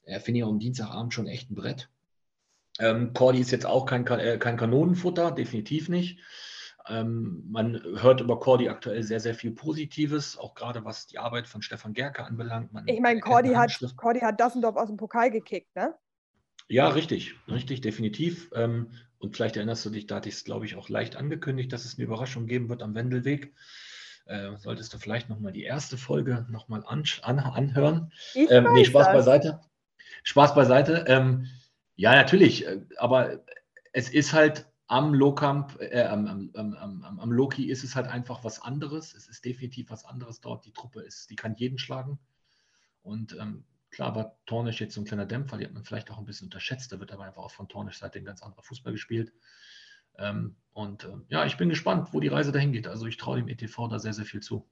Er 0.03 0.21
finde 0.21 0.39
ich 0.39 0.45
am 0.45 0.59
Dienstagabend 0.59 1.13
schon 1.13 1.27
echt 1.27 1.49
ein 1.49 1.55
Brett. 1.55 1.89
Ähm, 2.79 3.13
Cordy 3.13 3.39
ist 3.39 3.51
jetzt 3.51 3.65
auch 3.65 3.85
kein, 3.85 4.05
äh, 4.07 4.37
kein 4.37 4.57
Kanonenfutter, 4.57 5.31
definitiv 5.31 5.89
nicht. 5.89 6.19
Ähm, 6.89 7.43
man 7.49 7.81
hört 8.01 8.21
über 8.21 8.39
Cordy 8.39 8.69
aktuell 8.69 9.03
sehr, 9.03 9.19
sehr 9.19 9.35
viel 9.35 9.51
Positives, 9.51 10.37
auch 10.37 10.55
gerade 10.55 10.85
was 10.85 11.07
die 11.07 11.17
Arbeit 11.17 11.47
von 11.47 11.61
Stefan 11.61 11.93
Gerke 11.93 12.23
anbelangt. 12.23 12.71
Man 12.71 12.87
ich 12.87 12.99
meine, 12.99 13.19
Cordy 13.19 13.53
hat, 13.53 13.77
Cordy 13.97 14.21
hat 14.21 14.39
Dassendorf 14.39 14.75
aus 14.75 14.87
dem 14.87 14.97
Pokal 14.97 15.31
gekickt, 15.31 15.75
ne? 15.75 15.95
Ja, 16.69 16.89
richtig, 16.89 17.35
richtig, 17.47 17.81
definitiv. 17.81 18.51
Ähm, 18.53 18.91
und 19.19 19.35
vielleicht 19.35 19.55
erinnerst 19.57 19.85
du 19.85 19.89
dich, 19.89 20.07
da 20.07 20.15
hatte 20.15 20.29
ich 20.29 20.35
es, 20.35 20.43
glaube 20.43 20.65
ich, 20.65 20.75
auch 20.75 20.89
leicht 20.89 21.15
angekündigt, 21.15 21.73
dass 21.73 21.85
es 21.85 21.95
eine 21.95 22.05
Überraschung 22.05 22.47
geben 22.47 22.69
wird 22.69 22.83
am 22.83 22.95
Wendelweg. 22.95 23.53
Äh, 24.25 24.57
solltest 24.57 24.93
du 24.93 24.99
vielleicht 24.99 25.29
nochmal 25.29 25.53
die 25.53 25.63
erste 25.63 25.97
Folge 25.97 26.45
nochmal 26.49 26.83
an, 26.85 27.03
an, 27.21 27.39
anhören. 27.39 28.11
Ich 28.33 28.51
ähm, 28.51 28.67
nee, 28.73 28.85
Spaß 28.85 29.05
das. 29.05 29.13
beiseite. 29.13 29.61
Spaß 30.23 30.53
beiseite. 30.53 31.05
Ähm, 31.07 31.47
ja, 31.95 32.13
natürlich, 32.13 32.67
äh, 32.67 32.81
aber 32.97 33.39
es 33.93 34.09
ist 34.09 34.33
halt 34.33 34.67
am 34.87 35.13
Lokamp, 35.13 35.79
äh, 35.81 36.03
am, 36.03 36.51
am, 36.53 36.73
am, 36.73 37.19
am, 37.19 37.31
Loki 37.31 37.69
ist 37.69 37.83
es 37.83 37.95
halt 37.95 38.07
einfach 38.07 38.43
was 38.43 38.61
anderes. 38.61 39.13
Es 39.13 39.27
ist 39.27 39.43
definitiv 39.43 39.89
was 39.89 40.05
anderes 40.05 40.41
dort. 40.41 40.65
Die 40.65 40.71
Truppe 40.71 41.01
ist, 41.01 41.29
die 41.29 41.35
kann 41.35 41.55
jeden 41.55 41.77
schlagen. 41.77 42.19
Und 43.03 43.35
ähm, 43.39 43.63
klar 43.89 44.15
war 44.15 44.37
Tornisch 44.45 44.81
jetzt 44.81 44.95
so 44.95 45.01
ein 45.01 45.05
kleiner 45.05 45.25
Dämpfer, 45.25 45.57
die 45.57 45.65
hat 45.65 45.73
man 45.73 45.83
vielleicht 45.83 46.11
auch 46.11 46.17
ein 46.17 46.25
bisschen 46.25 46.47
unterschätzt. 46.47 46.91
Da 46.91 46.99
wird 46.99 47.11
aber 47.11 47.25
einfach 47.25 47.43
auch 47.43 47.51
von 47.51 47.67
Tornisch 47.67 47.99
seitdem 47.99 48.25
ganz 48.25 48.41
anderer 48.43 48.63
Fußball 48.63 48.93
gespielt. 48.93 49.33
Ähm, 50.17 50.55
und 50.73 51.03
äh, 51.03 51.17
ja, 51.29 51.45
ich 51.45 51.57
bin 51.57 51.69
gespannt, 51.69 52.09
wo 52.11 52.19
die 52.19 52.27
Reise 52.27 52.51
dahin 52.51 52.71
geht. 52.71 52.87
Also 52.87 53.05
ich 53.05 53.17
traue 53.17 53.37
dem 53.37 53.47
ETV 53.47 53.87
da 53.87 53.99
sehr, 53.99 54.13
sehr 54.13 54.25
viel 54.25 54.41
zu. 54.41 54.67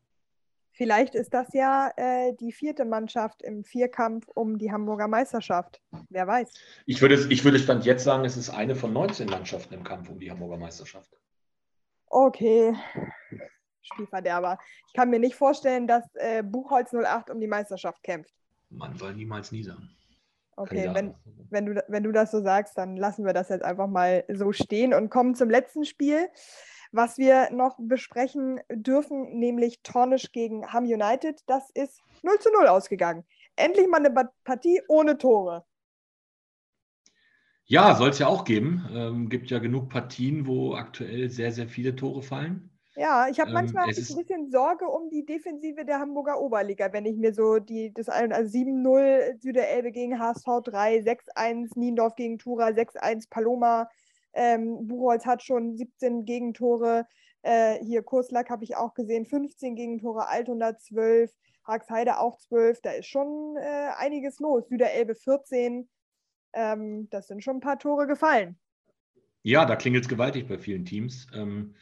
Vielleicht 0.71 1.15
ist 1.15 1.33
das 1.33 1.53
ja 1.53 1.89
äh, 1.95 2.33
die 2.33 2.51
vierte 2.51 2.83
Mannschaft 2.83 3.41
im 3.41 3.63
Vierkampf 3.63 4.27
um 4.35 4.57
die 4.57 4.73
Hamburger 4.73 5.07
Meisterschaft. 5.07 5.81
Wer 6.09 6.27
weiß. 6.27 6.51
Ich 6.85 7.01
würde, 7.01 7.15
ich 7.29 7.45
würde 7.45 7.59
Stand 7.59 7.85
jetzt 7.85 8.03
sagen, 8.03 8.25
es 8.25 8.35
ist 8.35 8.49
eine 8.49 8.75
von 8.75 8.91
19 8.91 9.29
Mannschaften 9.29 9.73
im 9.73 9.85
Kampf 9.85 10.09
um 10.09 10.19
die 10.19 10.29
Hamburger 10.29 10.57
Meisterschaft. 10.57 11.17
Okay. 12.07 12.75
Spielverderber. 13.81 14.57
Ich 14.87 14.93
kann 14.93 15.09
mir 15.09 15.19
nicht 15.19 15.35
vorstellen, 15.35 15.87
dass 15.87 16.03
äh, 16.15 16.43
Buchholz 16.43 16.93
08 16.93 17.29
um 17.29 17.39
die 17.39 17.47
Meisterschaft 17.47 18.03
kämpft. 18.03 18.33
Man 18.77 18.97
soll 18.97 19.13
niemals 19.13 19.51
nie 19.51 19.63
sagen. 19.63 19.89
Okay, 20.57 20.89
wenn, 20.93 21.13
wenn, 21.49 21.65
du, 21.65 21.83
wenn 21.89 22.03
du 22.03 22.13
das 22.13 22.31
so 22.31 22.41
sagst, 22.41 22.77
dann 22.77 22.95
lassen 22.95 23.25
wir 23.25 23.33
das 23.33 23.49
jetzt 23.49 23.63
einfach 23.63 23.87
mal 23.87 24.23
so 24.33 24.53
stehen 24.53 24.93
und 24.93 25.09
kommen 25.09 25.35
zum 25.35 25.49
letzten 25.49 25.83
Spiel 25.83 26.29
was 26.95 27.17
wir 27.17 27.49
noch 27.51 27.75
besprechen 27.77 28.61
dürfen, 28.71 29.37
nämlich 29.37 29.81
Tornisch 29.83 30.31
gegen 30.31 30.65
Ham 30.71 30.85
United. 30.85 31.41
Das 31.45 31.69
ist 31.71 32.01
0 32.23 32.39
zu 32.39 32.49
0 32.51 32.67
ausgegangen. 32.67 33.25
Endlich 33.55 33.87
mal 33.87 33.97
eine 33.97 34.13
Partie 34.43 34.81
ohne 34.87 35.17
Tore. 35.17 35.65
Ja, 37.65 37.95
soll 37.95 38.09
es 38.09 38.19
ja 38.19 38.27
auch 38.27 38.45
geben. 38.45 38.87
Ähm, 38.91 39.29
gibt 39.29 39.49
ja 39.49 39.59
genug 39.59 39.89
Partien, 39.89 40.47
wo 40.47 40.75
aktuell 40.75 41.29
sehr, 41.29 41.51
sehr 41.51 41.67
viele 41.67 41.95
Tore 41.95 42.21
fallen. 42.21 42.69
Ja, 42.97 43.27
ich 43.29 43.39
habe 43.39 43.49
ähm, 43.49 43.55
manchmal 43.55 43.89
ein 43.89 43.95
bisschen 43.95 44.49
Sorge 44.49 44.87
um 44.87 45.09
die 45.09 45.25
Defensive 45.25 45.83
der 45.83 45.99
Hamburger 45.99 46.39
Oberliga, 46.39 46.91
wenn 46.93 47.05
ich 47.05 47.17
mir 47.17 47.33
so 47.33 47.59
die, 47.59 47.93
das 47.93 48.07
also 48.07 48.33
7-0 48.33 49.41
Süderelbe 49.41 49.91
gegen 49.91 50.19
HSV 50.19 50.45
3, 50.63 50.99
6-1 50.99 51.77
Niendorf 51.77 52.15
gegen 52.15 52.37
Tura, 52.37 52.67
6-1 52.67 53.29
Paloma 53.29 53.89
ähm, 54.35 54.87
Buchholz 54.87 55.25
hat 55.25 55.43
schon 55.43 55.75
17 55.75 56.25
Gegentore. 56.25 57.07
Äh, 57.41 57.83
hier 57.83 58.03
Kurslack 58.03 58.49
habe 58.49 58.63
ich 58.63 58.75
auch 58.75 58.93
gesehen, 58.93 59.25
15 59.25 59.75
Gegentore, 59.75 60.27
Altona 60.27 60.77
12, 60.77 61.31
Haxheide 61.63 62.19
auch 62.19 62.37
12. 62.37 62.81
Da 62.81 62.91
ist 62.91 63.07
schon 63.07 63.55
äh, 63.57 63.89
einiges 63.97 64.39
los. 64.39 64.67
Süderelbe 64.67 65.15
14. 65.15 65.89
Ähm, 66.53 67.09
das 67.09 67.27
sind 67.27 67.43
schon 67.43 67.57
ein 67.57 67.61
paar 67.61 67.79
Tore 67.79 68.07
gefallen. 68.07 68.57
Ja, 69.41 69.65
da 69.65 69.75
klingelt 69.75 70.05
es 70.05 70.09
gewaltig 70.09 70.47
bei 70.47 70.57
vielen 70.57 70.85
Teams. 70.85 71.27
Ähm, 71.33 71.75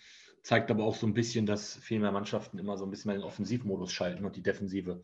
zeigt 0.43 0.69
aber 0.69 0.83
auch 0.83 0.95
so 0.95 1.07
ein 1.07 1.13
bisschen, 1.13 1.45
dass 1.45 1.77
viel 1.77 1.99
mehr 1.99 2.11
Mannschaften 2.11 2.59
immer 2.59 2.77
so 2.77 2.85
ein 2.85 2.91
bisschen 2.91 3.09
mehr 3.09 3.17
den 3.17 3.25
Offensivmodus 3.25 3.91
schalten 3.91 4.25
und 4.25 4.35
die 4.35 4.43
Defensive 4.43 5.01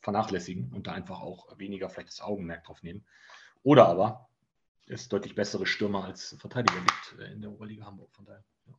vernachlässigen 0.00 0.70
und 0.72 0.86
da 0.86 0.92
einfach 0.92 1.20
auch 1.20 1.58
weniger 1.58 1.88
vielleicht 1.88 2.10
das 2.10 2.20
Augenmerk 2.20 2.64
drauf 2.64 2.82
nehmen. 2.82 3.04
Oder 3.62 3.88
aber 3.88 4.28
es 4.86 5.08
deutlich 5.08 5.34
bessere 5.34 5.66
Stürmer 5.66 6.04
als 6.04 6.36
Verteidiger 6.38 6.78
gibt 6.78 7.18
äh, 7.18 7.32
in 7.32 7.40
der 7.40 7.50
Oberliga 7.50 7.86
Hamburg. 7.86 8.14
Von 8.14 8.26
daher. 8.26 8.44
Ja, 8.66 8.74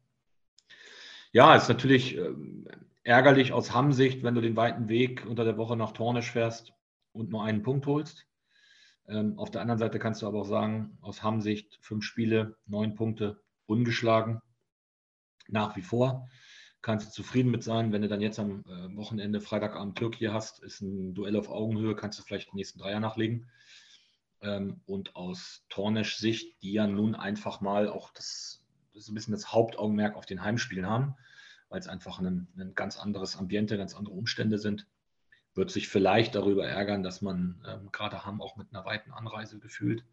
ja 1.32 1.56
ist 1.56 1.68
natürlich 1.68 2.16
ähm, 2.16 2.68
ärgerlich 3.04 3.52
aus 3.52 3.74
Hamm-Sicht, 3.74 4.22
wenn 4.22 4.36
du 4.36 4.42
den 4.42 4.56
weiten 4.56 4.88
Weg 4.88 5.26
unter 5.26 5.44
der 5.44 5.58
Woche 5.58 5.76
nach 5.76 5.92
Tornisch 5.92 6.32
fährst 6.32 6.74
und 7.14 7.32
nur 7.32 7.44
einen 7.44 7.64
Punkt 7.64 7.88
holst. 7.88 8.28
Ähm, 9.08 9.40
auf 9.40 9.50
der 9.50 9.62
anderen 9.62 9.80
Seite 9.80 9.98
kannst 9.98 10.22
du 10.22 10.28
aber 10.28 10.42
auch 10.42 10.48
sagen, 10.48 11.00
aus 11.02 11.24
Hamm-Sicht 11.24 11.80
fünf 11.82 12.04
Spiele, 12.04 12.58
neun 12.68 12.94
Punkte, 12.94 13.42
ungeschlagen. 13.66 14.42
Nach 15.48 15.76
wie 15.76 15.82
vor 15.82 16.28
kannst 16.82 17.08
du 17.08 17.12
zufrieden 17.12 17.50
mit 17.50 17.64
sein. 17.64 17.92
Wenn 17.92 18.04
du 18.04 18.08
dann 18.08 18.22
jetzt 18.22 18.40
am 18.40 18.64
äh, 18.66 18.96
Wochenende 18.96 19.42
Freitagabend 19.42 19.98
Türkei 19.98 20.28
hast, 20.28 20.64
ist 20.64 20.82
ein 20.82 21.16
Duell 21.16 21.36
auf 21.36 21.50
Augenhöhe, 21.50 21.96
kannst 21.96 22.20
du 22.20 22.24
vielleicht 22.24 22.52
die 22.52 22.58
nächsten 22.58 22.80
Dreier 22.80 23.00
nachlegen. 23.00 23.50
Ähm, 24.42 24.82
und 24.86 25.16
aus 25.16 25.66
Tornesch 25.70 26.18
Sicht, 26.18 26.62
die 26.62 26.74
ja 26.74 26.86
nun 26.86 27.16
einfach 27.16 27.60
mal 27.60 27.90
auch 27.90 28.12
das, 28.14 28.64
das 28.94 29.08
ein 29.08 29.16
bisschen 29.16 29.32
das 29.32 29.52
Hauptaugenmerk 29.52 30.16
auf 30.16 30.28
den 30.28 30.44
Heimspielen 30.44 30.88
haben, 30.88 31.16
weil 31.70 31.80
es 31.80 31.88
einfach 31.88 32.20
ein, 32.20 32.48
ein 32.56 32.76
ganz 32.76 33.00
anderes 33.00 33.36
Ambiente, 33.36 33.78
ganz 33.78 33.96
andere 33.96 34.14
Umstände 34.14 34.60
sind, 34.60 34.86
wird 35.56 35.72
sich 35.72 35.88
vielleicht 35.88 36.36
darüber 36.36 36.68
ärgern, 36.68 37.02
dass 37.02 37.22
man 37.24 37.64
ähm, 37.68 37.92
gerade 37.92 38.26
Hamm 38.26 38.42
auch 38.42 38.58
mit 38.58 38.68
einer 38.72 38.86
weiten 38.86 39.12
Anreise 39.12 39.58
gefühlt 39.58 40.06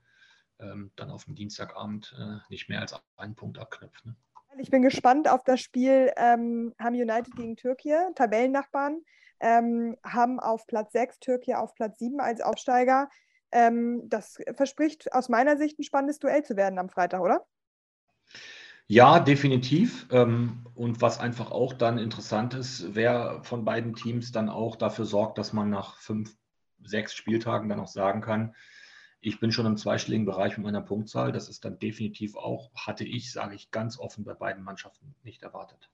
ähm, 0.59 0.91
dann 0.97 1.11
auf 1.11 1.25
dem 1.25 1.35
Dienstagabend 1.35 2.15
äh, 2.19 2.39
nicht 2.49 2.69
mehr 2.69 2.81
als 2.81 2.95
einen 3.17 3.35
Punkt 3.35 3.59
abknüpft. 3.59 4.07
Ne? 4.07 4.17
Ich 4.59 4.71
bin 4.71 4.83
gespannt 4.83 5.29
auf 5.29 5.43
das 5.45 5.61
Spiel 5.61 6.13
ähm, 6.17 6.75
Ham 6.79 6.95
United 6.95 7.35
gegen 7.37 7.57
Türkei, 7.57 8.11
Tabellennachbarn. 8.15 8.99
Ähm, 9.41 9.97
Ham 10.05 10.39
auf 10.39 10.67
Platz 10.67 10.93
6, 10.93 11.19
Türkei 11.19 11.57
auf 11.57 11.75
Platz 11.75 11.99
7 11.99 12.21
als 12.21 12.41
Aufsteiger. 12.41 13.09
Ähm, 13.51 14.09
das 14.09 14.39
verspricht 14.55 15.13
aus 15.13 15.29
meiner 15.29 15.57
Sicht 15.57 15.79
ein 15.79 15.85
spannendes 15.85 16.19
Duell 16.19 16.45
zu 16.45 16.57
werden 16.57 16.79
am 16.79 16.89
Freitag, 16.89 17.21
oder? 17.21 17.45
Ja, 18.87 19.21
definitiv. 19.21 20.07
Ähm, 20.11 20.67
und 20.75 21.01
was 21.01 21.19
einfach 21.19 21.51
auch 21.51 21.73
dann 21.73 21.99
interessant 21.99 22.55
ist, 22.55 22.95
wer 22.95 23.41
von 23.43 23.65
beiden 23.65 23.95
Teams 23.95 24.33
dann 24.33 24.49
auch 24.49 24.77
dafür 24.77 25.07
sorgt, 25.07 25.39
dass 25.39 25.53
man 25.53 25.71
nach 25.71 25.97
fünf, 25.97 26.37
sechs 26.85 27.15
Spieltagen 27.15 27.69
dann 27.69 27.81
auch 27.81 27.89
sagen 27.89 28.21
kann, 28.21 28.55
ich 29.23 29.39
bin 29.39 29.53
schon 29.53 29.67
im 29.67 29.77
zweistelligen 29.77 30.27
Bereich 30.27 30.57
mit 30.59 30.65
meiner 30.65 30.83
Punktzahl. 30.83 31.31
Das 31.31 31.49
ist 31.49 31.65
dann 31.65 31.79
definitiv 31.79 32.37
auch, 32.37 32.75
hatte 32.75 33.05
ich, 33.05 33.33
sage 33.33 33.55
ich 33.55 33.71
ganz 33.71 33.99
offen, 33.99 34.25
bei 34.25 34.35
beiden 34.35 34.65
Mannschaften 34.65 35.15
nicht 35.23 35.45
erwartet. 35.45 35.91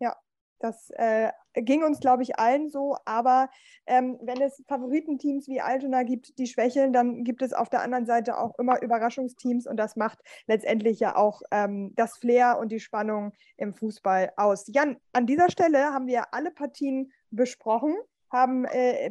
Ja, 0.00 0.16
das 0.58 0.88
äh, 0.96 1.30
ging 1.54 1.84
uns, 1.84 2.00
glaube 2.00 2.22
ich, 2.22 2.38
allen 2.38 2.70
so. 2.70 2.96
Aber 3.04 3.50
ähm, 3.86 4.18
wenn 4.22 4.40
es 4.40 4.64
Favoritenteams 4.66 5.48
wie 5.48 5.60
Altona 5.60 6.02
gibt, 6.02 6.38
die 6.38 6.46
schwächeln, 6.46 6.94
dann 6.94 7.24
gibt 7.24 7.42
es 7.42 7.52
auf 7.52 7.68
der 7.68 7.82
anderen 7.82 8.06
Seite 8.06 8.38
auch 8.38 8.58
immer 8.58 8.80
Überraschungsteams. 8.80 9.66
Und 9.66 9.76
das 9.76 9.94
macht 9.94 10.20
letztendlich 10.46 11.00
ja 11.00 11.14
auch 11.14 11.42
ähm, 11.50 11.92
das 11.94 12.16
Flair 12.16 12.58
und 12.58 12.72
die 12.72 12.80
Spannung 12.80 13.34
im 13.58 13.74
Fußball 13.74 14.32
aus. 14.38 14.64
Jan, 14.68 14.96
an 15.12 15.26
dieser 15.26 15.50
Stelle 15.50 15.92
haben 15.92 16.06
wir 16.06 16.32
alle 16.32 16.52
Partien 16.52 17.12
besprochen, 17.30 17.94
haben 18.30 18.64
äh, 18.64 19.10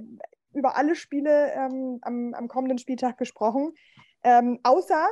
über 0.58 0.76
alle 0.76 0.96
Spiele 0.96 1.52
ähm, 1.54 2.00
am, 2.02 2.34
am, 2.34 2.48
kommenden 2.48 2.78
Spieltag 2.78 3.18
gesprochen. 3.18 3.74
Ähm, 4.24 4.60
außer, 4.64 5.08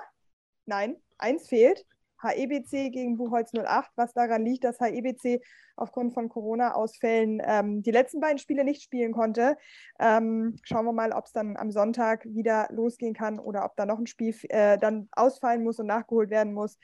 nein, 0.65 0.97
eins 1.17 1.47
fehlt. 1.47 1.85
HEBC 2.21 2.91
gegen 2.91 3.17
Buchholz 3.17 3.51
08, 3.53 3.91
was 3.95 4.13
daran 4.13 4.43
liegt, 4.43 4.63
dass 4.63 4.79
HEBC 4.79 5.41
aufgrund 5.75 6.13
von 6.13 6.29
Corona-Ausfällen 6.29 7.41
ähm, 7.45 7.83
die 7.83 7.91
letzten 7.91 8.19
beiden 8.19 8.39
Spiele 8.39 8.63
nicht 8.63 8.81
spielen 8.81 9.11
konnte. 9.11 9.57
Ähm, 9.99 10.57
schauen 10.63 10.85
wir 10.85 10.93
mal, 10.93 11.11
ob 11.11 11.25
es 11.25 11.33
dann 11.33 11.57
am 11.57 11.71
Sonntag 11.71 12.25
wieder 12.25 12.67
losgehen 12.71 13.13
kann 13.13 13.39
oder 13.39 13.65
ob 13.65 13.75
da 13.75 13.85
noch 13.85 13.99
ein 13.99 14.07
Spiel 14.07 14.33
äh, 14.49 14.77
dann 14.77 15.07
ausfallen 15.11 15.63
muss 15.63 15.79
und 15.79 15.87
nachgeholt 15.87 16.29
werden 16.29 16.53
muss. 16.53 16.79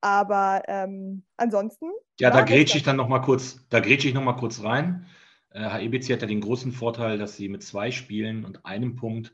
Aber 0.00 0.62
ähm, 0.68 1.24
ansonsten. 1.36 1.90
Ja, 2.20 2.30
da 2.30 2.42
grätsche 2.42 2.78
ich 2.78 2.84
dann 2.84 2.96
noch 2.96 3.08
mal 3.08 3.20
kurz, 3.20 3.66
da 3.70 3.80
grätsche 3.80 4.08
ich 4.08 4.14
noch 4.14 4.22
mal 4.22 4.36
kurz 4.36 4.62
rein. 4.62 5.06
HEBC 5.56 6.10
äh, 6.10 6.12
hat 6.14 6.22
ja 6.22 6.28
den 6.28 6.40
großen 6.40 6.72
Vorteil, 6.72 7.18
dass 7.18 7.36
sie 7.36 7.48
mit 7.48 7.62
zwei 7.62 7.90
Spielen 7.90 8.44
und 8.44 8.66
einem 8.66 8.96
Punkt 8.96 9.32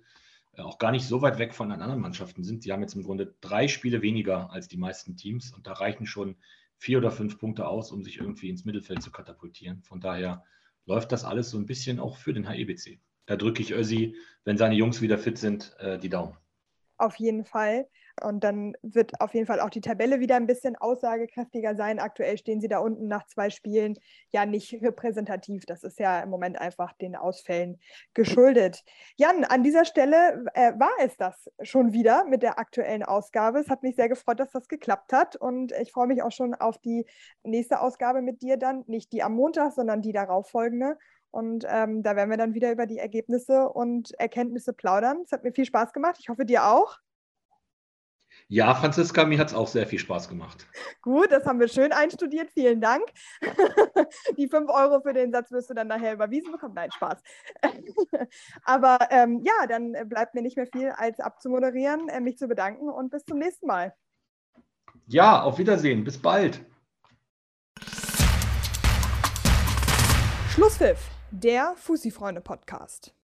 äh, 0.53 0.63
auch 0.63 0.79
gar 0.79 0.93
nicht 0.93 1.07
so 1.07 1.23
weit 1.23 1.39
weg 1.39 1.55
von 1.55 1.71
den 1.71 1.81
anderen 1.81 2.01
Mannschaften 2.01 2.45
sind. 2.45 2.65
Die 2.65 2.73
haben 2.73 2.83
jetzt 2.83 2.95
im 2.95 3.03
Grunde 3.03 3.35
drei 3.41 3.69
Spiele 3.69 4.03
weniger 4.03 4.51
als 4.51 4.69
die 4.69 4.77
meisten 4.77 5.17
Teams 5.17 5.53
und 5.53 5.67
da 5.67 5.73
reichen 5.73 6.07
schon 6.07 6.37
vier 6.77 6.99
oder 6.99 7.11
fünf 7.11 7.39
Punkte 7.39 7.67
aus, 7.67 7.93
um 7.93 8.03
sich 8.03 8.19
irgendwie 8.19 8.51
ins 8.51 8.65
Mittelfeld 8.65 9.03
zu 9.03 9.11
katapultieren. 9.11 9.83
Von 9.83 10.01
daher 10.01 10.45
läuft 10.87 11.13
das 11.13 11.25
alles 11.25 11.51
so 11.51 11.59
ein 11.59 11.67
bisschen 11.67 12.01
auch 12.01 12.17
für 12.17 12.33
den 12.33 12.49
HEBC. 12.49 13.01
Da 13.27 13.37
drücke 13.37 13.63
ich 13.63 13.73
Ösi, 13.73 14.17
wenn 14.45 14.59
seine 14.59 14.75
Jungs 14.75 15.01
wieder 15.01 15.19
fit 15.19 15.39
sind, 15.39 15.77
äh, 15.79 15.99
die 15.99 16.09
Daumen. 16.09 16.37
Auf 16.99 17.17
jeden 17.17 17.45
Fall. 17.45 17.89
Und 18.23 18.45
dann 18.45 18.75
wird 18.83 19.21
auf 19.21 19.35
jeden 19.35 19.47
Fall 19.47 19.61
auch 19.61 19.71
die 19.71 19.81
Tabelle 19.81 20.21
wieder 20.21 20.37
ein 20.37 20.47
bisschen 20.47 20.77
aussagekräftiger 20.77 21.75
sein. 21.75 21.99
Aktuell 21.99 22.37
stehen 22.37 22.61
sie 22.61 22.69
da 22.69 22.79
unten 22.79 23.09
nach 23.09 23.27
zwei 23.27 23.51
Spielen 23.51 23.99
ja 24.31 24.47
nicht 24.47 24.73
repräsentativ. 24.83 25.65
Das 25.67 25.83
ist 25.85 25.99
ja 25.99 26.21
im 26.21 26.31
Moment 26.31 26.61
einfach 26.61 26.93
den 26.95 27.17
Ausfällen 27.17 27.81
geschuldet. 28.15 28.85
Jan, 29.17 29.45
an 29.45 29.63
dieser 29.63 29.85
Stelle 29.85 30.45
äh, 30.55 30.73
war 30.79 30.93
es 31.01 31.17
das 31.17 31.51
schon 31.63 31.93
wieder 31.93 32.25
mit 32.25 32.43
der 32.43 32.59
aktuellen 32.59 33.03
Ausgabe. 33.03 33.61
Es 33.61 33.69
hat 33.69 33.83
mich 33.83 33.97
sehr 33.97 34.09
gefreut, 34.09 34.41
dass 34.41 34.51
das 34.51 34.69
geklappt 34.69 35.13
hat. 35.13 35.37
Und 35.37 35.73
ich 35.73 35.93
freue 35.93 36.07
mich 36.07 36.23
auch 36.23 36.33
schon 36.33 36.55
auf 36.55 36.79
die 36.79 37.07
nächste 37.43 37.81
Ausgabe 37.81 38.23
mit 38.23 38.43
dir 38.43 38.57
dann. 38.57 38.85
Nicht 38.87 39.13
die 39.13 39.23
am 39.23 39.35
Montag, 39.35 39.73
sondern 39.73 40.03
die 40.03 40.13
darauffolgende. 40.13 40.99
Und 41.33 41.65
ähm, 41.67 42.03
da 42.03 42.15
werden 42.15 42.29
wir 42.29 42.37
dann 42.37 42.53
wieder 42.53 42.71
über 42.71 42.87
die 42.87 42.99
Ergebnisse 42.99 43.69
und 43.71 44.13
Erkenntnisse 44.21 44.75
plaudern. 44.75 45.23
Es 45.25 45.33
hat 45.33 45.45
mir 45.45 45.53
viel 45.53 45.65
Spaß 45.65 45.95
gemacht. 45.95 46.17
Ich 46.21 46.29
hoffe, 46.29 46.45
dir 46.45 46.67
auch. 46.67 46.99
Ja, 48.53 48.75
Franziska, 48.75 49.25
mir 49.25 49.39
hat 49.39 49.49
es 49.49 49.55
auch 49.55 49.67
sehr 49.67 49.87
viel 49.87 49.99
Spaß 49.99 50.29
gemacht. 50.29 50.67
Gut, 51.01 51.33
das 51.33 51.47
haben 51.47 51.59
wir 51.59 51.69
schön 51.69 51.91
einstudiert. 51.91 52.51
Vielen 52.51 52.83
Dank. 52.83 53.03
Die 54.37 54.47
5 54.47 54.69
Euro 54.69 55.01
für 55.01 55.15
den 55.15 55.33
Satz 55.33 55.51
wirst 55.53 55.71
du 55.71 55.75
dann 55.75 55.89
nachher 55.89 56.13
überwiesen 56.13 56.53
bekommen. 56.53 56.75
Nein, 56.75 56.93
Spaß. 56.93 57.23
Aber 58.65 58.99
ähm, 59.09 59.43
ja, 59.43 59.67
dann 59.67 59.97
bleibt 60.07 60.35
mir 60.35 60.43
nicht 60.43 60.59
mehr 60.59 60.67
viel 60.67 60.91
als 60.91 61.19
abzumoderieren, 61.19 62.11
äh, 62.11 62.21
mich 62.21 62.37
zu 62.37 62.47
bedanken 62.47 62.91
und 62.91 63.11
bis 63.11 63.25
zum 63.25 63.39
nächsten 63.39 63.67
Mal. 63.67 63.95
Ja, 65.07 65.41
auf 65.41 65.57
Wiedersehen. 65.57 66.05
Bis 66.05 66.21
bald. 66.21 66.63
Schlusspfiff, 70.51 71.09
der 71.31 71.73
Fussi-Freunde-Podcast. 71.77 73.15